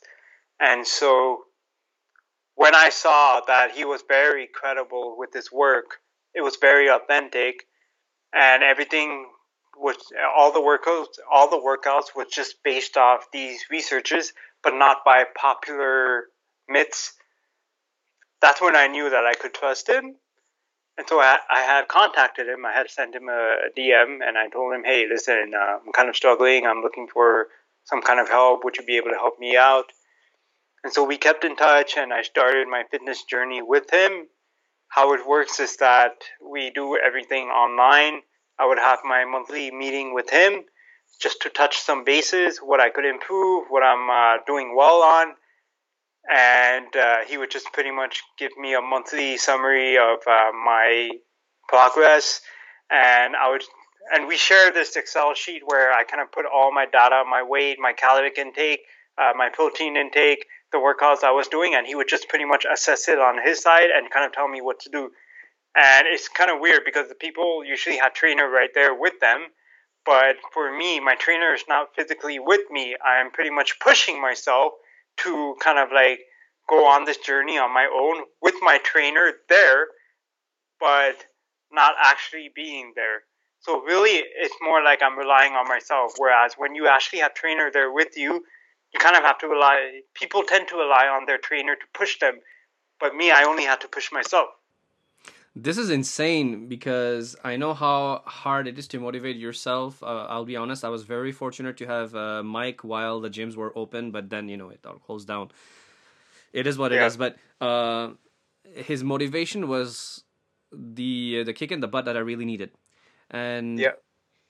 And 0.60 0.86
so 0.86 1.44
when 2.54 2.74
I 2.74 2.90
saw 2.90 3.40
that 3.46 3.70
he 3.70 3.86
was 3.86 4.02
very 4.06 4.46
credible 4.46 5.16
with 5.16 5.32
his 5.32 5.50
work, 5.50 5.86
it 6.34 6.42
was 6.42 6.58
very 6.60 6.90
authentic 6.90 7.64
and 8.32 8.62
everything 8.62 9.26
was 9.76 9.96
all 10.36 10.52
the 10.52 10.60
workouts 10.60 11.18
all 11.30 11.48
the 11.48 11.56
workouts 11.56 12.14
was 12.14 12.26
just 12.32 12.56
based 12.62 12.96
off 12.96 13.26
these 13.32 13.60
researches 13.70 14.32
but 14.62 14.74
not 14.74 14.98
by 15.06 15.24
popular 15.40 16.24
myths. 16.68 17.14
That's 18.42 18.60
when 18.60 18.76
i 18.76 18.86
knew 18.86 19.10
that 19.10 19.24
i 19.26 19.34
could 19.34 19.54
trust 19.54 19.88
him. 19.88 20.16
And 20.98 21.08
so 21.08 21.18
I, 21.18 21.38
I 21.48 21.60
had 21.60 21.88
contacted 21.88 22.46
him. 22.46 22.66
I 22.66 22.72
had 22.72 22.90
sent 22.90 23.14
him 23.14 23.28
a, 23.28 23.56
dm 23.76 24.18
and 24.26 24.36
i 24.36 24.48
told 24.48 24.74
him 24.74 24.84
hey 24.84 25.06
listen 25.08 25.52
uh, 25.54 25.78
i'm 25.84 25.92
kind 25.92 26.08
of 26.08 26.16
struggling. 26.16 26.66
I'm 26.66 26.82
looking 26.82 27.08
for 27.12 27.48
some 27.84 28.02
kind 28.02 28.20
of 28.20 28.28
help. 28.28 28.64
Would 28.64 28.76
you 28.76 28.84
be 28.84 28.96
able 28.98 29.10
to 29.10 29.16
help 29.16 29.38
me 29.38 29.56
out? 29.56 29.86
And 30.84 30.92
so 30.92 31.04
we 31.04 31.16
kept 31.16 31.44
in 31.44 31.56
touch 31.56 31.96
and 31.96 32.12
i 32.12 32.22
started 32.22 32.68
my 32.68 32.84
fitness 32.90 33.24
journey 33.24 33.62
with 33.62 33.90
him 33.90 34.28
how 34.90 35.14
it 35.14 35.26
works 35.26 35.60
is 35.60 35.76
that 35.78 36.22
we 36.40 36.70
do 36.70 36.96
everything 36.96 37.46
online. 37.48 38.20
I 38.58 38.66
would 38.66 38.78
have 38.78 39.00
my 39.04 39.24
monthly 39.24 39.70
meeting 39.70 40.14
with 40.14 40.30
him 40.30 40.64
just 41.20 41.42
to 41.42 41.50
touch 41.50 41.78
some 41.78 42.04
bases, 42.04 42.58
what 42.58 42.80
I 42.80 42.90
could 42.90 43.04
improve, 43.04 43.66
what 43.68 43.82
I'm 43.82 44.10
uh, 44.10 44.42
doing 44.46 44.74
well 44.76 45.02
on. 45.02 45.34
And 46.30 46.94
uh, 46.94 47.18
he 47.26 47.38
would 47.38 47.50
just 47.50 47.72
pretty 47.72 47.90
much 47.90 48.22
give 48.38 48.52
me 48.58 48.74
a 48.74 48.80
monthly 48.80 49.36
summary 49.38 49.96
of 49.96 50.18
uh, 50.26 50.52
my 50.52 51.10
progress 51.68 52.40
and 52.90 53.36
I 53.36 53.50
would 53.50 53.62
and 54.12 54.26
we 54.26 54.36
share 54.36 54.72
this 54.72 54.96
Excel 54.96 55.34
sheet 55.34 55.62
where 55.64 55.92
I 55.92 56.02
kind 56.02 56.20
of 56.20 56.32
put 56.32 56.44
all 56.44 56.72
my 56.72 56.86
data, 56.86 57.22
my 57.30 57.42
weight, 57.42 57.78
my 57.78 57.92
caloric 57.92 58.38
intake, 58.38 58.80
uh, 59.16 59.32
my 59.36 59.48
protein 59.52 59.96
intake, 59.96 60.46
the 60.72 60.78
workouts 60.78 61.24
I 61.24 61.32
was 61.32 61.48
doing, 61.48 61.74
and 61.74 61.86
he 61.86 61.94
would 61.94 62.08
just 62.08 62.28
pretty 62.28 62.44
much 62.44 62.64
assess 62.70 63.08
it 63.08 63.18
on 63.18 63.42
his 63.42 63.62
side 63.62 63.90
and 63.94 64.10
kind 64.10 64.24
of 64.24 64.32
tell 64.32 64.48
me 64.48 64.60
what 64.60 64.80
to 64.80 64.90
do. 64.90 65.10
And 65.76 66.06
it's 66.08 66.28
kind 66.28 66.50
of 66.50 66.60
weird 66.60 66.82
because 66.84 67.08
the 67.08 67.14
people 67.14 67.64
usually 67.64 67.98
have 67.98 68.14
trainer 68.14 68.48
right 68.48 68.70
there 68.74 68.94
with 68.94 69.20
them. 69.20 69.46
But 70.06 70.36
for 70.52 70.76
me, 70.76 70.98
my 70.98 71.14
trainer 71.14 71.54
is 71.54 71.64
not 71.68 71.94
physically 71.94 72.38
with 72.38 72.70
me. 72.70 72.96
I'm 73.04 73.30
pretty 73.30 73.50
much 73.50 73.78
pushing 73.80 74.20
myself 74.20 74.72
to 75.18 75.56
kind 75.60 75.78
of 75.78 75.90
like 75.92 76.20
go 76.68 76.86
on 76.86 77.04
this 77.04 77.18
journey 77.18 77.58
on 77.58 77.72
my 77.72 77.86
own 77.92 78.24
with 78.40 78.54
my 78.62 78.78
trainer 78.78 79.32
there, 79.48 79.86
but 80.78 81.26
not 81.70 81.94
actually 82.00 82.50
being 82.54 82.92
there. 82.96 83.22
So 83.60 83.82
really, 83.82 84.22
it's 84.38 84.54
more 84.62 84.82
like 84.82 85.02
I'm 85.02 85.18
relying 85.18 85.52
on 85.52 85.68
myself. 85.68 86.14
Whereas 86.16 86.54
when 86.56 86.74
you 86.74 86.88
actually 86.88 87.18
have 87.20 87.34
trainer 87.34 87.70
there 87.72 87.92
with 87.92 88.16
you, 88.16 88.44
you 88.92 89.00
kind 89.00 89.16
of 89.16 89.22
have 89.22 89.38
to 89.38 89.48
rely. 89.48 90.00
People 90.14 90.42
tend 90.42 90.68
to 90.68 90.76
rely 90.76 91.06
on 91.06 91.26
their 91.26 91.38
trainer 91.38 91.74
to 91.74 91.86
push 91.94 92.18
them, 92.18 92.40
but 92.98 93.14
me, 93.14 93.30
I 93.30 93.44
only 93.44 93.64
had 93.64 93.80
to 93.82 93.88
push 93.88 94.10
myself. 94.12 94.48
This 95.56 95.78
is 95.78 95.90
insane 95.90 96.68
because 96.68 97.34
I 97.42 97.56
know 97.56 97.74
how 97.74 98.22
hard 98.24 98.68
it 98.68 98.78
is 98.78 98.86
to 98.88 99.00
motivate 99.00 99.36
yourself. 99.36 100.00
Uh, 100.02 100.26
I'll 100.28 100.44
be 100.44 100.56
honest, 100.56 100.84
I 100.84 100.88
was 100.88 101.02
very 101.02 101.32
fortunate 101.32 101.76
to 101.78 101.86
have 101.86 102.14
uh, 102.14 102.42
Mike 102.44 102.84
while 102.84 103.20
the 103.20 103.30
gyms 103.30 103.56
were 103.56 103.76
open, 103.76 104.12
but 104.12 104.30
then 104.30 104.48
you 104.48 104.56
know 104.56 104.70
it 104.70 104.80
all 104.86 104.98
closed 104.98 105.26
down. 105.26 105.50
It 106.52 106.66
is 106.66 106.78
what 106.78 106.92
yeah. 106.92 107.02
it 107.02 107.06
is. 107.06 107.16
But 107.16 107.36
uh, 107.60 108.10
his 108.74 109.02
motivation 109.02 109.66
was 109.66 110.22
the 110.72 111.42
the 111.44 111.52
kick 111.52 111.72
in 111.72 111.80
the 111.80 111.88
butt 111.88 112.04
that 112.04 112.16
I 112.16 112.20
really 112.20 112.44
needed 112.44 112.70
and 113.30 113.78
yeah. 113.78 113.92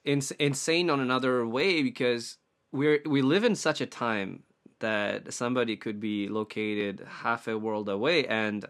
ins- 0.05 0.33
insane 0.33 0.91
on 0.91 1.01
another 1.01 1.47
way 1.47 1.83
because 1.83 2.39
we're 2.73 3.01
we 3.07 3.23
live 3.23 3.45
in 3.45 3.55
such 3.55 3.81
a 3.81 3.87
time 3.87 4.43
that 4.81 5.33
somebody 5.33 5.77
could 5.77 6.01
be 6.01 6.29
located 6.29 7.05
half 7.07 7.49
a 7.49 7.59
world 7.59 7.89
away 7.89 8.27
and 8.27 8.65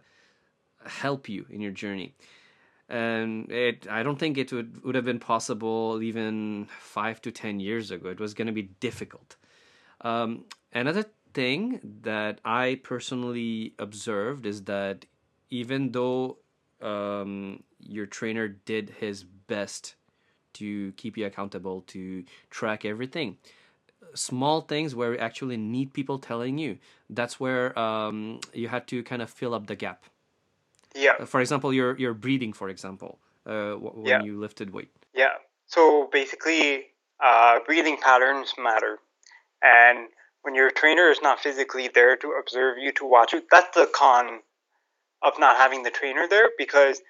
help 0.86 1.28
you 1.28 1.46
in 1.50 1.60
your 1.60 1.70
journey 1.70 2.14
and 2.88 3.50
it 3.52 3.86
i 3.90 4.02
don't 4.02 4.18
think 4.18 4.38
it 4.38 4.52
would, 4.52 4.82
would 4.82 4.94
have 4.94 5.04
been 5.04 5.20
possible 5.20 6.00
even 6.02 6.66
five 6.80 7.20
to 7.20 7.30
ten 7.30 7.60
years 7.60 7.90
ago 7.90 8.08
it 8.08 8.18
was 8.18 8.34
going 8.34 8.46
to 8.46 8.52
be 8.52 8.70
difficult 8.80 9.36
um, 10.02 10.44
another 10.72 11.04
thing 11.34 11.80
that 12.02 12.40
i 12.44 12.80
personally 12.82 13.74
observed 13.78 14.46
is 14.46 14.64
that 14.64 15.04
even 15.50 15.92
though 15.92 16.38
um, 16.80 17.62
your 17.78 18.06
trainer 18.06 18.48
did 18.48 18.90
his 18.98 19.24
best 19.24 19.96
to 20.54 20.92
keep 20.92 21.16
you 21.16 21.26
accountable, 21.26 21.82
to 21.82 22.24
track 22.50 22.84
everything. 22.84 23.36
Small 24.14 24.62
things 24.62 24.94
where 24.94 25.12
you 25.12 25.18
actually 25.18 25.56
need 25.56 25.92
people 25.92 26.18
telling 26.18 26.58
you. 26.58 26.78
That's 27.08 27.38
where 27.38 27.78
um, 27.78 28.40
you 28.52 28.68
had 28.68 28.86
to 28.88 29.02
kind 29.02 29.22
of 29.22 29.30
fill 29.30 29.54
up 29.54 29.66
the 29.66 29.76
gap. 29.76 30.04
Yeah. 30.94 31.14
Uh, 31.20 31.24
for 31.24 31.40
example, 31.40 31.72
your 31.72 31.96
your 31.96 32.14
breathing, 32.14 32.52
for 32.52 32.68
example, 32.68 33.18
uh, 33.46 33.74
when 33.74 34.06
yeah. 34.06 34.22
you 34.22 34.38
lifted 34.38 34.72
weight. 34.72 34.90
Yeah. 35.14 35.34
So 35.66 36.08
basically, 36.12 36.86
uh, 37.20 37.60
breathing 37.66 37.98
patterns 37.98 38.54
matter, 38.58 38.98
and 39.62 40.08
when 40.42 40.54
your 40.54 40.70
trainer 40.70 41.10
is 41.10 41.20
not 41.22 41.40
physically 41.40 41.88
there 41.88 42.16
to 42.16 42.32
observe 42.40 42.78
you, 42.78 42.92
to 42.92 43.04
watch 43.04 43.32
you, 43.32 43.42
that's 43.50 43.74
the 43.76 43.88
con 43.94 44.40
of 45.22 45.34
not 45.38 45.56
having 45.56 45.82
the 45.82 45.90
trainer 45.90 46.26
there 46.28 46.50
because 46.56 47.02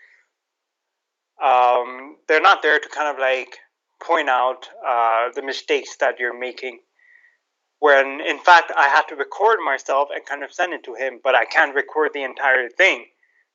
um, 1.42 2.16
they're 2.28 2.40
not 2.40 2.62
there 2.62 2.78
to 2.78 2.88
kind 2.88 3.08
of 3.08 3.20
like 3.20 3.58
point 4.02 4.28
out 4.28 4.68
uh, 4.86 5.28
the 5.34 5.42
mistakes 5.42 5.96
that 6.00 6.18
you're 6.18 6.38
making. 6.38 6.80
When 7.80 8.20
in 8.20 8.38
fact 8.38 8.72
I 8.76 8.88
have 8.88 9.06
to 9.08 9.16
record 9.16 9.58
myself 9.64 10.08
and 10.14 10.24
kind 10.24 10.44
of 10.44 10.52
send 10.52 10.72
it 10.72 10.84
to 10.84 10.94
him, 10.94 11.20
but 11.22 11.34
I 11.34 11.44
can't 11.44 11.74
record 11.74 12.12
the 12.14 12.22
entire 12.22 12.68
thing. 12.68 13.06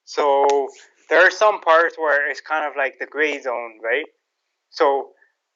So 0.03 0.67
there 1.09 1.25
are 1.25 1.31
some 1.31 1.61
parts 1.61 1.97
where 1.97 2.29
it's 2.29 2.41
kind 2.41 2.65
of 2.65 2.73
like 2.75 2.99
the 2.99 3.05
gray 3.05 3.39
zone, 3.39 3.79
right? 3.83 4.05
So 4.69 5.11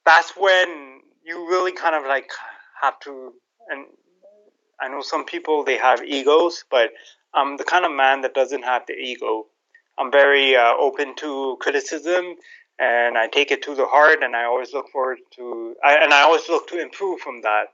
that's 0.06 0.32
when 0.38 1.02
you 1.24 1.48
really 1.50 1.72
kind 1.72 1.96
of 1.96 2.04
like 2.06 2.30
have 2.82 3.00
to 3.02 3.34
and 3.70 3.86
I 4.82 4.88
know 4.88 5.02
some 5.02 5.26
people 5.26 5.64
they 5.64 5.78
have 5.78 6.04
egos, 6.04 6.64
but 6.72 6.92
I'm 7.34 7.58
the 7.58 7.64
kind 7.64 7.86
of 7.86 7.92
man 7.92 8.22
that 8.22 8.34
doesn't 8.34 8.64
have 8.64 8.84
the 8.88 8.94
ego. 8.94 9.48
I'm 9.98 10.12
very 10.12 10.56
uh, 10.56 10.74
open 10.80 11.16
to 11.18 11.58
criticism 11.60 12.36
and 12.80 13.18
I 13.18 13.28
take 13.28 13.52
it 13.52 13.62
to 13.64 13.76
the 13.76 13.86
heart 13.86 14.20
and 14.24 14.36
I 14.36 14.46
always 14.46 14.74
look 14.74 14.90
forward 14.90 15.20
to, 15.36 15.76
I, 15.84 15.98
and 15.98 16.14
I 16.14 16.22
always 16.22 16.48
look 16.48 16.70
to 16.70 16.80
improve 16.80 17.20
from 17.20 17.42
that. 17.42 17.66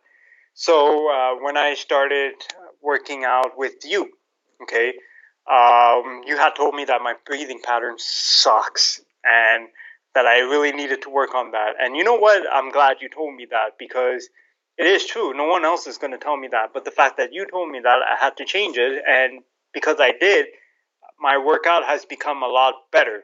So 0.55 1.11
uh, 1.11 1.35
when 1.41 1.57
I 1.57 1.73
started 1.73 2.33
working 2.81 3.25
out 3.25 3.57
with 3.57 3.73
you, 3.83 4.09
okay, 4.63 4.93
um, 5.51 6.21
you 6.25 6.37
had 6.37 6.55
told 6.55 6.73
me 6.73 6.85
that 6.85 7.01
my 7.03 7.13
breathing 7.25 7.59
pattern 7.61 7.95
sucks 7.97 9.01
and 9.25 9.67
that 10.13 10.25
I 10.25 10.39
really 10.39 10.71
needed 10.71 11.01
to 11.01 11.09
work 11.09 11.35
on 11.35 11.51
that. 11.51 11.73
And 11.77 11.97
you 11.97 12.05
know 12.05 12.15
what? 12.15 12.43
I'm 12.51 12.71
glad 12.71 12.97
you 13.01 13.09
told 13.09 13.35
me 13.35 13.47
that 13.51 13.71
because 13.77 14.29
it 14.77 14.87
is 14.87 15.05
true. 15.05 15.33
No 15.33 15.45
one 15.45 15.65
else 15.65 15.87
is 15.87 15.97
going 15.97 16.13
to 16.13 16.17
tell 16.17 16.37
me 16.37 16.47
that. 16.53 16.69
But 16.73 16.85
the 16.85 16.91
fact 16.91 17.17
that 17.17 17.33
you 17.33 17.45
told 17.45 17.69
me 17.69 17.81
that, 17.83 17.99
I 18.09 18.15
had 18.17 18.37
to 18.37 18.45
change 18.45 18.77
it. 18.77 19.03
And 19.05 19.41
because 19.73 19.97
I 19.99 20.13
did, 20.17 20.45
my 21.19 21.37
workout 21.37 21.83
has 21.83 22.05
become 22.05 22.43
a 22.43 22.47
lot 22.47 22.75
better. 22.93 23.23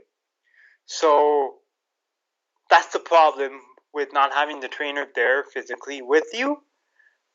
So 0.86 1.53
that's 2.69 2.88
the 2.88 2.99
problem 2.99 3.61
with 3.93 4.09
not 4.11 4.34
having 4.34 4.59
the 4.59 4.67
trainer 4.67 5.05
there 5.15 5.45
physically 5.45 6.01
with 6.01 6.25
you. 6.34 6.57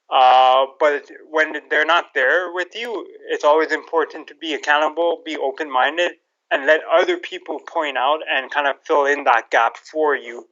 Uh, 0.08 0.66
but 0.78 1.10
when 1.30 1.54
they're 1.68 1.84
not 1.84 2.14
there 2.14 2.52
with 2.52 2.74
you, 2.74 3.06
it's 3.28 3.44
always 3.44 3.72
important 3.72 4.26
to 4.28 4.34
be 4.36 4.54
accountable, 4.54 5.22
be 5.24 5.36
open 5.36 5.70
minded, 5.70 6.12
and 6.50 6.66
let 6.66 6.80
other 6.92 7.16
people 7.16 7.58
point 7.60 7.96
out 7.96 8.20
and 8.30 8.50
kind 8.50 8.68
of 8.68 8.76
fill 8.84 9.04
in 9.04 9.24
that 9.24 9.50
gap 9.50 9.76
for 9.76 10.14
you 10.14 10.46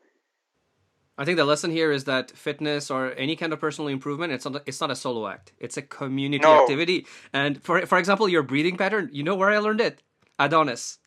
I 1.16 1.24
think 1.24 1.36
the 1.36 1.44
lesson 1.44 1.70
here 1.70 1.92
is 1.92 2.04
that 2.04 2.32
fitness 2.32 2.90
or 2.90 3.12
any 3.12 3.36
kind 3.36 3.52
of 3.52 3.60
personal 3.60 3.88
improvement, 3.88 4.32
it's 4.32 4.44
not 4.44 4.62
it's 4.66 4.80
not 4.80 4.90
a 4.90 4.96
solo 4.96 5.28
act. 5.28 5.52
It's 5.58 5.76
a 5.76 5.82
community 5.82 6.42
no. 6.42 6.62
activity. 6.62 7.06
And 7.32 7.62
for 7.62 7.86
for 7.86 7.98
example, 7.98 8.28
your 8.28 8.42
breathing 8.42 8.76
pattern, 8.76 9.10
you 9.12 9.22
know 9.22 9.36
where 9.36 9.50
I 9.50 9.58
learned 9.58 9.80
it? 9.80 10.02
Adonis. 10.38 10.98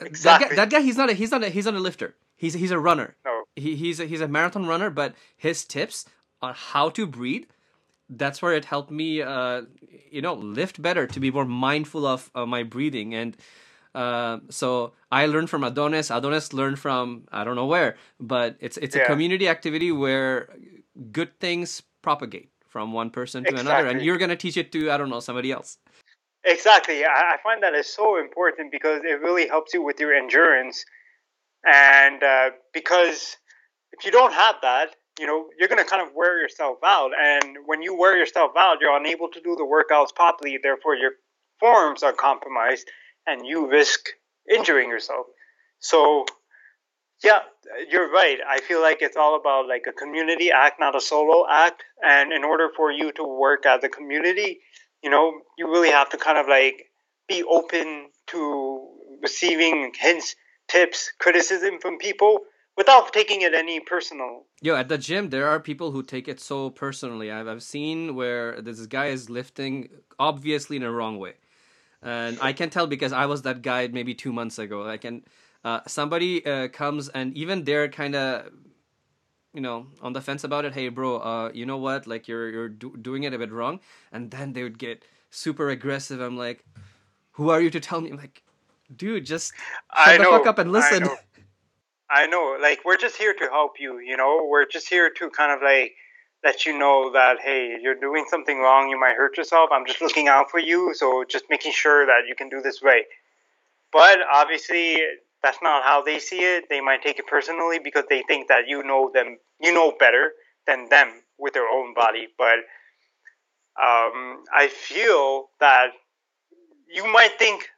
Exactly. 0.00 0.48
That 0.48 0.50
guy, 0.50 0.56
that 0.56 0.70
guy 0.70 0.80
he's 0.82 0.98
not 0.98 1.10
a 1.10 1.14
he's 1.14 1.30
not 1.30 1.42
a 1.42 1.48
he's 1.48 1.64
not 1.64 1.74
a 1.74 1.80
lifter. 1.80 2.16
He's 2.36 2.52
he's 2.54 2.70
a 2.70 2.78
runner. 2.78 3.16
No. 3.24 3.44
He, 3.56 3.76
he's 3.76 4.00
a, 4.00 4.06
he's 4.06 4.20
a 4.20 4.28
marathon 4.28 4.66
runner, 4.66 4.90
but 4.90 5.14
his 5.36 5.64
tips 5.64 6.04
on 6.42 6.52
how 6.54 6.90
to 6.90 7.06
breathe, 7.06 7.46
that's 8.18 8.42
where 8.42 8.54
it 8.54 8.64
helped 8.64 8.90
me 8.90 9.22
uh, 9.22 9.62
you 10.10 10.22
know, 10.22 10.34
lift 10.34 10.80
better 10.80 11.06
to 11.06 11.20
be 11.20 11.30
more 11.30 11.44
mindful 11.44 12.06
of 12.06 12.30
uh, 12.34 12.46
my 12.46 12.62
breathing 12.62 13.14
and 13.14 13.36
uh, 13.94 14.40
so 14.50 14.92
I 15.12 15.26
learned 15.26 15.50
from 15.50 15.62
Adonis. 15.62 16.10
Adonis 16.10 16.52
learned 16.52 16.80
from 16.80 17.28
I 17.30 17.44
don't 17.44 17.54
know 17.54 17.66
where, 17.66 17.96
but 18.18 18.56
it's 18.58 18.76
it's 18.78 18.96
a 18.96 19.04
community 19.04 19.48
activity 19.48 19.92
where 19.92 20.48
good 21.12 21.38
things 21.38 21.80
propagate 22.02 22.50
from 22.66 22.92
one 22.92 23.10
person 23.10 23.44
to 23.44 23.50
exactly. 23.50 23.72
another, 23.72 23.88
and 23.88 24.02
you're 24.02 24.18
gonna 24.18 24.36
teach 24.36 24.56
it 24.56 24.72
to 24.72 24.90
I 24.90 24.96
don't 24.96 25.10
know 25.10 25.20
somebody 25.20 25.52
else. 25.52 25.78
Exactly. 26.42 27.04
I 27.04 27.36
find 27.42 27.62
that 27.62 27.74
is 27.74 27.86
so 27.86 28.18
important 28.18 28.72
because 28.72 29.02
it 29.04 29.20
really 29.20 29.46
helps 29.46 29.72
you 29.72 29.82
with 29.82 30.00
your 30.00 30.12
endurance, 30.12 30.84
and 31.64 32.20
uh, 32.20 32.50
because 32.72 33.36
if 33.92 34.04
you 34.04 34.10
don't 34.10 34.32
have 34.32 34.56
that, 34.62 34.96
you 35.18 35.26
know, 35.26 35.46
you're 35.58 35.68
going 35.68 35.82
to 35.82 35.88
kind 35.88 36.06
of 36.06 36.14
wear 36.14 36.40
yourself 36.40 36.78
out. 36.84 37.12
And 37.18 37.58
when 37.66 37.82
you 37.82 37.96
wear 37.96 38.16
yourself 38.16 38.52
out, 38.58 38.78
you're 38.80 38.96
unable 38.96 39.28
to 39.28 39.40
do 39.40 39.56
the 39.56 39.64
workouts 39.64 40.14
properly. 40.14 40.58
Therefore, 40.62 40.96
your 40.96 41.12
forms 41.60 42.02
are 42.02 42.12
compromised 42.12 42.88
and 43.26 43.46
you 43.46 43.70
risk 43.70 44.08
injuring 44.52 44.88
yourself. 44.88 45.26
So, 45.78 46.26
yeah, 47.22 47.40
you're 47.90 48.10
right. 48.10 48.38
I 48.46 48.60
feel 48.60 48.80
like 48.80 48.98
it's 49.00 49.16
all 49.16 49.36
about 49.36 49.68
like 49.68 49.84
a 49.88 49.92
community 49.92 50.50
act, 50.50 50.80
not 50.80 50.96
a 50.96 51.00
solo 51.00 51.46
act. 51.48 51.84
And 52.02 52.32
in 52.32 52.42
order 52.42 52.70
for 52.76 52.90
you 52.90 53.12
to 53.12 53.24
work 53.24 53.66
as 53.66 53.84
a 53.84 53.88
community, 53.88 54.60
you 55.02 55.10
know, 55.10 55.32
you 55.56 55.70
really 55.70 55.90
have 55.90 56.10
to 56.10 56.16
kind 56.16 56.38
of 56.38 56.48
like 56.48 56.86
be 57.28 57.42
open 57.44 58.08
to 58.28 58.88
receiving 59.22 59.92
hints, 59.98 60.34
tips, 60.68 61.12
criticism 61.18 61.78
from 61.80 61.98
people 61.98 62.40
without 62.76 63.12
taking 63.12 63.42
it 63.42 63.54
any 63.54 63.80
personal. 63.80 64.44
Yo, 64.60 64.74
at 64.74 64.88
the 64.88 64.98
gym, 64.98 65.30
there 65.30 65.48
are 65.48 65.60
people 65.60 65.90
who 65.90 66.02
take 66.02 66.28
it 66.28 66.40
so 66.40 66.70
personally. 66.70 67.30
I've, 67.30 67.48
I've 67.48 67.62
seen 67.62 68.14
where 68.14 68.60
this 68.60 68.86
guy 68.86 69.06
is 69.06 69.30
lifting 69.30 69.88
obviously 70.18 70.76
in 70.76 70.82
a 70.82 70.90
wrong 70.90 71.18
way 71.18 71.34
and 72.04 72.38
I 72.40 72.52
can 72.52 72.70
tell 72.70 72.86
because 72.86 73.12
I 73.12 73.26
was 73.26 73.42
that 73.42 73.62
guy 73.62 73.88
maybe 73.88 74.14
two 74.14 74.32
months 74.32 74.58
ago. 74.58 74.82
Like, 74.82 75.04
and 75.04 75.22
uh, 75.64 75.80
somebody 75.86 76.44
uh, 76.44 76.68
comes 76.68 77.08
and 77.08 77.34
even 77.36 77.64
they're 77.64 77.88
kind 77.88 78.14
of, 78.14 78.50
you 79.54 79.62
know, 79.62 79.86
on 80.02 80.12
the 80.12 80.20
fence 80.20 80.44
about 80.44 80.66
it. 80.66 80.74
Hey, 80.74 80.88
bro, 80.90 81.16
uh, 81.16 81.50
you 81.54 81.64
know 81.64 81.78
what? 81.78 82.06
Like, 82.06 82.28
you're 82.28 82.50
you're 82.50 82.68
do- 82.68 82.96
doing 83.00 83.22
it 83.22 83.32
a 83.32 83.38
bit 83.38 83.50
wrong, 83.50 83.80
and 84.12 84.30
then 84.30 84.52
they 84.52 84.62
would 84.62 84.78
get 84.78 85.04
super 85.30 85.70
aggressive. 85.70 86.20
I'm 86.20 86.36
like, 86.36 86.64
who 87.32 87.48
are 87.48 87.60
you 87.60 87.70
to 87.70 87.80
tell 87.80 88.02
me? 88.02 88.10
I'm 88.10 88.18
like, 88.18 88.42
dude, 88.94 89.24
just 89.24 89.54
shut 89.54 90.08
I 90.08 90.16
the 90.18 90.24
know, 90.24 90.30
fuck 90.32 90.46
up 90.46 90.58
and 90.58 90.70
listen. 90.70 91.08
I 92.14 92.26
know. 92.26 92.56
Like 92.62 92.84
we're 92.84 92.96
just 92.96 93.16
here 93.16 93.34
to 93.34 93.48
help 93.48 93.72
you. 93.80 93.98
You 93.98 94.16
know, 94.16 94.46
we're 94.48 94.66
just 94.66 94.88
here 94.88 95.10
to 95.18 95.30
kind 95.30 95.50
of 95.50 95.60
like 95.62 95.94
let 96.44 96.64
you 96.64 96.78
know 96.78 97.10
that 97.12 97.38
hey, 97.42 97.76
you're 97.82 97.98
doing 97.98 98.24
something 98.28 98.58
wrong. 98.60 98.88
You 98.88 99.00
might 99.00 99.16
hurt 99.16 99.36
yourself. 99.36 99.70
I'm 99.72 99.84
just 99.84 100.00
looking 100.00 100.28
out 100.28 100.48
for 100.50 100.60
you. 100.60 100.94
So 100.94 101.24
just 101.28 101.46
making 101.50 101.72
sure 101.72 102.06
that 102.06 102.28
you 102.28 102.36
can 102.36 102.48
do 102.48 102.60
this 102.62 102.82
right. 102.84 103.04
But 103.92 104.18
obviously, 104.32 105.00
that's 105.42 105.58
not 105.60 105.82
how 105.82 106.02
they 106.04 106.20
see 106.20 106.38
it. 106.38 106.64
They 106.70 106.80
might 106.80 107.02
take 107.02 107.18
it 107.18 107.26
personally 107.26 107.80
because 107.82 108.04
they 108.08 108.22
think 108.22 108.46
that 108.48 108.68
you 108.68 108.84
know 108.84 109.10
them, 109.12 109.38
you 109.60 109.74
know 109.74 109.92
better 109.98 110.32
than 110.68 110.88
them 110.90 111.08
with 111.38 111.54
their 111.54 111.68
own 111.68 111.94
body. 111.94 112.28
But 112.38 112.58
um, 113.80 114.44
I 114.54 114.70
feel 114.72 115.46
that 115.58 115.88
you 116.92 117.12
might 117.12 117.38
think 117.40 117.68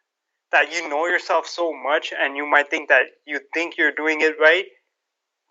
that 0.57 0.73
you 0.73 0.89
know 0.89 1.07
yourself 1.07 1.47
so 1.47 1.71
much 1.71 2.15
and 2.19 2.35
you 2.35 2.47
might 2.47 2.71
think 2.71 2.89
that 2.89 3.05
you 3.27 3.39
think 3.53 3.77
you're 3.77 3.93
doing 3.93 4.23
it 4.23 4.35
right, 4.41 4.65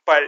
but 0.05 0.23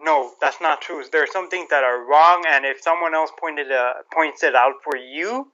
no, 0.00 0.32
that's 0.40 0.60
not 0.60 0.80
true. 0.80 1.04
There 1.12 1.22
are 1.22 1.32
some 1.38 1.48
things 1.50 1.68
that 1.68 1.84
are 1.84 2.00
wrong, 2.10 2.44
and 2.48 2.64
if 2.64 2.80
someone 2.80 3.14
else 3.14 3.30
pointed 3.38 3.70
uh, 3.70 3.92
points 4.12 4.42
it 4.42 4.54
out 4.54 4.74
for 4.84 4.96
you, 4.96 5.52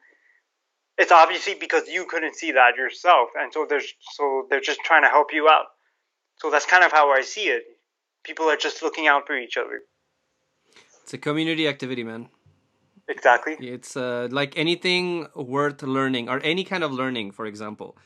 it's 0.96 1.10
obviously 1.10 1.54
because 1.54 1.88
you 1.88 2.06
couldn't 2.06 2.36
see 2.36 2.52
that 2.52 2.76
yourself, 2.76 3.30
and 3.38 3.52
so 3.52 3.66
there's 3.68 3.88
so 4.16 4.46
they're 4.48 4.66
just 4.72 4.80
trying 4.84 5.02
to 5.02 5.08
help 5.08 5.28
you 5.32 5.48
out. 5.48 5.66
So 6.36 6.50
that's 6.50 6.66
kind 6.66 6.84
of 6.84 6.92
how 6.92 7.10
I 7.10 7.22
see 7.22 7.46
it. 7.56 7.64
People 8.24 8.46
are 8.46 8.56
just 8.56 8.82
looking 8.82 9.08
out 9.08 9.26
for 9.26 9.36
each 9.36 9.56
other. 9.56 9.80
It's 11.02 11.14
a 11.14 11.18
community 11.18 11.66
activity, 11.66 12.04
man. 12.04 12.28
Exactly. 13.08 13.54
It's 13.58 13.96
uh, 13.96 14.28
like 14.30 14.56
anything 14.56 15.26
worth 15.34 15.82
learning 15.82 16.28
or 16.28 16.40
any 16.44 16.62
kind 16.62 16.84
of 16.84 16.92
learning, 16.92 17.32
for 17.32 17.46
example. 17.46 17.96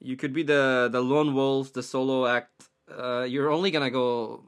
You 0.00 0.16
could 0.16 0.32
be 0.32 0.42
the 0.42 0.88
the 0.90 1.00
lone 1.00 1.34
wolf, 1.34 1.72
the 1.72 1.82
solo 1.82 2.26
act. 2.26 2.68
Uh, 2.90 3.22
you're 3.28 3.50
only 3.50 3.70
gonna 3.70 3.90
go 3.90 4.44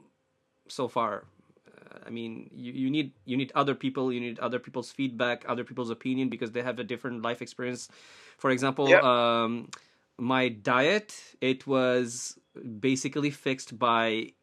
so 0.67 0.87
far. 0.87 1.25
Uh, 1.67 1.99
I 2.05 2.09
mean, 2.09 2.49
you, 2.53 2.71
you 2.71 2.89
need 2.89 3.13
you 3.25 3.35
need 3.37 3.51
other 3.55 3.75
people. 3.75 4.13
You 4.13 4.19
need 4.19 4.39
other 4.39 4.59
people's 4.59 4.91
feedback, 4.91 5.45
other 5.47 5.63
people's 5.63 5.89
opinion 5.89 6.29
because 6.29 6.51
they 6.51 6.61
have 6.61 6.79
a 6.79 6.83
different 6.83 7.21
life 7.21 7.41
experience. 7.41 7.89
For 8.37 8.51
example, 8.51 8.89
yep. 8.89 9.03
um, 9.03 9.69
my 10.17 10.49
diet 10.49 11.15
it 11.41 11.65
was 11.67 12.37
basically 12.79 13.31
fixed 13.31 13.77
by 13.77 14.33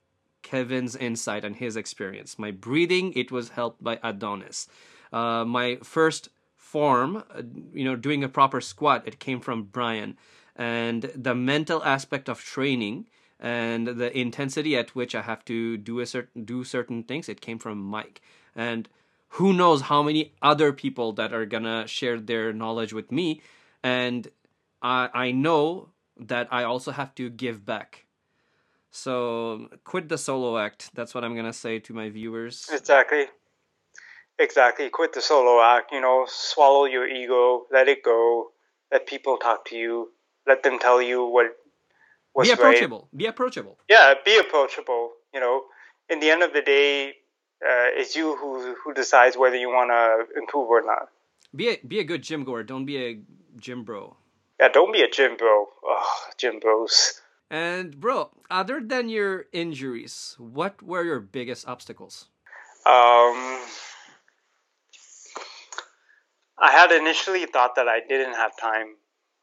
Kevin's 0.42 0.94
insight 0.96 1.44
and 1.44 1.56
his 1.56 1.76
experience. 1.76 2.38
My 2.38 2.50
breathing, 2.50 3.12
it 3.14 3.32
was 3.32 3.50
helped 3.50 3.82
by 3.82 3.98
Adonis. 4.02 4.68
Uh, 5.12 5.44
my 5.44 5.78
first 5.82 6.28
form, 6.56 7.16
uh, 7.16 7.42
you 7.72 7.84
know, 7.84 7.96
doing 7.96 8.22
a 8.22 8.28
proper 8.28 8.60
squat, 8.60 9.02
it 9.06 9.18
came 9.18 9.40
from 9.40 9.64
Brian. 9.64 10.16
And 10.56 11.02
the 11.14 11.34
mental 11.34 11.84
aspect 11.84 12.28
of 12.28 12.40
training 12.40 13.06
and 13.38 13.86
the 13.86 14.16
intensity 14.16 14.76
at 14.76 14.94
which 14.94 15.14
I 15.14 15.22
have 15.22 15.44
to 15.46 15.76
do 15.76 16.00
a 16.00 16.06
certain 16.06 16.44
do 16.44 16.64
certain 16.64 17.02
things, 17.02 17.28
it 17.28 17.40
came 17.40 17.58
from 17.58 17.78
Mike. 17.78 18.22
And 18.54 18.88
who 19.30 19.52
knows 19.52 19.82
how 19.82 20.02
many 20.02 20.32
other 20.40 20.72
people 20.72 21.12
that 21.14 21.32
are 21.32 21.46
gonna 21.46 21.86
share 21.86 22.18
their 22.18 22.52
knowledge 22.52 22.92
with 22.94 23.12
me. 23.12 23.42
And 23.82 24.28
I 24.82 25.10
I 25.12 25.30
know 25.32 25.90
that 26.18 26.48
I 26.50 26.64
also 26.64 26.92
have 26.92 27.14
to 27.16 27.28
give 27.28 27.66
back 27.66 28.06
so 28.96 29.68
quit 29.84 30.08
the 30.08 30.16
solo 30.16 30.56
act. 30.56 30.90
That's 30.94 31.14
what 31.14 31.22
I'm 31.22 31.36
gonna 31.36 31.52
say 31.52 31.78
to 31.80 31.92
my 31.92 32.08
viewers. 32.08 32.66
Exactly. 32.72 33.26
Exactly. 34.38 34.88
Quit 34.88 35.12
the 35.12 35.20
solo 35.20 35.62
act. 35.62 35.92
You 35.92 36.00
know, 36.00 36.24
swallow 36.26 36.86
your 36.86 37.06
ego. 37.06 37.66
Let 37.70 37.88
it 37.88 38.02
go. 38.02 38.52
Let 38.90 39.06
people 39.06 39.36
talk 39.36 39.66
to 39.66 39.76
you. 39.76 40.12
Let 40.46 40.62
them 40.62 40.78
tell 40.78 41.02
you 41.02 41.24
what. 41.24 41.56
What's 42.32 42.50
be 42.50 42.52
approachable. 42.52 43.08
Right. 43.12 43.18
Be 43.18 43.26
approachable. 43.26 43.78
Yeah, 43.88 44.14
be 44.24 44.38
approachable. 44.38 45.12
You 45.32 45.40
know, 45.40 45.64
in 46.10 46.20
the 46.20 46.30
end 46.30 46.42
of 46.42 46.52
the 46.52 46.62
day, 46.62 47.08
uh, 47.62 47.88
it's 47.96 48.14
you 48.14 48.36
who 48.36 48.74
who 48.74 48.92
decides 48.92 49.36
whether 49.36 49.56
you 49.56 49.68
want 49.68 49.90
to 49.90 50.38
improve 50.38 50.68
or 50.68 50.82
not. 50.84 51.08
Be 51.54 51.70
a 51.70 51.76
be 51.86 51.98
a 51.98 52.04
good 52.04 52.22
gym 52.22 52.44
goer. 52.44 52.62
Don't 52.62 52.84
be 52.84 52.98
a 52.98 53.18
gym 53.58 53.84
bro. 53.84 54.16
Yeah, 54.60 54.68
don't 54.68 54.92
be 54.92 55.02
a 55.02 55.10
gym 55.10 55.36
bro. 55.36 55.66
Oh, 55.84 56.16
gym 56.36 56.60
bros. 56.60 57.20
And 57.50 58.00
bro, 58.00 58.30
other 58.50 58.80
than 58.80 59.08
your 59.08 59.46
injuries, 59.52 60.34
what 60.38 60.82
were 60.82 61.04
your 61.04 61.20
biggest 61.20 61.68
obstacles? 61.68 62.28
Um, 62.84 63.62
I 66.58 66.70
had 66.72 66.90
initially 66.90 67.46
thought 67.46 67.76
that 67.76 67.88
I 67.88 68.00
didn't 68.00 68.34
have 68.34 68.56
time, 68.56 68.96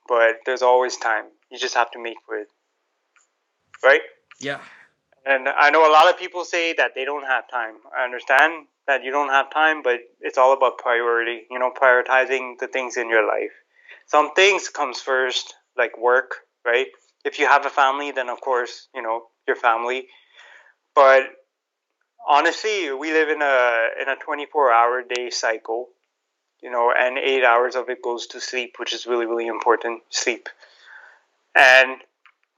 but 0.08 0.38
there's 0.46 0.62
always 0.62 0.98
time. 0.98 1.26
You 1.52 1.58
just 1.58 1.76
have 1.76 1.92
to 1.92 2.02
make 2.02 2.18
for 2.26 2.38
it, 2.38 2.48
right? 3.84 4.02
Yeah. 4.40 4.60
And 5.26 5.48
I 5.48 5.70
know 5.70 5.90
a 5.90 5.94
lot 5.94 6.10
of 6.10 6.20
people 6.20 6.44
say 6.44 6.74
that 6.74 6.92
they 6.96 7.06
don't 7.06 7.26
have 7.26 7.50
time. 7.50 7.76
I 7.98 8.04
understand 8.04 8.68
that 8.88 9.04
you 9.04 9.12
don't 9.12 9.30
have 9.30 9.50
time, 9.52 9.82
but 9.82 10.00
it's 10.20 10.38
all 10.38 10.54
about 10.54 10.78
priority. 10.78 11.44
You 11.50 11.60
know, 11.60 11.72
prioritizing 11.72 12.58
the 12.60 12.68
things 12.68 12.98
in 12.98 13.10
your 13.10 13.26
life. 13.26 13.54
Some 14.08 14.34
things 14.34 14.68
comes 14.68 15.00
first, 15.00 15.56
like 15.78 15.98
work, 15.98 16.36
right? 16.66 16.88
if 17.24 17.40
you 17.40 17.48
have 17.48 17.66
a 17.66 17.70
family, 17.70 18.12
then 18.12 18.30
of 18.30 18.42
course, 18.42 18.88
you 18.94 19.02
know, 19.02 19.24
your 19.48 19.56
family. 19.56 20.08
But 20.96 21.24
honestly, 22.28 22.92
we 22.92 23.12
live 23.12 23.30
in 23.30 23.42
a 23.42 23.88
in 24.02 24.10
a 24.10 24.16
24 24.16 24.72
hour 24.72 25.04
day 25.04 25.30
cycle, 25.30 25.90
you 26.64 26.72
know, 26.72 26.92
and 26.98 27.18
8 27.18 27.44
hours 27.44 27.76
of 27.76 27.90
it 27.90 28.02
goes 28.02 28.26
to 28.28 28.40
sleep, 28.40 28.76
which 28.80 28.94
is 28.94 29.06
really 29.06 29.28
really 29.28 29.48
important, 29.48 30.02
sleep. 30.10 30.50
And 31.56 32.02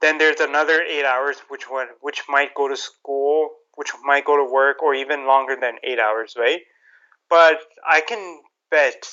then 0.00 0.18
there's 0.18 0.40
another 0.40 0.80
8 0.80 1.04
hours 1.04 1.36
which 1.48 1.68
one 1.68 1.88
which 2.00 2.22
might 2.28 2.54
go 2.54 2.68
to 2.68 2.76
school, 2.76 3.50
which 3.74 3.92
might 4.04 4.24
go 4.24 4.36
to 4.36 4.52
work 4.52 4.82
or 4.82 4.94
even 4.94 5.26
longer 5.26 5.56
than 5.60 5.74
8 5.82 5.98
hours, 5.98 6.34
right? 6.38 6.60
But 7.28 7.58
I 7.86 8.00
can 8.00 8.40
bet 8.70 9.06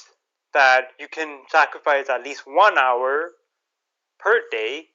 that 0.54 0.90
you 1.00 1.08
can 1.08 1.42
sacrifice 1.50 2.10
at 2.10 2.24
least 2.24 2.44
1 2.46 2.78
hour 2.78 3.32
per 4.20 4.42
day 4.52 4.90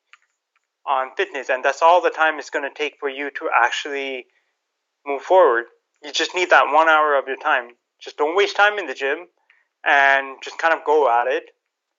on 0.86 1.11
fitness, 1.16 1.51
and 1.51 1.64
that's 1.64 1.82
all 1.82 2.01
the 2.01 2.11
time 2.11 2.38
it's 2.38 2.51
going 2.51 2.68
to 2.68 2.74
take 2.74 2.94
for 2.99 3.09
you 3.09 3.30
to 3.32 3.51
actually 3.64 4.26
move 5.05 5.22
forward. 5.22 5.64
You 6.03 6.12
just 6.12 6.34
need 6.34 6.51
that 6.51 6.72
one 6.72 6.88
hour 6.88 7.18
of 7.18 7.26
your 7.26 7.36
time. 7.36 7.70
Just 8.01 8.16
don't 8.16 8.36
waste 8.36 8.57
time 8.57 8.78
in 8.78 8.86
the 8.86 8.94
gym, 8.94 9.26
and 9.85 10.37
just 10.43 10.59
kind 10.59 10.74
of 10.74 10.85
go 10.85 11.11
at 11.11 11.26
it. 11.26 11.45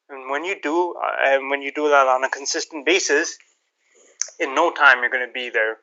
And 0.09 0.29
when 0.31 0.43
you 0.43 0.55
do, 0.61 0.95
uh, 0.95 1.33
and 1.33 1.49
when 1.49 1.61
you 1.61 1.71
do 1.71 1.87
that 1.89 2.07
on 2.07 2.23
a 2.23 2.29
consistent 2.29 2.85
basis, 2.85 3.37
in 4.39 4.55
no 4.55 4.71
time 4.71 4.99
you're 5.01 5.09
going 5.09 5.27
to 5.27 5.33
be 5.33 5.49
there 5.49 5.77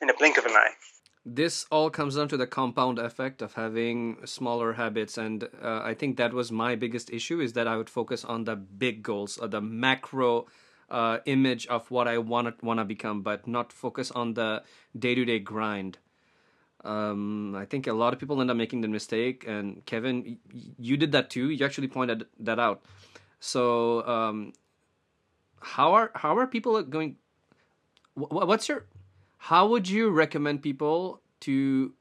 in 0.00 0.08
a 0.10 0.14
blink 0.14 0.38
of 0.38 0.44
an 0.44 0.52
eye. 0.52 0.72
This 1.28 1.66
all 1.72 1.90
comes 1.90 2.14
down 2.14 2.28
to 2.28 2.36
the 2.36 2.46
compound 2.46 3.00
effect 3.00 3.42
of 3.42 3.54
having 3.54 4.24
smaller 4.24 4.74
habits, 4.74 5.18
and 5.18 5.48
uh, 5.60 5.80
I 5.82 5.92
think 5.92 6.16
that 6.18 6.32
was 6.32 6.52
my 6.52 6.76
biggest 6.76 7.10
issue: 7.10 7.40
is 7.40 7.54
that 7.54 7.66
I 7.66 7.76
would 7.76 7.90
focus 7.90 8.24
on 8.24 8.44
the 8.44 8.54
big 8.54 9.02
goals, 9.02 9.36
or 9.36 9.48
the 9.48 9.60
macro 9.60 10.46
uh, 10.88 11.18
image 11.26 11.66
of 11.66 11.90
what 11.90 12.06
I 12.06 12.18
want 12.18 12.62
want 12.62 12.78
to 12.78 12.84
become, 12.84 13.22
but 13.22 13.48
not 13.48 13.72
focus 13.72 14.12
on 14.12 14.34
the 14.34 14.62
day 14.96 15.16
to 15.16 15.24
day 15.24 15.40
grind. 15.40 15.98
Um, 16.86 17.54
I 17.56 17.64
think 17.64 17.86
a 17.86 17.92
lot 17.92 18.12
of 18.12 18.18
people 18.18 18.40
end 18.40 18.50
up 18.50 18.56
making 18.56 18.80
the 18.80 18.88
mistake, 18.88 19.44
and 19.46 19.84
Kevin, 19.86 20.38
you 20.78 20.96
did 20.96 21.12
that 21.12 21.30
too. 21.30 21.50
You 21.50 21.64
actually 21.64 21.88
pointed 21.88 22.26
that 22.40 22.58
out. 22.58 22.82
So, 23.40 24.06
um, 24.06 24.52
how 25.60 25.94
are 25.94 26.10
how 26.14 26.38
are 26.38 26.46
people 26.46 26.80
going? 26.82 27.16
What's 28.14 28.68
your? 28.68 28.86
How 29.38 29.66
would 29.66 29.88
you 29.88 30.10
recommend 30.10 30.62
people 30.62 31.20
to, 31.40 31.92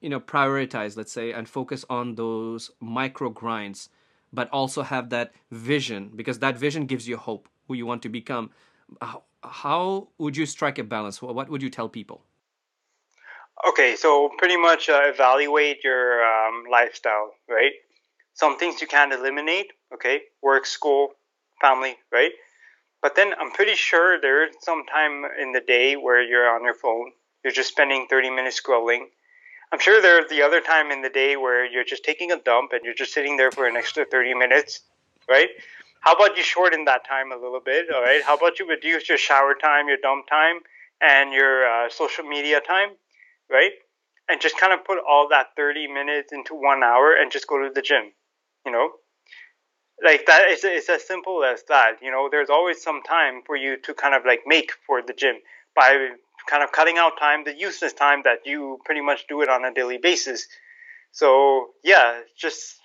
you 0.00 0.08
know, 0.08 0.20
prioritize, 0.20 0.96
let's 0.96 1.12
say, 1.12 1.32
and 1.32 1.48
focus 1.48 1.84
on 1.88 2.16
those 2.16 2.70
micro 2.80 3.30
grinds, 3.30 3.88
but 4.32 4.50
also 4.50 4.82
have 4.82 5.10
that 5.10 5.32
vision 5.50 6.10
because 6.14 6.40
that 6.40 6.56
vision 6.56 6.86
gives 6.86 7.06
you 7.06 7.16
hope 7.16 7.48
who 7.68 7.74
you 7.74 7.86
want 7.86 8.02
to 8.02 8.08
become 8.08 8.50
how 9.42 10.08
would 10.18 10.36
you 10.36 10.46
strike 10.46 10.78
a 10.78 10.84
balance 10.84 11.20
what 11.22 11.48
would 11.48 11.62
you 11.62 11.70
tell 11.70 11.88
people 11.88 12.24
okay 13.68 13.96
so 13.96 14.30
pretty 14.38 14.56
much 14.56 14.88
uh, 14.88 15.02
evaluate 15.04 15.84
your 15.84 16.24
um, 16.24 16.64
lifestyle 16.70 17.32
right? 17.48 17.72
Some 18.34 18.58
things 18.58 18.80
you 18.80 18.86
can't 18.86 19.12
eliminate 19.12 19.72
okay? 19.94 20.22
Work 20.42 20.66
school 20.66 21.10
family 21.60 21.96
right? 22.12 22.32
But 23.02 23.14
then 23.14 23.34
i'm 23.40 23.52
pretty 23.52 23.74
sure 23.74 24.20
there's 24.20 24.50
some 24.60 24.84
time 24.86 25.24
in 25.40 25.52
the 25.52 25.60
day 25.60 25.94
where 25.94 26.22
you're 26.22 26.48
on 26.48 26.64
your 26.64 26.74
phone 26.74 27.12
you're 27.44 27.52
just 27.52 27.68
spending 27.70 28.08
30 28.10 28.30
minutes 28.30 28.60
scrolling. 28.60 29.02
I'm 29.72 29.78
sure 29.78 30.02
there's 30.02 30.28
the 30.28 30.42
other 30.42 30.60
time 30.60 30.90
in 30.90 31.02
the 31.02 31.08
day 31.10 31.36
where 31.36 31.64
you're 31.64 31.84
just 31.84 32.04
taking 32.04 32.32
a 32.32 32.38
dump 32.38 32.72
and 32.72 32.80
you're 32.84 32.94
just 32.94 33.12
sitting 33.12 33.36
there 33.36 33.52
for 33.52 33.68
an 33.68 33.76
extra 33.76 34.04
30 34.04 34.34
minutes 34.34 34.80
right? 35.28 35.48
How 36.00 36.12
about 36.14 36.36
you 36.36 36.42
shorten 36.42 36.84
that 36.84 37.06
time 37.06 37.32
a 37.32 37.36
little 37.36 37.60
bit? 37.60 37.86
All 37.92 38.02
right. 38.02 38.22
How 38.22 38.36
about 38.36 38.58
you 38.58 38.68
reduce 38.68 39.08
your 39.08 39.18
shower 39.18 39.54
time, 39.54 39.88
your 39.88 39.96
dump 39.96 40.28
time, 40.28 40.60
and 41.00 41.32
your 41.32 41.66
uh, 41.66 41.88
social 41.90 42.24
media 42.24 42.60
time, 42.60 42.90
right? 43.50 43.72
And 44.28 44.40
just 44.40 44.58
kind 44.58 44.72
of 44.72 44.84
put 44.84 44.98
all 45.08 45.28
that 45.30 45.48
30 45.56 45.86
minutes 45.88 46.32
into 46.32 46.54
one 46.54 46.82
hour 46.82 47.14
and 47.14 47.30
just 47.30 47.46
go 47.46 47.62
to 47.62 47.72
the 47.72 47.82
gym, 47.82 48.12
you 48.64 48.72
know? 48.72 48.90
Like 50.04 50.26
that, 50.26 50.46
it's, 50.48 50.64
it's 50.64 50.88
as 50.88 51.06
simple 51.06 51.44
as 51.44 51.62
that. 51.68 51.94
You 52.02 52.10
know, 52.10 52.28
there's 52.30 52.50
always 52.50 52.82
some 52.82 53.02
time 53.02 53.42
for 53.46 53.56
you 53.56 53.76
to 53.82 53.94
kind 53.94 54.14
of 54.14 54.26
like 54.26 54.40
make 54.46 54.72
for 54.86 55.00
the 55.00 55.14
gym 55.14 55.36
by 55.74 56.08
kind 56.48 56.62
of 56.62 56.72
cutting 56.72 56.98
out 56.98 57.18
time, 57.18 57.44
the 57.44 57.56
useless 57.56 57.92
time 57.92 58.22
that 58.24 58.40
you 58.44 58.78
pretty 58.84 59.00
much 59.00 59.26
do 59.28 59.42
it 59.42 59.48
on 59.48 59.64
a 59.64 59.72
daily 59.72 59.98
basis. 59.98 60.46
So 61.12 61.70
yeah, 61.82 62.20
just 62.36 62.76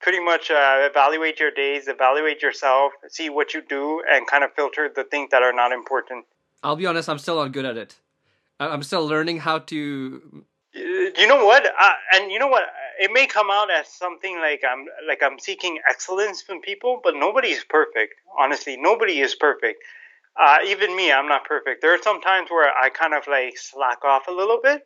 pretty 0.00 0.20
much 0.20 0.50
uh, 0.50 0.88
evaluate 0.90 1.40
your 1.40 1.50
days, 1.50 1.88
evaluate 1.88 2.42
yourself, 2.42 2.92
see 3.08 3.30
what 3.30 3.54
you 3.54 3.62
do, 3.62 4.02
and 4.08 4.26
kind 4.26 4.44
of 4.44 4.52
filter 4.54 4.90
the 4.94 5.04
things 5.04 5.30
that 5.30 5.42
are 5.42 5.52
not 5.52 5.72
important. 5.72 6.24
I'll 6.62 6.76
be 6.76 6.86
honest, 6.86 7.08
I'm 7.08 7.18
still 7.18 7.36
not 7.36 7.52
good 7.52 7.64
at 7.64 7.76
it. 7.76 7.96
I'm 8.60 8.82
still 8.82 9.06
learning 9.06 9.38
how 9.38 9.60
to. 9.60 10.44
You 10.74 11.26
know 11.26 11.44
what? 11.44 11.66
Uh, 11.66 11.92
and 12.14 12.30
you 12.30 12.38
know 12.38 12.48
what? 12.48 12.64
It 13.00 13.10
may 13.12 13.26
come 13.26 13.48
out 13.50 13.70
as 13.70 13.88
something 13.88 14.38
like 14.38 14.62
I'm 14.68 14.86
like 15.06 15.22
I'm 15.22 15.38
seeking 15.38 15.78
excellence 15.88 16.42
from 16.42 16.60
people, 16.60 17.00
but 17.02 17.14
nobody 17.14 17.48
is 17.48 17.64
perfect. 17.68 18.14
Honestly, 18.38 18.76
nobody 18.76 19.20
is 19.20 19.34
perfect. 19.34 19.82
Uh, 20.38 20.58
even 20.66 20.94
me, 20.94 21.10
I'm 21.10 21.28
not 21.28 21.44
perfect. 21.44 21.82
There 21.82 21.92
are 21.94 22.02
some 22.02 22.20
times 22.20 22.50
where 22.50 22.70
I 22.72 22.90
kind 22.90 23.14
of 23.14 23.24
like 23.26 23.58
slack 23.58 24.04
off 24.04 24.28
a 24.28 24.32
little 24.32 24.60
bit, 24.62 24.82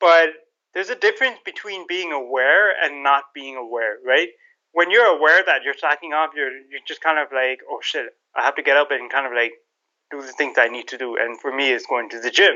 but 0.00 0.30
there's 0.74 0.90
a 0.90 0.96
difference 0.96 1.38
between 1.44 1.86
being 1.86 2.12
aware 2.12 2.72
and 2.82 3.02
not 3.04 3.24
being 3.34 3.56
aware, 3.56 3.96
right? 4.04 4.28
When 4.72 4.90
you're 4.90 5.06
aware 5.06 5.42
that 5.44 5.62
you're 5.64 5.78
slacking 5.78 6.12
off, 6.12 6.30
you're 6.34 6.50
you're 6.70 6.86
just 6.86 7.00
kind 7.00 7.18
of 7.18 7.28
like, 7.32 7.60
oh 7.70 7.80
shit, 7.82 8.06
I 8.34 8.42
have 8.42 8.56
to 8.56 8.62
get 8.62 8.76
up 8.76 8.88
and 8.90 9.10
kind 9.10 9.26
of 9.26 9.32
like 9.32 9.52
do 10.10 10.22
the 10.22 10.32
things 10.32 10.56
I 10.58 10.68
need 10.68 10.88
to 10.88 10.98
do. 10.98 11.16
And 11.16 11.38
for 11.38 11.54
me, 11.54 11.72
it's 11.72 11.86
going 11.86 12.08
to 12.10 12.20
the 12.20 12.30
gym. 12.30 12.54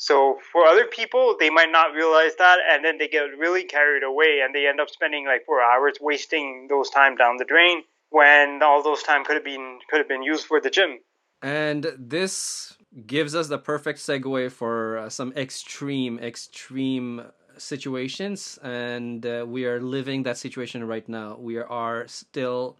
So 0.00 0.38
for 0.50 0.64
other 0.64 0.86
people, 0.86 1.36
they 1.38 1.50
might 1.50 1.70
not 1.70 1.92
realize 1.92 2.34
that, 2.38 2.58
and 2.72 2.82
then 2.82 2.96
they 2.96 3.06
get 3.06 3.36
really 3.36 3.64
carried 3.64 4.02
away, 4.02 4.40
and 4.42 4.54
they 4.54 4.66
end 4.66 4.80
up 4.80 4.88
spending 4.88 5.26
like 5.26 5.44
four 5.44 5.60
hours 5.60 5.98
wasting 6.00 6.68
those 6.70 6.88
time 6.88 7.16
down 7.16 7.36
the 7.36 7.44
drain 7.44 7.82
when 8.08 8.62
all 8.62 8.82
those 8.82 9.02
time 9.02 9.26
could 9.26 9.34
have 9.34 9.44
been 9.44 9.78
could 9.90 9.98
have 9.98 10.08
been 10.08 10.22
used 10.22 10.46
for 10.46 10.58
the 10.58 10.70
gym. 10.70 11.00
And 11.42 11.86
this 11.98 12.78
gives 13.06 13.34
us 13.34 13.48
the 13.48 13.58
perfect 13.58 13.98
segue 13.98 14.50
for 14.52 14.96
uh, 14.96 15.10
some 15.10 15.34
extreme, 15.36 16.18
extreme 16.18 17.22
situations, 17.58 18.58
and 18.62 19.26
uh, 19.26 19.44
we 19.46 19.66
are 19.66 19.82
living 19.82 20.22
that 20.22 20.38
situation 20.38 20.82
right 20.82 21.06
now. 21.10 21.36
We 21.38 21.58
are 21.58 22.08
still, 22.08 22.78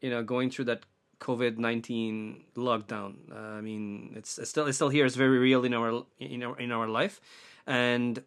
you 0.00 0.10
know, 0.10 0.24
going 0.24 0.50
through 0.50 0.64
that 0.64 0.82
COVID 1.20 1.58
nineteen 1.58 2.44
lockdown. 2.56 3.14
Uh, 3.30 3.58
I 3.58 3.60
mean, 3.60 4.14
it's, 4.16 4.38
it's, 4.38 4.50
still 4.50 4.66
it's 4.66 4.76
still 4.76 4.88
here. 4.88 5.06
It's 5.06 5.16
very 5.16 5.38
real 5.38 5.64
in 5.64 5.74
our 5.74 6.04
in 6.18 6.42
our 6.42 6.58
in 6.58 6.72
our 6.72 6.88
life, 6.88 7.20
and 7.66 8.22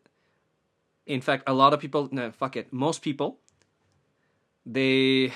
in 1.06 1.22
fact, 1.22 1.44
a 1.48 1.54
lot 1.54 1.74
of 1.74 1.80
people. 1.80 2.10
No, 2.12 2.32
fuck 2.32 2.56
it. 2.56 2.72
Most 2.72 3.02
people. 3.02 3.40
They, 4.66 5.34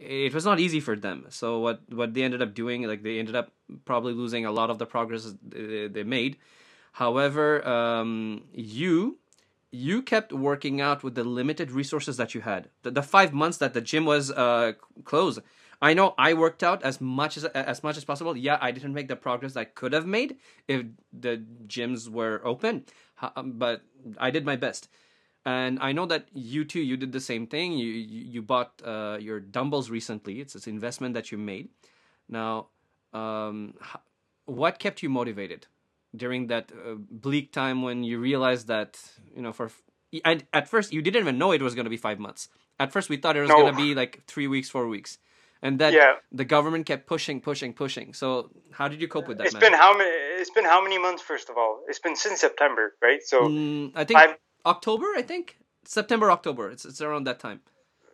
it 0.00 0.34
was 0.34 0.44
not 0.44 0.58
easy 0.58 0.80
for 0.80 0.96
them. 0.96 1.26
So 1.28 1.60
what 1.60 1.82
what 1.92 2.14
they 2.14 2.22
ended 2.22 2.42
up 2.42 2.54
doing, 2.54 2.82
like 2.82 3.02
they 3.02 3.18
ended 3.20 3.36
up 3.36 3.52
probably 3.84 4.12
losing 4.12 4.44
a 4.44 4.50
lot 4.50 4.70
of 4.70 4.78
the 4.78 4.86
progress 4.86 5.32
they, 5.40 5.86
they 5.86 6.02
made. 6.02 6.36
However, 6.92 7.66
um, 7.68 8.42
you 8.52 9.18
you 9.70 10.02
kept 10.02 10.32
working 10.32 10.80
out 10.80 11.04
with 11.04 11.14
the 11.14 11.22
limited 11.22 11.70
resources 11.70 12.16
that 12.16 12.34
you 12.34 12.40
had. 12.40 12.68
The, 12.82 12.90
the 12.90 13.02
five 13.02 13.32
months 13.32 13.58
that 13.58 13.72
the 13.72 13.80
gym 13.80 14.04
was 14.04 14.32
uh, 14.32 14.72
closed 15.04 15.38
I 15.82 15.94
know 15.94 16.14
I 16.18 16.34
worked 16.34 16.62
out 16.62 16.82
as 16.82 17.00
much 17.00 17.36
as 17.36 17.44
as 17.46 17.82
much 17.82 17.96
as 17.96 18.04
possible. 18.04 18.36
Yeah, 18.36 18.58
I 18.60 18.70
didn't 18.70 18.92
make 18.92 19.08
the 19.08 19.16
progress 19.16 19.56
I 19.56 19.64
could 19.64 19.92
have 19.92 20.06
made 20.06 20.36
if 20.68 20.84
the 21.12 21.42
gyms 21.66 22.08
were 22.08 22.42
open, 22.44 22.84
um, 23.34 23.52
but 23.56 23.82
I 24.18 24.30
did 24.30 24.44
my 24.44 24.56
best. 24.56 24.88
And 25.46 25.78
I 25.80 25.92
know 25.92 26.04
that 26.04 26.28
you 26.34 26.66
too, 26.66 26.80
you 26.80 26.98
did 26.98 27.12
the 27.12 27.20
same 27.20 27.46
thing. 27.46 27.72
You 27.72 27.86
you, 27.86 28.20
you 28.26 28.42
bought 28.42 28.82
uh, 28.84 29.16
your 29.20 29.40
dumbbells 29.40 29.88
recently. 29.88 30.40
It's 30.40 30.54
an 30.54 30.72
investment 30.72 31.14
that 31.14 31.32
you 31.32 31.38
made. 31.38 31.70
Now, 32.28 32.68
um, 33.14 33.74
what 34.44 34.78
kept 34.78 35.02
you 35.02 35.08
motivated 35.08 35.66
during 36.14 36.48
that 36.48 36.72
uh, 36.72 36.96
bleak 37.10 37.52
time 37.52 37.80
when 37.80 38.04
you 38.04 38.18
realized 38.18 38.66
that 38.66 39.00
you 39.34 39.40
know 39.40 39.52
for 39.52 39.70
and 40.24 40.44
at 40.52 40.68
first 40.68 40.92
you 40.92 41.00
didn't 41.00 41.22
even 41.22 41.38
know 41.38 41.52
it 41.52 41.62
was 41.62 41.74
going 41.74 41.86
to 41.86 41.90
be 41.90 41.96
five 41.96 42.18
months. 42.18 42.50
At 42.78 42.92
first, 42.92 43.08
we 43.08 43.16
thought 43.16 43.36
it 43.36 43.40
was 43.40 43.48
no. 43.48 43.56
going 43.56 43.72
to 43.72 43.76
be 43.76 43.94
like 43.94 44.24
three 44.26 44.46
weeks, 44.46 44.68
four 44.68 44.88
weeks 44.88 45.18
and 45.62 45.78
that 45.78 45.92
yeah. 45.92 46.14
the 46.32 46.44
government 46.44 46.86
kept 46.86 47.06
pushing, 47.06 47.40
pushing, 47.40 47.72
pushing. 47.72 48.14
So 48.14 48.50
how 48.72 48.88
did 48.88 49.00
you 49.00 49.08
cope 49.08 49.28
with 49.28 49.38
that? 49.38 49.46
It's 49.46 49.54
man? 49.54 49.60
been 49.60 49.72
how 49.74 49.96
many? 49.96 50.10
It's 50.10 50.50
been 50.50 50.64
how 50.64 50.82
many 50.82 50.98
months? 50.98 51.22
First 51.22 51.50
of 51.50 51.56
all, 51.56 51.82
it's 51.88 51.98
been 51.98 52.16
since 52.16 52.40
September, 52.40 52.94
right? 53.02 53.20
So 53.22 53.42
mm, 53.42 53.92
I 53.94 54.04
think 54.04 54.18
I've, 54.18 54.36
October. 54.64 55.06
I 55.16 55.22
think 55.22 55.58
September, 55.84 56.30
October. 56.30 56.70
It's 56.70 56.84
it's 56.84 57.00
around 57.00 57.24
that 57.24 57.40
time. 57.40 57.60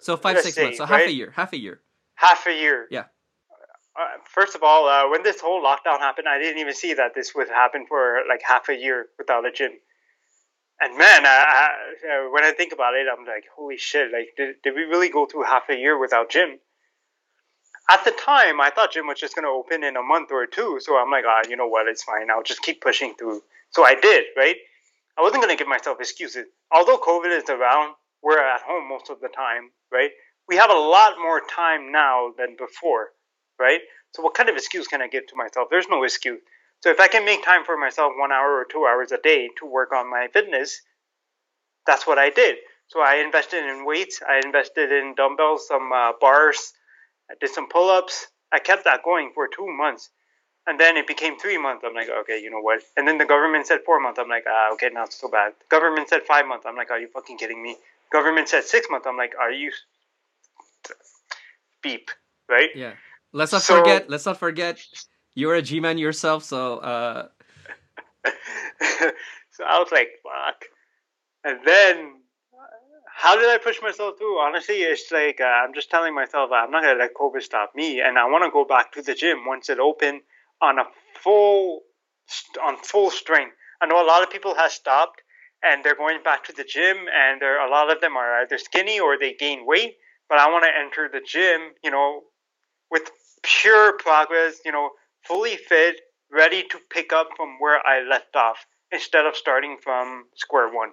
So 0.00 0.16
five, 0.16 0.40
six 0.40 0.54
say, 0.54 0.64
months. 0.64 0.78
So 0.78 0.84
right? 0.84 1.00
half 1.00 1.08
a 1.08 1.12
year. 1.12 1.32
Half 1.34 1.52
a 1.52 1.58
year. 1.58 1.80
Half 2.14 2.46
a 2.46 2.52
year. 2.52 2.86
Yeah. 2.90 3.04
Uh, 3.98 4.18
first 4.28 4.54
of 4.54 4.62
all, 4.62 4.86
uh, 4.86 5.08
when 5.08 5.22
this 5.22 5.40
whole 5.40 5.62
lockdown 5.62 6.00
happened, 6.00 6.28
I 6.28 6.38
didn't 6.38 6.58
even 6.58 6.74
see 6.74 6.94
that 6.94 7.14
this 7.14 7.34
would 7.34 7.48
happen 7.48 7.86
for 7.88 8.20
like 8.28 8.42
half 8.46 8.68
a 8.68 8.76
year 8.76 9.06
without 9.18 9.46
a 9.46 9.52
gym. 9.52 9.72
And 10.78 10.98
man, 10.98 11.24
I, 11.24 11.28
I, 11.28 12.26
uh, 12.26 12.30
when 12.30 12.44
I 12.44 12.52
think 12.52 12.74
about 12.74 12.92
it, 12.94 13.06
I'm 13.10 13.24
like, 13.24 13.44
holy 13.56 13.78
shit! 13.78 14.12
Like, 14.12 14.34
did, 14.36 14.56
did 14.62 14.74
we 14.74 14.82
really 14.82 15.08
go 15.08 15.24
through 15.24 15.44
half 15.44 15.70
a 15.70 15.76
year 15.76 15.98
without 15.98 16.28
gym? 16.28 16.58
At 17.88 18.04
the 18.04 18.10
time, 18.10 18.60
I 18.60 18.70
thought 18.70 18.92
gym 18.92 19.06
was 19.06 19.20
just 19.20 19.34
going 19.34 19.44
to 19.44 19.50
open 19.50 19.84
in 19.84 19.96
a 19.96 20.02
month 20.02 20.30
or 20.32 20.46
two. 20.46 20.78
So 20.80 20.96
I'm 20.96 21.10
like, 21.10 21.24
ah, 21.26 21.42
you 21.48 21.56
know 21.56 21.68
what? 21.68 21.86
It's 21.86 22.02
fine. 22.02 22.30
I'll 22.30 22.42
just 22.42 22.62
keep 22.62 22.80
pushing 22.80 23.14
through. 23.14 23.42
So 23.70 23.84
I 23.84 23.94
did, 23.94 24.24
right? 24.36 24.56
I 25.18 25.22
wasn't 25.22 25.42
going 25.42 25.56
to 25.56 25.58
give 25.58 25.68
myself 25.68 25.98
excuses. 26.00 26.46
Although 26.72 26.98
COVID 26.98 27.36
is 27.36 27.48
around, 27.48 27.94
we're 28.22 28.38
at 28.38 28.62
home 28.62 28.88
most 28.88 29.08
of 29.08 29.20
the 29.20 29.28
time, 29.28 29.70
right? 29.92 30.10
We 30.48 30.56
have 30.56 30.70
a 30.70 30.74
lot 30.74 31.14
more 31.20 31.40
time 31.40 31.92
now 31.92 32.32
than 32.36 32.56
before, 32.58 33.10
right? 33.58 33.80
So 34.12 34.22
what 34.22 34.34
kind 34.34 34.48
of 34.48 34.56
excuse 34.56 34.86
can 34.86 35.00
I 35.00 35.08
give 35.08 35.26
to 35.28 35.36
myself? 35.36 35.68
There's 35.70 35.88
no 35.88 36.02
excuse. 36.02 36.40
So 36.80 36.90
if 36.90 37.00
I 37.00 37.08
can 37.08 37.24
make 37.24 37.44
time 37.44 37.64
for 37.64 37.76
myself 37.76 38.12
one 38.16 38.32
hour 38.32 38.52
or 38.52 38.64
two 38.70 38.84
hours 38.84 39.12
a 39.12 39.18
day 39.18 39.48
to 39.58 39.66
work 39.66 39.92
on 39.92 40.10
my 40.10 40.28
fitness, 40.32 40.80
that's 41.86 42.06
what 42.06 42.18
I 42.18 42.30
did. 42.30 42.56
So 42.88 43.00
I 43.00 43.16
invested 43.16 43.64
in 43.64 43.84
weights. 43.84 44.20
I 44.26 44.40
invested 44.44 44.92
in 44.92 45.14
dumbbells, 45.16 45.66
some 45.66 45.90
uh, 45.92 46.12
bars, 46.20 46.72
I 47.30 47.34
did 47.40 47.50
some 47.50 47.68
pull 47.68 47.90
ups. 47.90 48.28
I 48.52 48.58
kept 48.58 48.84
that 48.84 49.02
going 49.02 49.32
for 49.34 49.48
two 49.48 49.66
months. 49.66 50.10
And 50.66 50.80
then 50.80 50.96
it 50.96 51.06
became 51.06 51.38
three 51.38 51.58
months. 51.58 51.84
I'm 51.86 51.94
like, 51.94 52.08
okay, 52.08 52.40
you 52.42 52.50
know 52.50 52.60
what? 52.60 52.80
And 52.96 53.06
then 53.06 53.18
the 53.18 53.24
government 53.24 53.66
said 53.66 53.80
four 53.86 54.00
months. 54.00 54.18
I'm 54.18 54.28
like, 54.28 54.44
ah, 54.48 54.72
okay, 54.72 54.90
not 54.92 55.12
so 55.12 55.28
bad. 55.28 55.52
The 55.60 55.66
government 55.70 56.08
said 56.08 56.22
five 56.22 56.46
months. 56.46 56.66
I'm 56.66 56.74
like, 56.74 56.90
are 56.90 56.98
you 56.98 57.08
fucking 57.08 57.38
kidding 57.38 57.62
me? 57.62 57.76
Government 58.12 58.48
said 58.48 58.64
six 58.64 58.88
months. 58.90 59.06
I'm 59.06 59.16
like, 59.16 59.34
are 59.40 59.52
you 59.52 59.70
beep, 61.82 62.10
right? 62.48 62.70
Yeah. 62.74 62.94
Let's 63.32 63.52
not 63.52 63.62
so, 63.62 63.78
forget. 63.78 64.10
Let's 64.10 64.26
not 64.26 64.38
forget. 64.38 64.80
You're 65.34 65.54
a 65.54 65.62
G-man 65.62 65.98
yourself, 65.98 66.42
so. 66.42 66.78
Uh... 66.78 67.28
so 69.52 69.64
I 69.64 69.78
was 69.78 69.88
like, 69.92 70.08
fuck. 70.24 70.64
And 71.44 71.60
then 71.64 72.15
how 73.18 73.34
did 73.34 73.48
I 73.48 73.56
push 73.56 73.80
myself 73.80 74.18
through? 74.18 74.38
Honestly, 74.38 74.82
it's 74.82 75.10
like 75.10 75.40
uh, 75.40 75.44
I'm 75.44 75.72
just 75.72 75.90
telling 75.90 76.14
myself 76.14 76.50
I'm 76.52 76.70
not 76.70 76.82
gonna 76.82 76.98
let 76.98 77.14
COVID 77.14 77.42
stop 77.42 77.72
me, 77.74 78.00
and 78.00 78.18
I 78.18 78.26
want 78.26 78.44
to 78.44 78.50
go 78.50 78.66
back 78.66 78.92
to 78.92 79.00
the 79.00 79.14
gym 79.14 79.46
once 79.46 79.70
it 79.70 79.78
opened 79.78 80.20
on 80.60 80.78
a 80.78 80.84
full 81.22 81.80
on 82.62 82.76
full 82.76 83.10
strength. 83.10 83.56
I 83.80 83.86
know 83.86 84.04
a 84.04 84.06
lot 84.06 84.22
of 84.22 84.28
people 84.30 84.54
have 84.54 84.70
stopped 84.70 85.22
and 85.62 85.82
they're 85.82 85.96
going 85.96 86.18
back 86.22 86.44
to 86.44 86.52
the 86.52 86.62
gym, 86.62 86.98
and 87.08 87.40
there 87.40 87.66
a 87.66 87.70
lot 87.70 87.90
of 87.90 88.02
them 88.02 88.16
are 88.18 88.42
either 88.42 88.58
skinny 88.58 89.00
or 89.00 89.18
they 89.18 89.32
gain 89.32 89.66
weight. 89.66 89.94
But 90.28 90.38
I 90.38 90.50
want 90.50 90.64
to 90.64 90.70
enter 90.78 91.08
the 91.10 91.24
gym, 91.26 91.72
you 91.82 91.90
know, 91.90 92.20
with 92.90 93.10
pure 93.42 93.96
progress, 93.96 94.60
you 94.66 94.72
know, 94.72 94.90
fully 95.24 95.56
fit, 95.56 95.96
ready 96.30 96.64
to 96.64 96.78
pick 96.90 97.14
up 97.14 97.30
from 97.34 97.56
where 97.60 97.80
I 97.86 98.02
left 98.02 98.36
off 98.36 98.66
instead 98.92 99.24
of 99.24 99.36
starting 99.36 99.78
from 99.82 100.26
square 100.36 100.68
one 100.68 100.90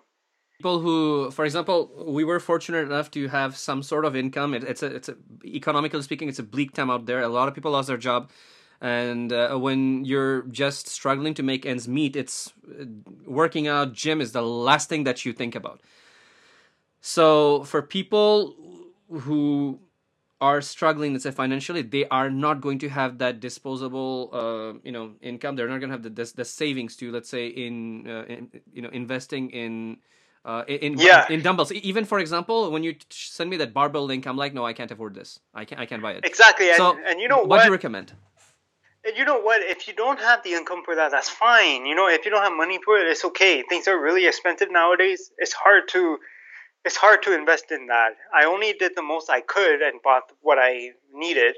people 0.63 0.79
who 0.79 1.29
for 1.31 1.43
example 1.43 1.91
we 2.19 2.23
were 2.23 2.39
fortunate 2.39 2.85
enough 2.85 3.11
to 3.11 3.27
have 3.27 3.57
some 3.57 3.83
sort 3.83 4.05
of 4.05 4.15
income. 4.15 4.53
It, 4.53 4.63
it's 4.63 4.81
a 4.81 4.95
it's 4.95 5.09
a 5.09 5.15
economically 5.43 6.01
speaking 6.01 6.29
it's 6.29 6.39
a 6.39 6.49
bleak 6.55 6.71
time 6.71 6.89
out 6.89 7.05
there. 7.05 7.21
A 7.21 7.27
lot 7.27 7.49
of 7.49 7.53
people 7.53 7.71
lost 7.71 7.89
their 7.89 7.97
job. 7.97 8.31
And 8.79 9.31
uh, 9.31 9.57
when 9.57 10.05
you're 10.05 10.43
just 10.43 10.87
struggling 10.87 11.33
to 11.35 11.43
make 11.43 11.65
ends 11.65 11.87
meet 11.87 12.15
it's 12.15 12.53
uh, 12.79 12.85
working 13.25 13.67
out 13.67 13.91
gym 13.91 14.21
is 14.21 14.31
the 14.31 14.41
last 14.41 14.87
thing 14.87 15.03
that 15.03 15.25
you 15.25 15.33
think 15.33 15.53
about. 15.53 15.81
So 17.01 17.65
for 17.65 17.81
people 17.81 18.55
who 19.25 19.79
are 20.39 20.61
struggling 20.61 21.11
let's 21.11 21.23
say 21.23 21.31
financially 21.31 21.81
they 21.81 22.05
are 22.19 22.29
not 22.29 22.61
going 22.61 22.79
to 22.79 22.89
have 22.89 23.17
that 23.17 23.41
disposable 23.41 24.29
uh, 24.31 24.79
you 24.87 24.93
know 24.95 25.11
income. 25.21 25.57
They're 25.57 25.67
not 25.73 25.79
going 25.81 25.91
to 25.91 25.97
have 25.97 26.07
the, 26.07 26.15
the, 26.21 26.31
the 26.37 26.45
savings 26.45 26.95
to 26.97 27.11
let's 27.11 27.29
say 27.29 27.47
in, 27.47 28.07
uh, 28.07 28.23
in 28.33 28.49
you 28.71 28.81
know 28.81 28.91
investing 29.03 29.49
in 29.51 29.97
uh, 30.45 30.63
in 30.67 30.97
yeah. 30.97 31.27
in 31.29 31.41
dumbbells. 31.41 31.71
Even 31.71 32.05
for 32.05 32.19
example, 32.19 32.71
when 32.71 32.83
you 32.83 32.95
send 33.09 33.49
me 33.49 33.57
that 33.57 33.73
barbell 33.73 34.05
link, 34.05 34.25
I'm 34.25 34.37
like, 34.37 34.53
no, 34.53 34.65
I 34.65 34.73
can't 34.73 34.91
afford 34.91 35.15
this. 35.15 35.39
I 35.53 35.65
can't 35.65 35.79
I 35.79 35.85
can't 35.85 36.01
buy 36.01 36.13
it. 36.13 36.25
Exactly. 36.25 36.73
So 36.75 36.91
and, 36.91 37.05
and 37.05 37.21
you 37.21 37.27
know 37.27 37.39
what? 37.39 37.49
What 37.49 37.59
do 37.61 37.65
you 37.65 37.71
recommend? 37.71 38.13
And 39.05 39.17
you 39.17 39.25
know 39.25 39.39
what? 39.39 39.61
If 39.61 39.87
you 39.87 39.93
don't 39.93 40.19
have 40.19 40.43
the 40.43 40.53
income 40.53 40.81
for 40.85 40.95
that, 40.95 41.11
that's 41.11 41.29
fine. 41.29 41.85
You 41.85 41.95
know, 41.95 42.07
if 42.07 42.23
you 42.23 42.31
don't 42.31 42.43
have 42.43 42.53
money 42.53 42.79
for 42.83 42.97
it, 42.97 43.07
it's 43.07 43.25
okay. 43.25 43.63
Things 43.67 43.87
are 43.87 43.99
really 43.99 44.25
expensive 44.27 44.69
nowadays. 44.71 45.31
It's 45.37 45.53
hard 45.53 45.83
to 45.89 46.17
it's 46.85 46.97
hard 46.97 47.23
to 47.23 47.37
invest 47.37 47.71
in 47.71 47.87
that. 47.87 48.13
I 48.35 48.45
only 48.45 48.73
did 48.73 48.93
the 48.95 49.01
most 49.01 49.29
I 49.29 49.41
could 49.41 49.81
and 49.81 50.01
bought 50.01 50.23
what 50.41 50.57
I 50.59 50.91
needed. 51.13 51.55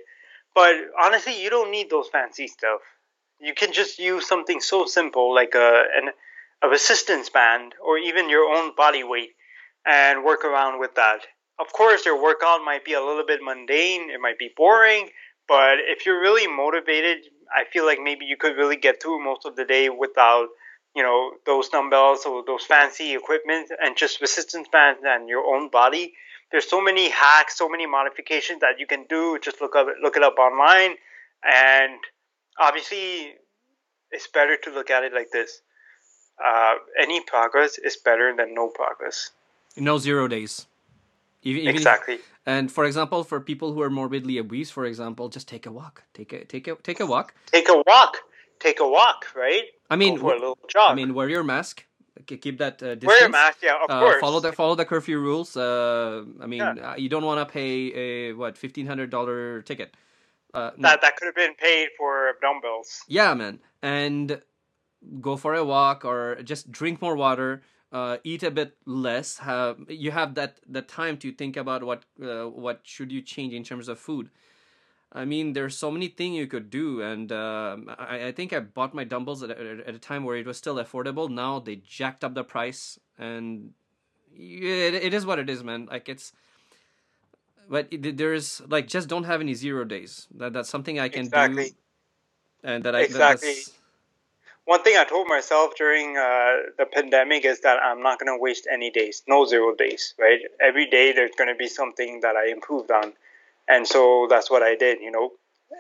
But 0.54 0.76
honestly, 1.02 1.42
you 1.42 1.50
don't 1.50 1.72
need 1.72 1.90
those 1.90 2.08
fancy 2.08 2.48
stuff. 2.48 2.82
You 3.40 3.54
can 3.54 3.74
just 3.74 4.00
use 4.00 4.28
something 4.28 4.62
so 4.62 4.86
simple 4.86 5.34
like 5.34 5.56
a 5.56 5.84
an 5.96 6.12
a 6.64 6.68
resistance 6.68 7.30
band 7.30 7.74
or 7.84 7.98
even 7.98 8.30
your 8.30 8.46
own 8.54 8.74
body 8.76 9.04
weight 9.04 9.32
and 9.86 10.24
work 10.24 10.44
around 10.44 10.80
with 10.80 10.96
that. 10.96 11.20
Of 11.60 11.72
course, 11.72 12.06
your 12.06 12.22
workout 12.22 12.62
might 12.66 12.84
be 12.84 12.94
a 12.94 13.02
little 13.02 13.26
bit 13.26 13.40
mundane, 13.42 14.10
it 14.10 14.20
might 14.20 14.38
be 14.38 14.52
boring, 14.56 15.10
but 15.48 15.76
if 15.80 16.06
you're 16.06 16.20
really 16.20 16.48
motivated, 16.48 17.20
I 17.56 17.64
feel 17.72 17.86
like 17.86 18.00
maybe 18.02 18.26
you 18.26 18.36
could 18.36 18.58
really 18.58 18.76
get 18.76 19.02
through 19.02 19.24
most 19.24 19.46
of 19.46 19.56
the 19.56 19.64
day 19.64 19.90
without, 19.90 20.48
you 20.96 21.04
know, 21.04 21.32
those 21.46 21.70
dumbbells 21.70 22.26
or 22.26 22.44
those 22.46 22.64
fancy 22.66 23.14
equipment 23.16 23.72
and 23.80 23.96
just 23.96 24.20
resistance 24.20 24.68
bands 24.72 25.02
and 25.04 25.30
your 25.30 25.46
own 25.46 25.70
body. 25.70 26.14
There's 26.52 26.70
so 26.70 26.82
many 26.82 27.10
hacks, 27.10 27.58
so 27.58 27.70
many 27.70 27.86
modifications 27.86 28.62
that 28.62 28.80
you 28.80 28.88
can 28.88 29.06
do. 29.08 29.40
Just 29.42 29.62
look 29.62 29.76
up, 29.76 29.88
look 30.02 30.18
it 30.18 30.24
up 30.24 30.38
online, 30.38 30.96
and 31.44 32.00
obviously, 32.60 33.34
it's 34.12 34.28
better 34.28 34.58
to 34.64 34.72
look 34.72 34.90
at 34.90 35.04
it 35.04 35.14
like 35.14 35.32
this. 35.32 35.62
Uh, 36.44 36.76
any 37.00 37.22
progress 37.22 37.78
is 37.78 37.96
better 37.98 38.34
than 38.36 38.54
no 38.54 38.68
progress. 38.68 39.32
No 39.78 39.98
zero 39.98 40.28
days. 40.28 40.68
Even, 41.44 41.68
exactly. 41.68 42.16
If, 42.16 42.22
and 42.46 42.72
for 42.72 42.86
example, 42.86 43.24
for 43.24 43.40
people 43.40 43.74
who 43.74 43.82
are 43.82 43.90
morbidly 43.90 44.40
obese, 44.40 44.72
for 44.72 44.86
example, 44.86 45.30
just 45.30 45.48
take 45.48 45.66
a 45.66 45.72
walk. 45.72 46.04
Take 46.14 46.34
a 46.34 46.46
take 46.46 46.68
a 46.68 46.76
take 46.76 47.00
a 47.00 47.06
walk. 47.06 47.34
Take 47.52 47.70
a 47.70 47.84
walk. 47.86 48.18
Take 48.60 48.80
a 48.80 48.88
walk. 48.88 49.28
Right. 49.36 49.64
I 49.90 49.96
mean, 49.96 50.16
Go 50.16 50.22
for 50.22 50.34
a 50.34 50.40
little 50.40 50.58
jog. 50.68 50.92
I 50.92 50.96
mean, 50.96 51.14
wear 51.14 51.30
your 51.30 51.44
mask. 51.44 51.86
Keep 52.26 52.58
that 52.60 52.82
uh, 52.82 52.96
distance. 52.96 53.06
Wear 53.06 53.20
your 53.22 53.30
mask. 53.30 53.58
Yeah, 53.62 53.76
of 53.84 53.90
uh, 53.90 54.00
course. 54.00 54.22
Follow 54.22 54.40
the 54.40 54.54
follow 54.54 54.76
the 54.76 54.86
curfew 54.86 55.20
rules. 55.20 55.56
Uh, 55.56 56.24
I 56.42 56.48
mean, 56.48 56.60
yeah. 56.60 56.92
Uh, 56.92 56.96
you 56.96 57.10
don't 57.10 57.24
want 57.24 57.46
to 57.46 57.52
pay 57.52 57.94
a 57.94 58.34
what 58.34 58.58
fifteen 58.58 58.88
hundred 58.88 59.10
dollar 59.10 59.62
ticket. 59.62 59.96
Uh, 60.54 60.72
no. 60.78 60.90
That 60.90 61.02
that 61.02 61.18
could 61.18 61.26
have 61.26 61.36
been 61.36 61.56
paid 61.56 61.90
for 61.98 62.34
dumbbells. 62.42 63.04
Yeah, 63.08 63.34
man, 63.34 63.60
and 63.82 64.42
go 65.22 65.36
for 65.38 65.54
a 65.54 65.64
walk 65.64 66.06
or 66.06 66.36
just 66.44 66.72
drink 66.72 67.02
more 67.02 67.16
water 67.16 67.62
uh, 67.92 68.18
eat 68.24 68.44
a 68.44 68.52
bit 68.52 68.76
less 68.86 69.38
have 69.38 69.78
you 69.88 70.12
have 70.12 70.36
that 70.36 70.60
the 70.68 70.82
time 70.82 71.18
to 71.18 71.32
think 71.32 71.56
about 71.56 71.84
what 71.84 72.04
uh, 72.22 72.44
what 72.44 72.82
should 72.84 73.12
you 73.12 73.22
change 73.22 73.54
in 73.54 73.64
terms 73.64 73.88
of 73.88 73.98
food. 73.98 74.30
I 75.14 75.24
mean 75.24 75.54
there's 75.54 75.78
so 75.78 75.90
many 75.92 76.10
things 76.10 76.36
you 76.36 76.48
could 76.48 76.70
do 76.70 77.02
and 77.02 77.32
uh, 77.32 77.78
I, 77.98 78.28
I 78.28 78.32
think 78.34 78.52
i 78.52 78.60
bought 78.60 78.94
my 78.94 79.06
dumbbells 79.06 79.44
at, 79.44 79.52
at 79.52 79.96
a 79.96 80.00
time 80.00 80.26
where 80.26 80.36
it 80.36 80.46
was 80.46 80.58
still 80.58 80.76
affordable. 80.76 81.30
Now 81.30 81.60
they 81.60 81.78
jacked 81.78 82.24
up 82.26 82.34
the 82.34 82.44
price 82.44 83.00
and 83.18 83.72
it, 84.36 84.96
it 84.96 85.14
is 85.14 85.26
what 85.26 85.40
it 85.40 85.50
is 85.50 85.64
man. 85.64 85.88
Like 85.90 86.10
it's 86.10 86.34
but 87.70 87.88
it, 87.92 88.18
there's 88.18 88.62
like 88.68 88.88
just 88.88 89.08
don't 89.08 89.24
have 89.24 89.40
any 89.40 89.54
zero 89.54 89.86
days. 89.86 90.28
That 90.36 90.52
that's 90.52 90.70
something 90.70 91.00
i 91.00 91.08
can 91.08 91.26
exactly. 91.26 91.70
do 91.70 91.76
and 92.66 92.84
that 92.84 92.96
i 92.96 93.02
exactly. 93.02 93.54
that, 93.54 93.72
one 94.66 94.82
thing 94.82 94.98
I 94.98 95.04
told 95.04 95.28
myself 95.28 95.76
during 95.76 96.18
uh, 96.18 96.74
the 96.78 96.86
pandemic 96.92 97.46
is 97.46 97.62
that 97.62 97.78
I'm 97.82 98.02
not 98.02 98.20
going 98.20 98.36
to 98.36 98.42
waste 98.42 98.68
any 98.72 98.90
days, 98.90 99.24
no 99.28 99.46
zero 99.46 99.76
days, 99.76 100.16
right? 100.20 100.40
Every 100.60 100.88
day 100.90 101.14
there's 101.14 101.36
going 101.38 101.50
to 101.50 101.56
be 101.56 101.68
something 101.68 102.20
that 102.22 102.36
I 102.36 102.50
improved 102.50 102.92
on. 102.92 103.14
And 103.68 103.88
so 103.88 104.28
that's 104.30 104.50
what 104.50 104.64
I 104.64 104.76
did, 104.76 105.00
you 105.02 105.12
know. 105.12 105.32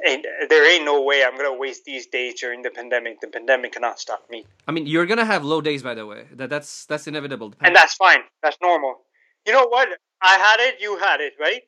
Ain't, 0.06 0.26
there 0.50 0.72
ain't 0.72 0.86
no 0.86 1.02
way 1.02 1.24
I'm 1.24 1.38
going 1.38 1.52
to 1.52 1.58
waste 1.58 1.86
these 1.86 2.08
days 2.08 2.40
during 2.40 2.62
the 2.62 2.70
pandemic. 2.70 3.22
The 3.22 3.28
pandemic 3.28 3.74
cannot 3.74 4.00
stop 4.00 4.30
me. 4.30 4.46
I 4.68 4.72
mean, 4.72 4.86
you're 4.88 5.06
going 5.06 5.20
to 5.20 5.26
have 5.26 5.44
low 5.44 5.62
days, 5.62 5.84
by 5.84 5.94
the 5.94 6.06
way. 6.06 6.26
That, 6.34 6.50
that's, 6.50 6.86
that's 6.86 7.08
inevitable. 7.08 7.54
And 7.62 7.76
that's 7.76 7.96
fine. 7.96 8.22
That's 8.44 8.58
normal. 8.62 9.02
You 9.46 9.54
know 9.54 9.68
what? 9.68 9.90
I 10.22 10.38
had 10.38 10.60
it, 10.60 10.82
you 10.82 10.98
had 10.98 11.22
it, 11.22 11.34
right? 11.40 11.62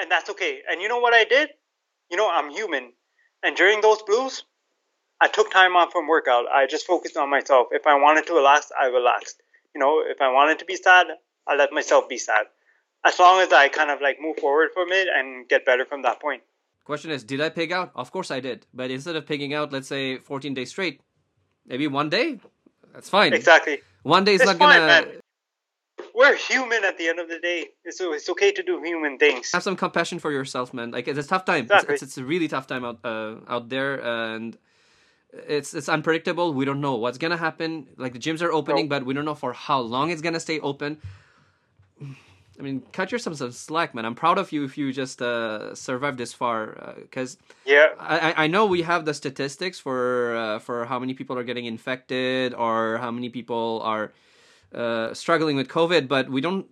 And 0.00 0.10
that's 0.10 0.30
okay. 0.30 0.60
And 0.70 0.80
you 0.80 0.88
know 0.88 0.98
what 0.98 1.12
I 1.12 1.24
did? 1.24 1.50
You 2.10 2.16
know, 2.16 2.30
I'm 2.30 2.50
human. 2.50 2.92
And 3.42 3.56
during 3.56 3.80
those 3.80 4.02
blues, 4.02 4.44
I 5.20 5.28
took 5.28 5.50
time 5.50 5.76
off 5.76 5.92
from 5.92 6.08
workout. 6.08 6.46
I 6.48 6.66
just 6.66 6.86
focused 6.86 7.16
on 7.16 7.28
myself. 7.28 7.68
If 7.72 7.86
I 7.86 7.94
wanted 7.94 8.26
to 8.26 8.34
relax, 8.34 8.72
I 8.78 8.86
relaxed. 8.86 9.42
You 9.74 9.80
know, 9.80 10.02
if 10.04 10.20
I 10.20 10.32
wanted 10.32 10.58
to 10.60 10.64
be 10.64 10.76
sad, 10.76 11.06
I 11.46 11.56
let 11.56 11.72
myself 11.72 12.08
be 12.08 12.18
sad. 12.18 12.46
As 13.04 13.18
long 13.18 13.40
as 13.40 13.52
I 13.52 13.68
kind 13.68 13.90
of 13.90 14.00
like 14.00 14.18
move 14.20 14.38
forward 14.38 14.70
from 14.72 14.92
it 14.92 15.08
and 15.14 15.48
get 15.48 15.64
better 15.64 15.84
from 15.84 16.02
that 16.02 16.20
point. 16.20 16.42
Question 16.84 17.10
is, 17.10 17.22
did 17.22 17.40
I 17.40 17.50
pig 17.50 17.72
out? 17.72 17.92
Of 17.94 18.10
course 18.10 18.30
I 18.30 18.40
did. 18.40 18.66
But 18.74 18.90
instead 18.90 19.16
of 19.16 19.26
pigging 19.26 19.54
out, 19.54 19.72
let's 19.72 19.88
say 19.88 20.18
14 20.18 20.54
days 20.54 20.70
straight, 20.70 21.00
maybe 21.66 21.86
one 21.86 22.08
day, 22.08 22.40
that's 22.92 23.08
fine. 23.08 23.32
Exactly. 23.32 23.80
One 24.02 24.24
day 24.24 24.34
is 24.34 24.44
not 24.44 24.58
gonna. 24.58 24.86
Man. 24.86 25.08
We're 26.14 26.36
human 26.36 26.84
at 26.84 26.98
the 26.98 27.08
end 27.08 27.18
of 27.20 27.28
the 27.28 27.38
day. 27.38 27.68
It's, 27.84 28.00
it's 28.00 28.28
okay 28.30 28.52
to 28.52 28.62
do 28.62 28.82
human 28.82 29.18
things. 29.18 29.52
Have 29.52 29.62
some 29.62 29.76
compassion 29.76 30.18
for 30.18 30.32
yourself, 30.32 30.74
man. 30.74 30.90
Like 30.90 31.06
it's 31.06 31.18
a 31.18 31.22
tough 31.22 31.44
time. 31.44 31.64
Exactly. 31.64 31.94
It's, 31.94 32.02
it's, 32.02 32.12
it's 32.12 32.18
a 32.18 32.24
really 32.24 32.48
tough 32.48 32.66
time 32.66 32.84
out 32.84 32.98
uh, 33.04 33.36
out 33.48 33.68
there, 33.68 34.02
and 34.02 34.58
it's 35.32 35.74
it's 35.74 35.88
unpredictable. 35.88 36.52
We 36.54 36.64
don't 36.64 36.80
know 36.80 36.94
what's 36.96 37.18
gonna 37.18 37.36
happen. 37.36 37.88
Like 37.96 38.12
the 38.12 38.18
gyms 38.18 38.42
are 38.42 38.52
opening, 38.52 38.88
but 38.88 39.04
we 39.04 39.14
don't 39.14 39.24
know 39.24 39.34
for 39.34 39.52
how 39.52 39.80
long 39.80 40.10
it's 40.10 40.22
gonna 40.22 40.40
stay 40.40 40.60
open. 40.60 40.98
I 42.58 42.62
mean, 42.62 42.82
cut 42.92 43.10
yourself 43.10 43.36
some 43.36 43.52
slack, 43.52 43.94
man. 43.94 44.04
I'm 44.04 44.14
proud 44.14 44.36
of 44.36 44.52
you 44.52 44.64
if 44.64 44.76
you 44.76 44.92
just 44.92 45.22
uh, 45.22 45.74
survived 45.74 46.18
this 46.18 46.34
far, 46.34 46.94
because 47.00 47.36
uh, 47.36 47.54
yeah, 47.64 47.86
I 47.98 48.44
I 48.44 48.46
know 48.48 48.66
we 48.66 48.82
have 48.82 49.04
the 49.04 49.14
statistics 49.14 49.78
for 49.80 50.36
uh, 50.36 50.58
for 50.58 50.84
how 50.84 50.98
many 50.98 51.14
people 51.14 51.38
are 51.38 51.44
getting 51.44 51.64
infected 51.64 52.52
or 52.52 52.98
how 52.98 53.10
many 53.10 53.30
people 53.30 53.80
are 53.82 54.12
uh, 54.74 55.14
struggling 55.14 55.56
with 55.56 55.68
COVID, 55.68 56.06
but 56.06 56.28
we 56.28 56.40
don't 56.40 56.66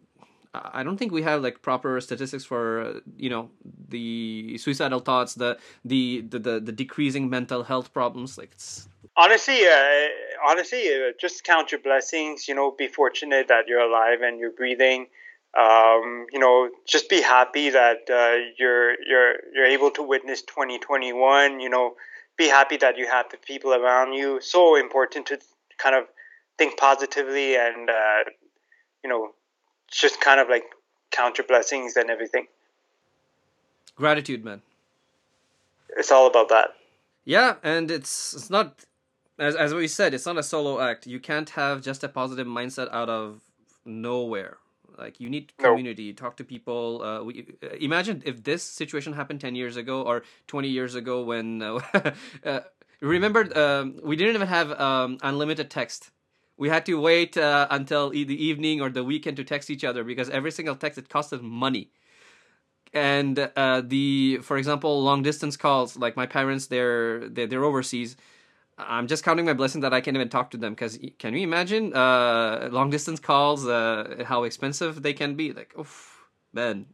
I 0.55 0.83
don't 0.83 0.97
think 0.97 1.13
we 1.13 1.23
have 1.23 1.43
like 1.43 1.63
proper 1.63 2.01
statistics 2.01 2.45
for 2.45 2.81
uh, 2.81 3.01
you 3.17 3.31
know 3.31 3.51
the 3.89 4.59
suicidal 4.59 5.01
thoughts, 5.01 5.35
the 5.35 5.59
the 5.85 6.23
the 6.29 6.39
the, 6.39 6.61
the 6.61 6.73
decreasing 6.73 7.29
mental 7.29 7.63
health 7.65 7.93
problems. 7.93 8.39
Like 8.39 8.53
it's 8.53 8.89
honestly, 9.17 9.65
uh, 9.67 10.07
honestly, 10.47 10.89
uh, 10.89 11.13
just 11.21 11.45
count 11.45 11.73
your 11.73 11.81
blessings. 11.81 12.49
You 12.49 12.55
know, 12.55 12.71
be 12.71 12.89
fortunate 12.89 13.49
that 13.49 13.69
you're 13.69 13.81
alive 13.81 14.21
and 14.23 14.39
you're 14.39 14.53
breathing. 14.53 15.07
Um, 15.59 16.27
you 16.33 16.39
know, 16.39 16.71
just 16.87 17.09
be 17.09 17.21
happy 17.21 17.71
that 17.71 18.09
uh, 18.11 18.37
you're 18.59 18.93
you're 19.07 19.35
you're 19.55 19.67
able 19.67 19.91
to 19.93 20.03
witness 20.03 20.43
2021. 20.43 21.61
You 21.61 21.69
know, 21.69 21.95
be 22.37 22.49
happy 22.49 22.77
that 22.79 22.97
you 22.97 23.07
have 23.07 23.27
the 23.31 23.39
people 23.39 23.75
around 23.75 24.15
you. 24.15 24.41
So 24.41 24.77
important 24.77 25.27
to 25.27 25.39
kind 25.79 25.95
of 25.95 26.05
think 26.59 26.77
positively 26.79 27.57
and 27.57 27.89
uh, 27.89 28.25
you 29.03 29.11
know 29.11 29.31
just 29.91 30.21
kind 30.21 30.41
of 30.41 30.49
like 30.49 30.65
counter 31.11 31.43
blessings 31.43 31.97
and 31.97 32.11
everything. 32.11 32.47
Gratitude, 33.97 34.45
man. 34.45 34.63
It's 35.97 36.13
all 36.13 36.27
about 36.27 36.49
that. 36.51 36.75
Yeah, 37.25 37.57
and 37.63 37.91
it's 37.91 38.35
it's 38.35 38.51
not 38.51 38.85
as 39.39 39.57
as 39.57 39.75
we 39.75 39.89
said, 39.89 40.15
it's 40.15 40.27
not 40.27 40.39
a 40.39 40.43
solo 40.43 40.81
act. 40.81 41.07
You 41.07 41.21
can't 41.21 41.51
have 41.51 41.83
just 41.83 42.05
a 42.05 42.09
positive 42.09 42.47
mindset 42.47 42.91
out 42.93 43.09
of 43.09 43.41
nowhere. 43.85 44.59
Like 44.97 45.21
you 45.21 45.29
need 45.31 45.57
community. 45.59 46.13
Talk 46.13 46.37
to 46.39 46.45
people. 46.45 47.03
Uh, 47.03 47.23
we, 47.23 47.47
uh, 47.63 47.69
imagine 47.81 48.23
if 48.25 48.43
this 48.43 48.63
situation 48.63 49.13
happened 49.13 49.41
ten 49.41 49.55
years 49.55 49.77
ago 49.77 50.03
or 50.03 50.23
twenty 50.47 50.69
years 50.69 50.95
ago 50.95 51.23
when. 51.23 51.63
Uh, 51.63 51.81
uh, 52.45 52.61
remember, 53.01 53.47
um, 53.59 53.99
we 54.03 54.17
didn't 54.17 54.35
even 54.35 54.49
have 54.49 54.73
um, 54.81 55.19
unlimited 55.23 55.71
text 55.71 56.11
we 56.59 56.69
had 56.69 56.85
to 56.87 57.01
wait 57.01 57.37
uh, 57.37 57.69
until 57.71 58.13
e- 58.13 58.25
the 58.25 58.45
evening 58.45 58.81
or 58.81 58.91
the 58.91 59.05
weekend 59.05 59.37
to 59.37 59.45
text 59.45 59.71
each 59.71 59.85
other 59.85 60.03
because 60.05 60.29
every 60.29 60.51
single 60.51 60.75
text 60.75 60.99
it 60.99 61.09
costed 61.09 61.41
money. 61.41 61.91
And 62.93 63.39
uh, 63.55 63.83
the 63.85 64.41
for 64.43 64.59
example 64.59 65.03
long 65.03 65.23
distance 65.23 65.57
calls 65.57 65.97
like 65.97 66.17
my 66.17 66.27
parents 66.27 66.67
they're 66.67 67.29
they're, 67.29 67.47
they're 67.47 67.65
overseas. 67.65 68.17
I'm 68.77 69.07
just 69.07 69.25
counting 69.25 69.45
my 69.45 69.55
blessing 69.55 69.81
that 69.83 69.93
i 69.93 70.01
can't 70.01 70.17
even 70.17 70.29
talk 70.29 70.51
to 70.53 70.57
them 70.57 70.73
because 70.73 70.99
can 71.19 71.35
you 71.35 71.41
imagine 71.41 71.95
uh, 71.95 72.69
long 72.73 72.91
distance 72.91 73.21
calls 73.21 73.67
uh, 73.67 74.25
how 74.27 74.45
expensive 74.45 75.03
they 75.03 75.13
can 75.13 75.35
be? 75.35 75.53
Like 75.53 75.75
oof 75.79 76.25
man. 76.53 76.87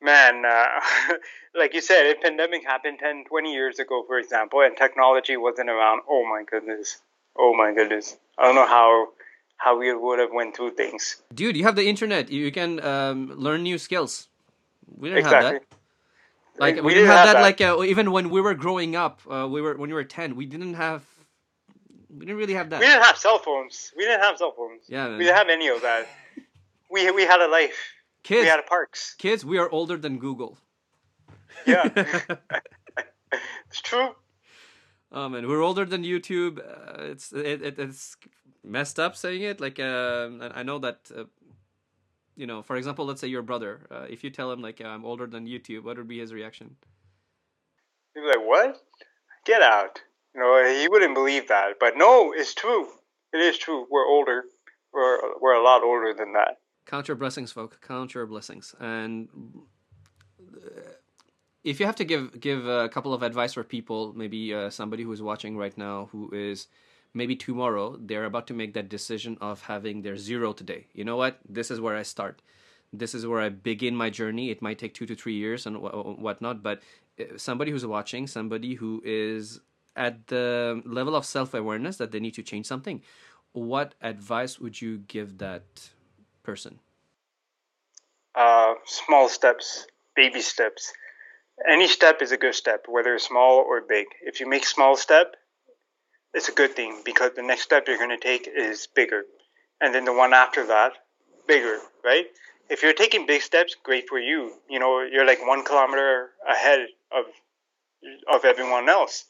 Man 0.00 0.44
uh, 0.44 1.14
like 1.54 1.74
you 1.74 1.82
said 1.82 2.06
if 2.06 2.20
pandemic 2.22 2.64
happened 2.64 2.98
10 2.98 3.24
20 3.28 3.52
years 3.52 3.78
ago 3.78 4.04
for 4.06 4.18
example 4.18 4.62
and 4.62 4.76
technology 4.76 5.36
wasn't 5.36 5.68
around. 5.68 6.00
Oh 6.08 6.24
my 6.24 6.42
goodness. 6.50 7.02
Oh 7.38 7.54
my 7.54 7.74
goodness 7.74 8.16
I 8.38 8.42
don't 8.46 8.54
know 8.54 8.66
how 8.66 9.08
how 9.56 9.78
we 9.78 9.92
would 9.94 10.18
have 10.18 10.30
went 10.32 10.56
through 10.56 10.74
things. 10.74 11.22
Dude, 11.32 11.56
you 11.56 11.64
have 11.64 11.76
the 11.76 11.86
internet. 11.88 12.30
You 12.30 12.50
can 12.52 12.84
um, 12.84 13.32
learn 13.36 13.62
new 13.62 13.78
skills. 13.78 14.28
We 14.96 15.08
didn't 15.08 15.24
exactly. 15.24 15.52
have 15.52 15.60
that. 15.60 15.74
Like 16.58 16.76
we, 16.76 16.82
we 16.82 16.94
didn't, 16.94 17.08
have, 17.08 17.26
have 17.26 17.36
that, 17.36 17.42
Like 17.42 17.60
uh, 17.60 17.82
even 17.82 18.12
when 18.12 18.30
we 18.30 18.40
were 18.40 18.54
growing 18.54 18.94
up, 18.94 19.20
uh, 19.28 19.48
we 19.50 19.60
were 19.60 19.76
when 19.76 19.90
we 19.90 19.94
were 19.94 20.04
ten, 20.04 20.36
we 20.36 20.46
didn't 20.46 20.74
have. 20.74 21.04
We 22.10 22.26
didn't 22.26 22.36
really 22.36 22.54
have 22.54 22.70
that. 22.70 22.78
We 22.78 22.86
didn't 22.86 23.02
have 23.02 23.16
cell 23.16 23.38
phones. 23.38 23.92
We 23.96 24.04
didn't 24.04 24.20
have 24.20 24.38
cell 24.38 24.54
phones. 24.56 24.82
Yeah, 24.88 25.08
man. 25.08 25.18
we 25.18 25.24
didn't 25.24 25.36
have 25.36 25.48
any 25.48 25.68
of 25.68 25.82
that. 25.82 26.06
we 26.90 27.10
we 27.10 27.22
had 27.22 27.40
a 27.40 27.48
life. 27.48 27.76
Kids, 28.22 28.42
we 28.42 28.46
had 28.46 28.64
parks. 28.66 29.14
Kids, 29.18 29.44
we 29.44 29.58
are 29.58 29.68
older 29.68 29.96
than 29.96 30.18
Google. 30.18 30.56
Yeah, 31.66 31.88
it's 33.68 33.80
true. 33.82 34.14
Oh 35.16 35.28
man, 35.28 35.46
we're 35.46 35.62
older 35.62 35.84
than 35.84 36.02
YouTube. 36.02 36.58
Uh, 36.58 37.04
it's 37.04 37.32
it, 37.32 37.62
it, 37.62 37.78
it's 37.78 38.16
messed 38.64 38.98
up 38.98 39.14
saying 39.16 39.42
it. 39.42 39.60
Like 39.60 39.78
uh, 39.78 40.28
I 40.52 40.64
know 40.64 40.80
that 40.80 41.08
uh, 41.16 41.24
you 42.36 42.48
know, 42.48 42.62
for 42.62 42.74
example, 42.74 43.06
let's 43.06 43.20
say 43.20 43.28
your 43.28 43.42
brother. 43.42 43.86
Uh, 43.92 44.06
if 44.10 44.24
you 44.24 44.30
tell 44.30 44.50
him 44.50 44.60
like 44.60 44.80
I'm 44.80 45.04
older 45.04 45.28
than 45.28 45.46
YouTube, 45.46 45.84
what 45.84 45.98
would 45.98 46.08
be 46.08 46.18
his 46.18 46.32
reaction? 46.32 46.74
He'd 48.14 48.22
be 48.22 48.26
like, 48.26 48.44
"What? 48.44 48.82
Get 49.46 49.62
out! 49.62 50.00
You 50.34 50.40
know, 50.40 50.80
he 50.80 50.88
wouldn't 50.88 51.14
believe 51.14 51.46
that. 51.46 51.74
But 51.78 51.96
no, 51.96 52.32
it's 52.32 52.52
true. 52.52 52.88
It 53.32 53.38
is 53.38 53.56
true. 53.56 53.86
We're 53.88 54.08
older. 54.08 54.46
We're 54.92 55.38
we're 55.40 55.54
a 55.54 55.62
lot 55.62 55.84
older 55.84 56.12
than 56.12 56.32
that. 56.32 56.58
Count 56.86 57.06
your 57.06 57.16
blessings, 57.16 57.52
folk. 57.52 57.80
Count 57.86 58.14
your 58.14 58.26
blessings. 58.26 58.74
And 58.80 59.28
uh, 60.40 60.80
if 61.64 61.80
you 61.80 61.86
have 61.86 61.96
to 61.96 62.04
give 62.04 62.38
give 62.40 62.66
a 62.66 62.88
couple 62.88 63.14
of 63.14 63.22
advice 63.22 63.54
for 63.54 63.64
people, 63.64 64.12
maybe 64.14 64.54
uh, 64.54 64.70
somebody 64.70 65.02
who 65.02 65.12
is 65.12 65.22
watching 65.22 65.56
right 65.56 65.76
now 65.76 66.10
who 66.12 66.30
is 66.32 66.68
maybe 67.14 67.34
tomorrow 67.34 67.96
they're 67.98 68.26
about 68.26 68.46
to 68.48 68.54
make 68.54 68.74
that 68.74 68.88
decision 68.88 69.38
of 69.40 69.62
having 69.62 70.02
their 70.02 70.16
zero 70.16 70.52
today. 70.52 70.86
You 70.92 71.04
know 71.04 71.16
what? 71.16 71.38
This 71.48 71.70
is 71.70 71.80
where 71.80 71.96
I 71.96 72.02
start. 72.02 72.42
This 72.92 73.14
is 73.14 73.26
where 73.26 73.40
I 73.40 73.48
begin 73.48 73.96
my 73.96 74.10
journey. 74.10 74.50
It 74.50 74.62
might 74.62 74.78
take 74.78 74.94
two 74.94 75.06
to 75.06 75.14
three 75.16 75.34
years 75.34 75.66
and 75.66 75.80
whatnot, 75.80 76.62
but 76.62 76.82
uh, 77.18 77.24
somebody 77.36 77.70
who's 77.70 77.86
watching, 77.86 78.26
somebody 78.26 78.74
who 78.74 79.02
is 79.04 79.60
at 79.96 80.26
the 80.26 80.82
level 80.84 81.16
of 81.16 81.24
self 81.24 81.54
awareness 81.54 81.96
that 81.96 82.12
they 82.12 82.20
need 82.20 82.34
to 82.34 82.42
change 82.42 82.66
something, 82.66 83.02
what 83.52 83.94
advice 84.02 84.58
would 84.58 84.80
you 84.82 84.98
give 84.98 85.38
that 85.38 85.64
person? 86.42 86.78
Uh, 88.34 88.74
small 88.84 89.28
steps, 89.28 89.86
baby 90.14 90.40
steps. 90.40 90.92
Any 91.68 91.88
step 91.88 92.20
is 92.20 92.32
a 92.32 92.36
good 92.36 92.54
step, 92.54 92.86
whether 92.88 93.14
it's 93.14 93.26
small 93.26 93.58
or 93.58 93.80
big. 93.80 94.06
If 94.22 94.40
you 94.40 94.48
make 94.48 94.66
small 94.66 94.96
step, 94.96 95.36
it's 96.32 96.48
a 96.48 96.52
good 96.52 96.74
thing 96.74 97.02
because 97.04 97.30
the 97.36 97.42
next 97.42 97.62
step 97.62 97.84
you're 97.86 97.98
going 97.98 98.10
to 98.10 98.16
take 98.18 98.48
is 98.48 98.88
bigger, 98.88 99.22
and 99.80 99.94
then 99.94 100.04
the 100.04 100.12
one 100.12 100.34
after 100.34 100.66
that, 100.66 100.92
bigger, 101.46 101.78
right? 102.04 102.26
If 102.68 102.82
you're 102.82 102.92
taking 102.92 103.26
big 103.26 103.42
steps, 103.42 103.76
great 103.82 104.08
for 104.08 104.18
you. 104.18 104.52
You 104.68 104.78
know, 104.80 105.02
you're 105.02 105.26
like 105.26 105.46
one 105.46 105.64
kilometer 105.64 106.30
ahead 106.48 106.88
of 107.12 107.26
of 108.32 108.44
everyone 108.44 108.88
else. 108.88 109.24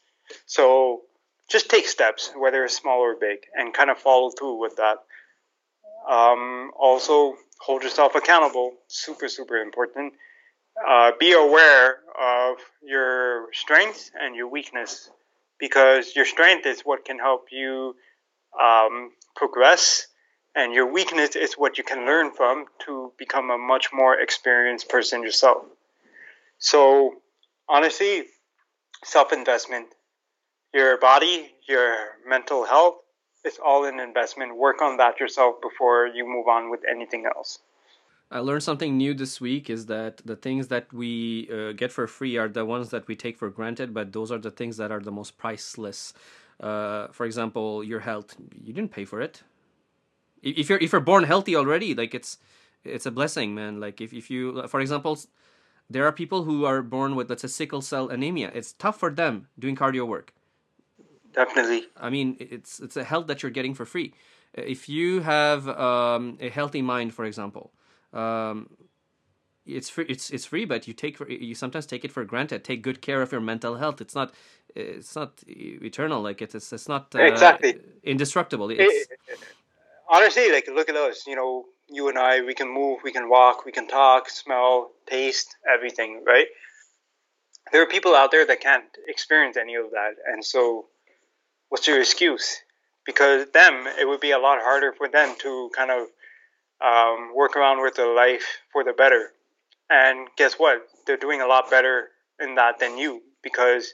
So 0.45 1.01
just 1.49 1.69
take 1.69 1.87
steps, 1.87 2.31
whether 2.35 2.63
it's 2.65 2.75
small 2.75 2.99
or 2.99 3.15
big, 3.15 3.39
and 3.53 3.73
kind 3.73 3.89
of 3.89 3.99
follow 3.99 4.31
through 4.31 4.59
with 4.59 4.77
that. 4.77 4.97
Um, 6.09 6.71
also, 6.77 7.35
hold 7.59 7.83
yourself 7.83 8.15
accountable. 8.15 8.73
Super, 8.87 9.27
super 9.27 9.57
important. 9.57 10.13
Uh, 10.75 11.11
be 11.19 11.31
aware 11.33 11.99
of 12.19 12.57
your 12.83 13.47
strengths 13.53 14.11
and 14.19 14.35
your 14.35 14.47
weakness 14.47 15.09
because 15.59 16.15
your 16.15 16.25
strength 16.25 16.65
is 16.65 16.81
what 16.81 17.05
can 17.05 17.17
help 17.17 17.47
you 17.51 17.95
um, 18.61 19.11
progress, 19.35 20.07
and 20.55 20.73
your 20.73 20.91
weakness 20.91 21.35
is 21.35 21.53
what 21.53 21.77
you 21.77 21.83
can 21.83 22.05
learn 22.05 22.31
from 22.31 22.65
to 22.85 23.11
become 23.17 23.49
a 23.49 23.57
much 23.57 23.89
more 23.93 24.19
experienced 24.19 24.89
person 24.89 25.23
yourself. 25.23 25.65
So, 26.57 27.15
honestly, 27.69 28.23
self 29.03 29.33
investment 29.33 29.87
your 30.73 30.97
body, 30.97 31.53
your 31.69 31.95
mental 32.27 32.65
health, 32.65 32.95
it's 33.45 33.59
all 33.63 33.85
an 33.85 33.99
investment. 33.99 34.57
Work 34.57 34.81
on 34.81 34.97
that 34.97 35.19
yourself 35.21 35.55
before 35.61 36.07
you 36.07 36.25
move 36.27 36.47
on 36.47 36.69
with 36.69 36.81
anything 36.89 37.25
else. 37.25 37.59
I 38.31 38.39
learned 38.39 38.63
something 38.63 38.97
new 38.97 39.13
this 39.13 39.39
week 39.39 39.69
is 39.69 39.85
that 39.85 40.17
the 40.25 40.35
things 40.35 40.67
that 40.69 40.91
we 40.91 41.49
uh, 41.51 41.73
get 41.73 41.91
for 41.91 42.07
free 42.07 42.37
are 42.37 42.47
the 42.47 42.65
ones 42.65 42.89
that 42.89 43.07
we 43.07 43.15
take 43.15 43.37
for 43.37 43.49
granted, 43.49 43.93
but 43.93 44.13
those 44.13 44.31
are 44.31 44.39
the 44.39 44.51
things 44.51 44.77
that 44.77 44.91
are 44.91 44.99
the 44.99 45.11
most 45.11 45.37
priceless. 45.37 46.13
Uh, 46.59 47.07
for 47.09 47.25
example, 47.25 47.83
your 47.83 47.99
health, 47.99 48.35
you 48.53 48.73
didn't 48.73 48.91
pay 48.91 49.05
for 49.05 49.21
it. 49.21 49.43
If 50.41 50.69
you're 50.69 50.79
if 50.79 50.91
you're 50.91 51.01
born 51.01 51.23
healthy 51.23 51.55
already, 51.55 51.95
like 51.95 52.13
it's 52.13 52.37
it's 52.83 53.05
a 53.05 53.11
blessing, 53.11 53.55
man. 53.55 53.79
Like 53.79 53.99
if, 54.01 54.13
if 54.13 54.29
you, 54.29 54.67
for 54.67 54.79
example, 54.79 55.17
there 55.89 56.05
are 56.05 56.11
people 56.11 56.43
who 56.43 56.65
are 56.65 56.81
born 56.81 57.15
with 57.15 57.29
let's 57.29 57.41
say 57.41 57.47
sickle 57.47 57.81
cell 57.81 58.09
anemia. 58.09 58.51
It's 58.53 58.73
tough 58.73 58.99
for 58.99 59.09
them 59.11 59.47
doing 59.57 59.75
cardio 59.75 60.07
work 60.07 60.33
definitely. 61.35 61.83
I 61.97 62.09
mean, 62.09 62.37
it's 62.39 62.79
it's 62.79 62.97
a 62.97 63.03
health 63.03 63.27
that 63.27 63.43
you're 63.43 63.51
getting 63.51 63.75
for 63.75 63.85
free. 63.85 64.13
If 64.53 64.87
you 64.89 65.19
have 65.19 65.67
um, 65.67 66.37
a 66.39 66.49
healthy 66.49 66.81
mind, 66.81 67.13
for 67.13 67.25
example, 67.25 67.71
um, 68.15 68.69
it's 69.65 69.89
free. 69.89 70.05
It's 70.07 70.29
it's 70.29 70.45
free, 70.45 70.65
but 70.65 70.87
you 70.87 70.93
take 70.93 71.17
for, 71.17 71.29
you 71.29 71.55
sometimes 71.55 71.85
take 71.85 72.05
it 72.05 72.11
for 72.11 72.23
granted. 72.23 72.63
Take 72.63 72.81
good 72.83 73.01
care 73.01 73.21
of 73.21 73.31
your 73.31 73.41
mental 73.41 73.75
health. 73.75 73.99
It's 73.99 74.15
not 74.15 74.33
it's 74.75 75.15
not 75.15 75.43
eternal. 75.47 76.21
Like 76.21 76.41
it's 76.41 76.55
it's, 76.55 76.71
it's 76.71 76.87
not 76.87 77.13
uh, 77.15 77.23
exactly 77.23 77.79
indestructible. 78.03 78.69
It's, 78.69 78.81
it, 78.81 79.39
honestly, 80.09 80.51
like 80.51 80.67
look 80.73 80.89
at 80.89 80.95
us. 80.95 81.25
You 81.25 81.35
know, 81.35 81.65
you 81.89 82.09
and 82.09 82.17
I, 82.17 82.41
we 82.41 82.53
can 82.53 82.71
move, 82.71 82.99
we 83.03 83.11
can 83.11 83.27
walk, 83.27 83.65
we 83.65 83.71
can 83.71 83.87
talk, 83.87 84.29
smell, 84.29 84.91
taste, 85.07 85.55
everything, 85.71 86.23
right? 86.25 86.47
There 87.71 87.81
are 87.81 87.87
people 87.87 88.13
out 88.13 88.29
there 88.31 88.45
that 88.45 88.61
can't 88.61 88.85
experience 89.07 89.57
any 89.57 89.75
of 89.75 89.91
that, 89.91 90.13
and 90.31 90.45
so 90.45 90.85
what's 91.69 91.87
your 91.87 91.99
excuse? 91.99 92.61
Because 93.03 93.49
them, 93.51 93.87
it 93.99 94.07
would 94.07 94.19
be 94.19 94.31
a 94.31 94.39
lot 94.39 94.59
harder 94.61 94.93
for 94.93 95.07
them 95.07 95.35
to 95.39 95.69
kind 95.75 95.91
of 95.91 96.07
um, 96.85 97.33
work 97.35 97.55
around 97.55 97.81
with 97.81 97.95
their 97.95 98.13
life 98.13 98.45
for 98.71 98.83
the 98.83 98.93
better. 98.93 99.31
And 99.89 100.27
guess 100.37 100.55
what? 100.55 100.87
They're 101.05 101.17
doing 101.17 101.41
a 101.41 101.47
lot 101.47 101.69
better 101.69 102.09
in 102.39 102.55
that 102.55 102.79
than 102.79 102.97
you 102.97 103.21
because 103.43 103.93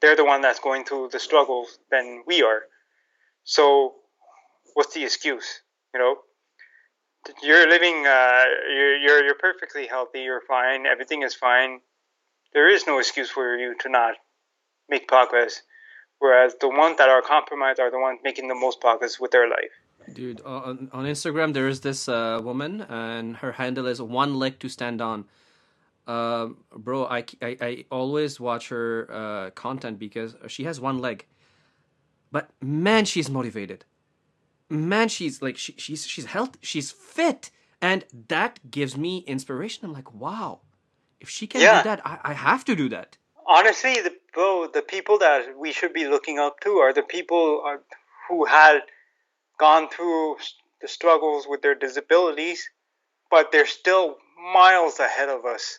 they're 0.00 0.16
the 0.16 0.24
one 0.24 0.40
that's 0.40 0.60
going 0.60 0.84
through 0.84 1.10
the 1.12 1.18
struggles 1.18 1.78
than 1.90 2.22
we 2.26 2.42
are. 2.42 2.62
So, 3.44 3.94
what's 4.74 4.94
the 4.94 5.04
excuse? 5.04 5.60
You 5.92 6.00
know, 6.00 6.16
you're 7.42 7.68
living, 7.68 8.06
uh, 8.06 8.44
you're, 8.68 8.96
you're 8.96 9.24
you're 9.24 9.34
perfectly 9.34 9.86
healthy. 9.86 10.20
You're 10.20 10.42
fine. 10.46 10.86
Everything 10.86 11.22
is 11.22 11.34
fine. 11.34 11.80
There 12.52 12.68
is 12.68 12.86
no 12.86 12.98
excuse 12.98 13.30
for 13.30 13.56
you 13.56 13.74
to 13.80 13.88
not 13.88 14.14
make 14.88 15.08
progress 15.08 15.62
whereas 16.22 16.54
the 16.60 16.68
ones 16.68 16.96
that 16.98 17.08
are 17.08 17.20
compromised 17.20 17.80
are 17.80 17.90
the 17.90 17.98
ones 17.98 18.20
making 18.22 18.46
the 18.46 18.54
most 18.54 18.80
progress 18.80 19.18
with 19.18 19.32
their 19.32 19.48
life. 19.48 19.74
Dude, 20.12 20.40
on, 20.42 20.88
on 20.92 21.04
Instagram 21.04 21.52
there 21.52 21.68
is 21.68 21.80
this 21.80 22.08
uh, 22.08 22.40
woman, 22.42 22.82
and 22.82 23.36
her 23.36 23.52
handle 23.52 23.86
is 23.86 24.00
one 24.00 24.38
leg 24.38 24.58
to 24.60 24.68
stand 24.68 25.00
on. 25.00 25.24
Uh, 26.06 26.48
bro, 26.74 27.06
I, 27.06 27.24
I, 27.40 27.56
I, 27.60 27.84
always 27.90 28.40
watch 28.40 28.70
her 28.70 29.08
uh, 29.10 29.50
content 29.50 30.00
because 30.00 30.34
she 30.48 30.64
has 30.64 30.80
one 30.80 30.98
leg, 30.98 31.26
but 32.32 32.50
man, 32.60 33.04
she's 33.04 33.30
motivated. 33.30 33.84
Man, 34.68 35.08
she's 35.08 35.40
like 35.40 35.56
she, 35.56 35.74
she's 35.78 36.04
she's 36.04 36.24
healthy, 36.24 36.58
she's 36.60 36.90
fit, 36.90 37.50
and 37.80 38.04
that 38.26 38.58
gives 38.68 38.96
me 38.96 39.18
inspiration. 39.28 39.84
I'm 39.84 39.92
like, 39.92 40.12
wow, 40.12 40.62
if 41.20 41.28
she 41.28 41.46
can 41.46 41.60
yeah. 41.60 41.82
do 41.82 41.88
that, 41.90 42.04
I, 42.04 42.18
I 42.24 42.32
have 42.32 42.64
to 42.64 42.74
do 42.74 42.88
that 42.88 43.16
honestly, 43.46 43.94
the 43.94 44.12
bro, 44.32 44.68
the 44.72 44.82
people 44.82 45.18
that 45.18 45.58
we 45.58 45.72
should 45.72 45.92
be 45.92 46.06
looking 46.06 46.38
up 46.38 46.60
to 46.60 46.70
are 46.78 46.92
the 46.92 47.02
people 47.02 47.62
uh, 47.66 47.76
who 48.28 48.44
had 48.44 48.80
gone 49.58 49.88
through 49.88 50.36
the 50.80 50.88
struggles 50.88 51.46
with 51.48 51.62
their 51.62 51.74
disabilities, 51.74 52.68
but 53.30 53.52
they're 53.52 53.66
still 53.66 54.16
miles 54.52 54.98
ahead 54.98 55.28
of 55.28 55.44
us. 55.44 55.78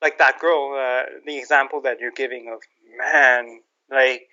Like 0.00 0.18
that 0.18 0.38
girl, 0.38 0.74
uh, 0.74 1.10
the 1.26 1.38
example 1.38 1.82
that 1.82 1.98
you're 2.00 2.12
giving 2.12 2.50
of 2.52 2.60
man, 2.98 3.60
like 3.90 4.28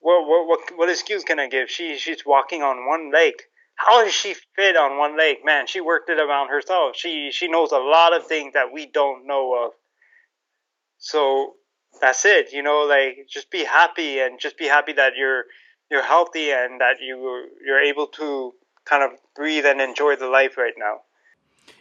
what 0.00 0.26
what 0.26 0.46
what 0.46 0.60
what 0.76 0.90
excuse 0.90 1.24
can 1.24 1.40
I 1.40 1.48
give? 1.48 1.70
She 1.70 1.96
she's 1.96 2.26
walking 2.26 2.62
on 2.62 2.86
one 2.86 3.12
leg. 3.12 3.34
How 3.76 4.04
is 4.04 4.12
she 4.12 4.34
fit 4.56 4.76
on 4.76 4.98
one 4.98 5.16
leg? 5.16 5.38
Man, 5.42 5.66
she 5.66 5.80
worked 5.80 6.10
it 6.10 6.20
around 6.20 6.48
herself. 6.48 6.96
She 6.96 7.30
she 7.32 7.48
knows 7.48 7.72
a 7.72 7.78
lot 7.78 8.14
of 8.14 8.26
things 8.26 8.52
that 8.52 8.72
we 8.72 8.86
don't 8.86 9.26
know 9.26 9.64
of 9.64 9.72
so 11.00 11.54
that's 12.00 12.24
it. 12.24 12.52
You 12.52 12.62
know, 12.62 12.86
like 12.88 13.26
just 13.28 13.50
be 13.50 13.64
happy 13.64 14.20
and 14.20 14.38
just 14.38 14.56
be 14.56 14.66
happy 14.66 14.92
that 14.92 15.14
you're 15.16 15.44
you're 15.90 16.04
healthy 16.04 16.50
and 16.50 16.80
that 16.80 16.96
you 17.00 17.48
you're 17.64 17.80
able 17.80 18.06
to 18.06 18.54
kind 18.84 19.02
of 19.02 19.10
breathe 19.34 19.66
and 19.66 19.80
enjoy 19.80 20.16
the 20.16 20.26
life 20.26 20.56
right 20.56 20.74
now. 20.78 21.00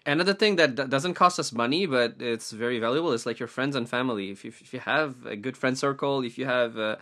Another 0.06 0.34
thing 0.34 0.56
that 0.58 0.90
doesn't 0.90 1.14
cost 1.14 1.40
us 1.40 1.52
money, 1.52 1.86
but 1.86 2.16
it's 2.20 2.52
very 2.52 2.80
valuable, 2.80 3.12
is 3.12 3.26
like 3.26 3.40
your 3.40 3.48
friends 3.48 3.76
and 3.76 3.90
family. 3.90 4.32
If 4.32 4.46
you, 4.46 4.52
if 4.62 4.74
you 4.74 4.80
have 4.80 5.26
a 5.26 5.36
good 5.36 5.58
friend 5.58 5.78
circle, 5.78 6.24
if 6.24 6.38
you 6.38 6.46
have 6.46 6.78
a, 6.78 7.00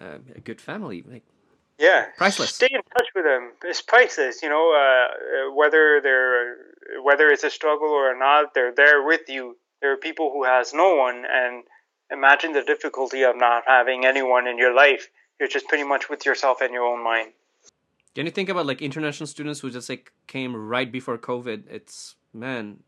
a 0.00 0.40
good 0.40 0.60
family, 0.60 1.04
like 1.06 1.22
yeah, 1.78 2.06
priceless. 2.16 2.54
Stay 2.54 2.68
in 2.70 2.80
touch 2.96 3.08
with 3.14 3.24
them. 3.24 3.52
It's 3.64 3.82
priceless. 3.82 4.42
You 4.42 4.48
know, 4.48 4.72
uh, 4.72 5.54
whether 5.54 6.00
they're 6.02 6.56
whether 7.02 7.28
it's 7.28 7.44
a 7.44 7.50
struggle 7.50 7.88
or 7.88 8.16
not, 8.16 8.54
they're 8.54 8.74
there 8.74 9.02
with 9.02 9.28
you 9.28 9.56
there 9.82 9.92
are 9.92 9.96
people 9.96 10.30
who 10.32 10.44
has 10.44 10.72
no 10.72 10.94
one 10.94 11.24
and 11.28 11.64
imagine 12.10 12.52
the 12.52 12.62
difficulty 12.62 13.22
of 13.24 13.36
not 13.36 13.64
having 13.66 14.06
anyone 14.06 14.46
in 14.46 14.56
your 14.56 14.72
life 14.74 15.08
you're 15.38 15.48
just 15.48 15.68
pretty 15.68 15.84
much 15.84 16.08
with 16.08 16.24
yourself 16.26 16.60
and 16.60 16.72
your 16.72 16.84
own 16.84 17.02
mind. 17.02 17.32
Can 18.14 18.26
you 18.26 18.32
think 18.32 18.48
about 18.48 18.66
like 18.66 18.82
international 18.82 19.26
students 19.26 19.60
who 19.60 19.70
just 19.70 19.88
like 19.88 20.12
came 20.26 20.54
right 20.54 20.90
before 20.90 21.16
covid? 21.18 21.64
It's 21.70 22.16
man 22.32 22.78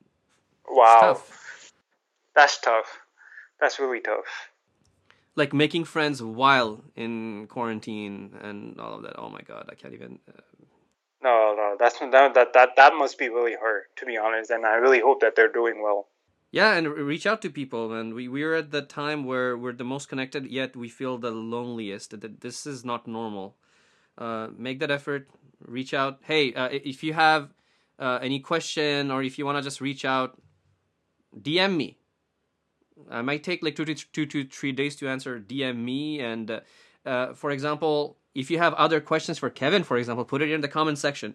wow. 0.69 0.99
tough. 1.01 1.73
that's 2.35 2.61
tough. 2.61 2.99
That's 3.61 3.79
really 3.79 4.01
tough. 4.01 4.51
Like 5.37 5.53
making 5.53 5.85
friends 5.85 6.23
while 6.23 6.85
in 6.95 7.47
quarantine 7.49 8.37
and 8.41 8.79
all 8.79 8.97
of 8.97 9.03
that. 9.03 9.19
Oh 9.19 9.31
my 9.31 9.41
god 9.41 9.69
i 9.71 9.75
can't 9.75 9.95
even 9.95 10.19
uh... 10.29 10.41
no 11.23 11.55
no 11.57 11.77
that's 11.79 11.99
that, 11.99 12.35
that 12.35 12.53
that 12.53 12.71
that 12.77 12.95
must 12.95 13.19
be 13.19 13.29
really 13.29 13.57
hard 13.59 13.85
to 13.97 14.07
be 14.07 14.17
honest 14.17 14.51
and 14.51 14.65
i 14.67 14.75
really 14.75 15.01
hope 15.01 15.21
that 15.21 15.35
they're 15.35 15.53
doing 15.53 15.83
well 15.83 16.07
Yeah, 16.55 16.75
and 16.75 16.87
reach 16.87 17.27
out 17.27 17.43
to 17.43 17.51
people, 17.51 17.93
and 17.93 18.15
We 18.15 18.29
we're 18.29 18.55
at 18.55 18.71
the 18.71 18.81
time 18.81 19.25
where 19.25 19.59
we're 19.59 19.73
the 19.73 19.83
most 19.83 20.09
connected, 20.09 20.47
yet 20.47 20.77
we 20.77 20.89
feel 20.89 21.19
the 21.19 21.33
loneliest. 21.33 22.21
That 22.21 22.43
this 22.43 22.65
is 22.65 22.85
not 22.85 23.09
normal. 23.09 23.57
Uh, 24.17 24.51
make 24.57 24.79
that 24.79 24.93
effort. 24.93 25.29
Reach 25.67 25.93
out. 25.93 26.21
Hey, 26.23 26.55
uh, 26.55 26.69
if 26.71 27.03
you 27.03 27.13
have 27.13 27.53
uh, 27.99 28.21
any 28.23 28.39
question 28.39 29.11
or 29.11 29.21
if 29.25 29.37
you 29.37 29.45
want 29.45 29.59
to 29.59 29.63
just 29.63 29.81
reach 29.81 30.05
out, 30.05 30.41
DM 31.37 31.77
me. 31.77 31.99
I 33.11 33.23
might 33.23 33.43
take 33.43 33.61
like 33.65 33.75
two 33.75 33.87
to 33.87 33.97
two 33.97 34.27
to 34.27 34.45
three 34.45 34.71
days 34.71 34.95
to 34.97 35.09
answer. 35.09 35.41
DM 35.41 35.79
me, 35.79 36.21
and 36.21 36.49
uh, 36.53 36.61
uh, 37.05 37.35
for 37.35 37.51
example, 37.51 38.17
if 38.33 38.49
you 38.49 38.59
have 38.59 38.75
other 38.75 39.01
questions 39.01 39.41
for 39.41 39.51
Kevin, 39.51 39.83
for 39.83 39.97
example, 39.97 40.25
put 40.25 40.41
it 40.41 40.53
in 40.53 40.61
the 40.61 40.69
comment 40.69 40.99
section. 40.99 41.35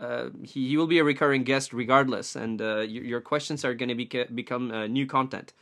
Uh, 0.00 0.30
he, 0.42 0.68
he 0.68 0.76
will 0.78 0.86
be 0.86 0.98
a 0.98 1.04
recurring 1.04 1.44
guest 1.44 1.72
regardless, 1.74 2.34
and 2.34 2.62
uh, 2.62 2.78
your, 2.80 3.04
your 3.04 3.20
questions 3.20 3.64
are 3.64 3.74
going 3.74 3.90
to 3.90 3.94
be, 3.94 4.08
become 4.34 4.70
uh, 4.70 4.86
new 4.86 5.06
content. 5.06 5.52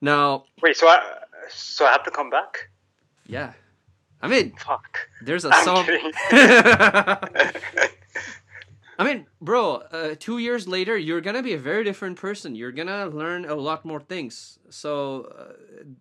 Now, 0.00 0.44
wait, 0.60 0.76
so 0.76 0.88
I 0.88 1.00
so 1.48 1.86
I 1.86 1.92
have 1.92 2.02
to 2.04 2.10
come 2.10 2.28
back? 2.28 2.70
Yeah, 3.26 3.52
I 4.20 4.26
mean, 4.28 4.52
fuck. 4.58 5.08
There's 5.22 5.44
a 5.44 5.52
song. 5.62 5.86
I 8.98 9.04
mean, 9.04 9.26
bro, 9.40 9.76
uh, 9.92 10.16
two 10.18 10.38
years 10.38 10.66
later, 10.66 10.96
you're 10.96 11.20
gonna 11.20 11.42
be 11.42 11.52
a 11.52 11.58
very 11.58 11.84
different 11.84 12.18
person. 12.18 12.56
You're 12.56 12.72
gonna 12.72 13.06
learn 13.06 13.44
a 13.44 13.54
lot 13.54 13.84
more 13.84 14.00
things. 14.00 14.58
So, 14.70 15.32
uh, 15.38 15.52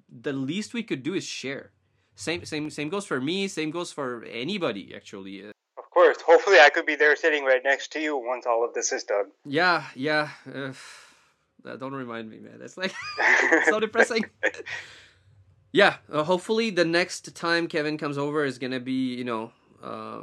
the 0.09 0.33
least 0.33 0.73
we 0.73 0.81
could 0.81 1.03
do 1.03 1.13
is 1.13 1.23
share. 1.25 1.71
Same, 2.15 2.43
same, 2.45 2.69
same 2.71 2.89
goes 2.89 3.05
for 3.05 3.21
me. 3.21 3.47
Same 3.47 3.69
goes 3.69 3.91
for 3.91 4.23
anybody, 4.23 4.95
actually 4.95 5.51
course. 5.95 6.21
Hopefully, 6.21 6.59
I 6.59 6.69
could 6.69 6.85
be 6.85 6.95
there 6.95 7.15
sitting 7.15 7.43
right 7.43 7.63
next 7.63 7.91
to 7.93 7.99
you 7.99 8.15
once 8.17 8.45
all 8.45 8.63
of 8.63 8.73
this 8.75 8.91
is 8.91 9.03
done. 9.03 9.31
Yeah, 9.45 9.85
yeah. 9.95 10.29
Uh, 10.53 10.73
don't 11.77 11.93
remind 11.93 12.29
me, 12.29 12.37
man. 12.39 12.59
It's 12.61 12.77
like 12.77 12.93
so 13.65 13.79
depressing. 13.79 14.25
yeah. 15.71 15.95
Uh, 16.11 16.23
hopefully, 16.23 16.69
the 16.69 16.85
next 16.85 17.35
time 17.35 17.67
Kevin 17.67 17.97
comes 17.97 18.17
over 18.17 18.45
is 18.45 18.59
gonna 18.59 18.79
be, 18.79 19.15
you 19.15 19.23
know, 19.23 19.51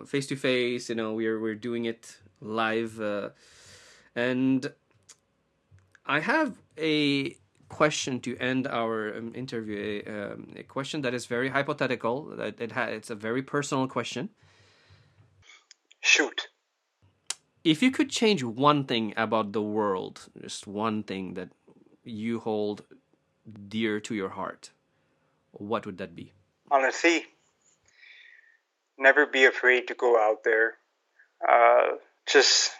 face 0.07 0.27
to 0.29 0.37
face. 0.37 0.89
You 0.89 0.95
know, 0.95 1.14
we're 1.14 1.41
we're 1.41 1.57
doing 1.57 1.87
it 1.87 2.18
live, 2.41 3.01
uh, 3.01 3.31
and 4.14 4.73
I 6.07 6.20
have 6.20 6.59
a 6.79 7.37
question 7.68 8.20
to 8.20 8.37
end 8.37 8.66
our 8.66 9.16
um, 9.16 9.33
interview. 9.35 10.03
A, 10.07 10.33
um, 10.33 10.53
a, 10.57 10.62
question 10.62 11.01
that 11.03 11.14
is 11.14 11.25
very 11.27 11.49
hypothetical. 11.49 12.37
That 12.37 12.61
it 12.61 12.73
ha- 12.73 12.93
it's 12.99 13.11
a 13.11 13.14
very 13.14 13.43
personal 13.43 13.89
question. 13.89 14.29
Shoot. 16.03 16.48
If 17.64 17.82
you 17.82 17.90
could 17.90 18.11
change 18.11 18.42
one 18.42 18.84
thing 18.84 19.14
about 19.16 19.53
the 19.53 19.62
world, 19.62 20.28
just 20.40 20.66
one 20.66 21.05
thing 21.05 21.34
that 21.34 21.50
you 22.05 22.40
hold 22.40 22.82
dear 23.68 24.00
to 24.00 24.14
your 24.14 24.30
heart, 24.30 24.70
what 25.53 25.86
would 25.86 25.98
that 25.98 26.16
be? 26.16 26.32
Honestly, 26.70 27.24
never 28.98 29.26
be 29.26 29.44
afraid 29.44 29.86
to 29.88 29.94
go 29.94 30.20
out 30.20 30.42
there. 30.44 30.74
Uh, 31.48 31.96
just, 32.26 32.72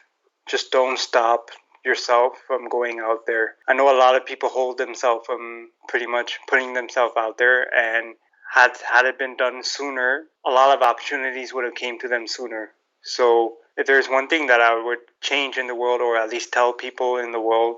just 0.47 0.73
don't 0.73 0.99
stop 0.99 1.51
yourself 1.85 2.33
from 2.47 2.69
going 2.69 2.99
out 2.99 3.27
there. 3.27 3.55
I 3.69 3.75
know 3.75 3.95
a 3.95 3.99
lot 3.99 4.17
of 4.17 4.27
people 4.27 4.49
hold 4.49 4.79
themselves 4.79 5.27
from 5.27 5.71
pretty 5.89 6.07
much 6.07 6.39
putting 6.49 6.75
themselves 6.75 7.15
out 7.17 7.39
there, 7.39 7.73
and 7.75 8.17
had 8.53 8.73
had 8.89 9.07
it 9.07 9.19
been 9.19 9.37
done 9.37 9.63
sooner, 9.63 10.25
a 10.45 10.51
lot 10.51 10.77
of 10.77 10.83
opportunities 10.83 11.55
would 11.55 11.65
have 11.65 11.75
came 11.75 11.99
to 12.01 12.09
them 12.09 12.27
sooner. 12.27 12.73
So 13.03 13.55
if 13.77 13.87
there's 13.87 14.09
one 14.09 14.29
thing 14.29 14.47
that 14.47 14.61
I 14.61 14.83
would 14.83 14.99
change 15.21 15.57
in 15.59 15.67
the 15.67 15.75
world, 15.75 16.01
or 16.01 16.17
at 16.17 16.31
least 16.31 16.53
tell 16.53 16.73
people 16.73 17.17
in 17.17 17.33
the 17.33 17.41
world, 17.41 17.77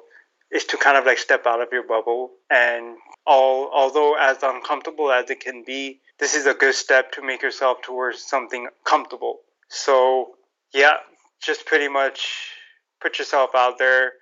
is 0.51 0.65
to 0.67 0.77
kind 0.77 0.97
of 0.97 1.05
like 1.05 1.19
step 1.19 1.47
out 1.47 1.61
of 1.61 1.69
your 1.73 1.83
bubble. 1.83 2.31
And 2.51 2.97
all, 3.27 3.71
although 3.73 4.17
as 4.17 4.39
uncomfortable 4.43 5.11
as 5.11 5.31
it 5.31 5.41
can 5.41 5.65
be, 5.65 6.01
this 6.19 6.35
is 6.35 6.47
a 6.47 6.55
good 6.55 6.75
step 6.75 7.13
to 7.13 7.23
make 7.23 7.43
yourself 7.43 7.83
towards 7.83 8.23
something 8.23 8.69
comfortable. 8.85 9.41
So 9.69 10.35
yeah, 10.73 10.99
just 11.43 11.67
pretty 11.67 11.89
much 11.89 12.51
put 13.01 13.19
yourself 13.19 13.51
out 13.55 13.79
there, 13.79 14.13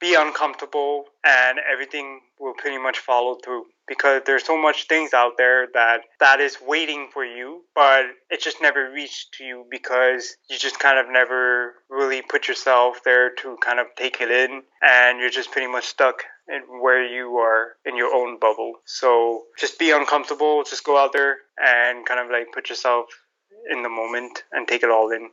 be 0.00 0.14
uncomfortable, 0.14 1.04
and 1.24 1.58
everything 1.70 2.20
will 2.38 2.54
pretty 2.54 2.78
much 2.78 2.98
follow 2.98 3.36
through 3.44 3.66
because 3.86 4.22
there's 4.26 4.44
so 4.44 4.60
much 4.60 4.86
things 4.86 5.12
out 5.12 5.32
there 5.36 5.66
that 5.74 6.00
that 6.20 6.40
is 6.40 6.56
waiting 6.66 7.08
for 7.12 7.24
you 7.24 7.62
but 7.74 8.04
it 8.30 8.40
just 8.40 8.60
never 8.60 8.90
reached 8.90 9.32
to 9.34 9.44
you 9.44 9.64
because 9.70 10.36
you 10.48 10.58
just 10.58 10.78
kind 10.78 10.98
of 10.98 11.06
never 11.10 11.74
really 11.88 12.22
put 12.22 12.48
yourself 12.48 13.00
there 13.04 13.34
to 13.34 13.56
kind 13.62 13.80
of 13.80 13.86
take 13.96 14.20
it 14.20 14.30
in 14.30 14.62
and 14.82 15.18
you're 15.20 15.30
just 15.30 15.50
pretty 15.50 15.70
much 15.70 15.84
stuck 15.84 16.22
in 16.48 16.60
where 16.80 17.04
you 17.04 17.36
are 17.36 17.76
in 17.86 17.96
your 17.96 18.12
own 18.14 18.38
bubble. 18.38 18.74
So 18.84 19.44
just 19.58 19.78
be 19.78 19.90
uncomfortable 19.90 20.64
just 20.64 20.84
go 20.84 21.02
out 21.02 21.12
there 21.12 21.38
and 21.58 22.06
kind 22.06 22.20
of 22.20 22.30
like 22.30 22.52
put 22.52 22.68
yourself 22.68 23.06
in 23.70 23.82
the 23.82 23.88
moment 23.88 24.44
and 24.52 24.66
take 24.66 24.82
it 24.82 24.90
all 24.90 25.10
in 25.10 25.30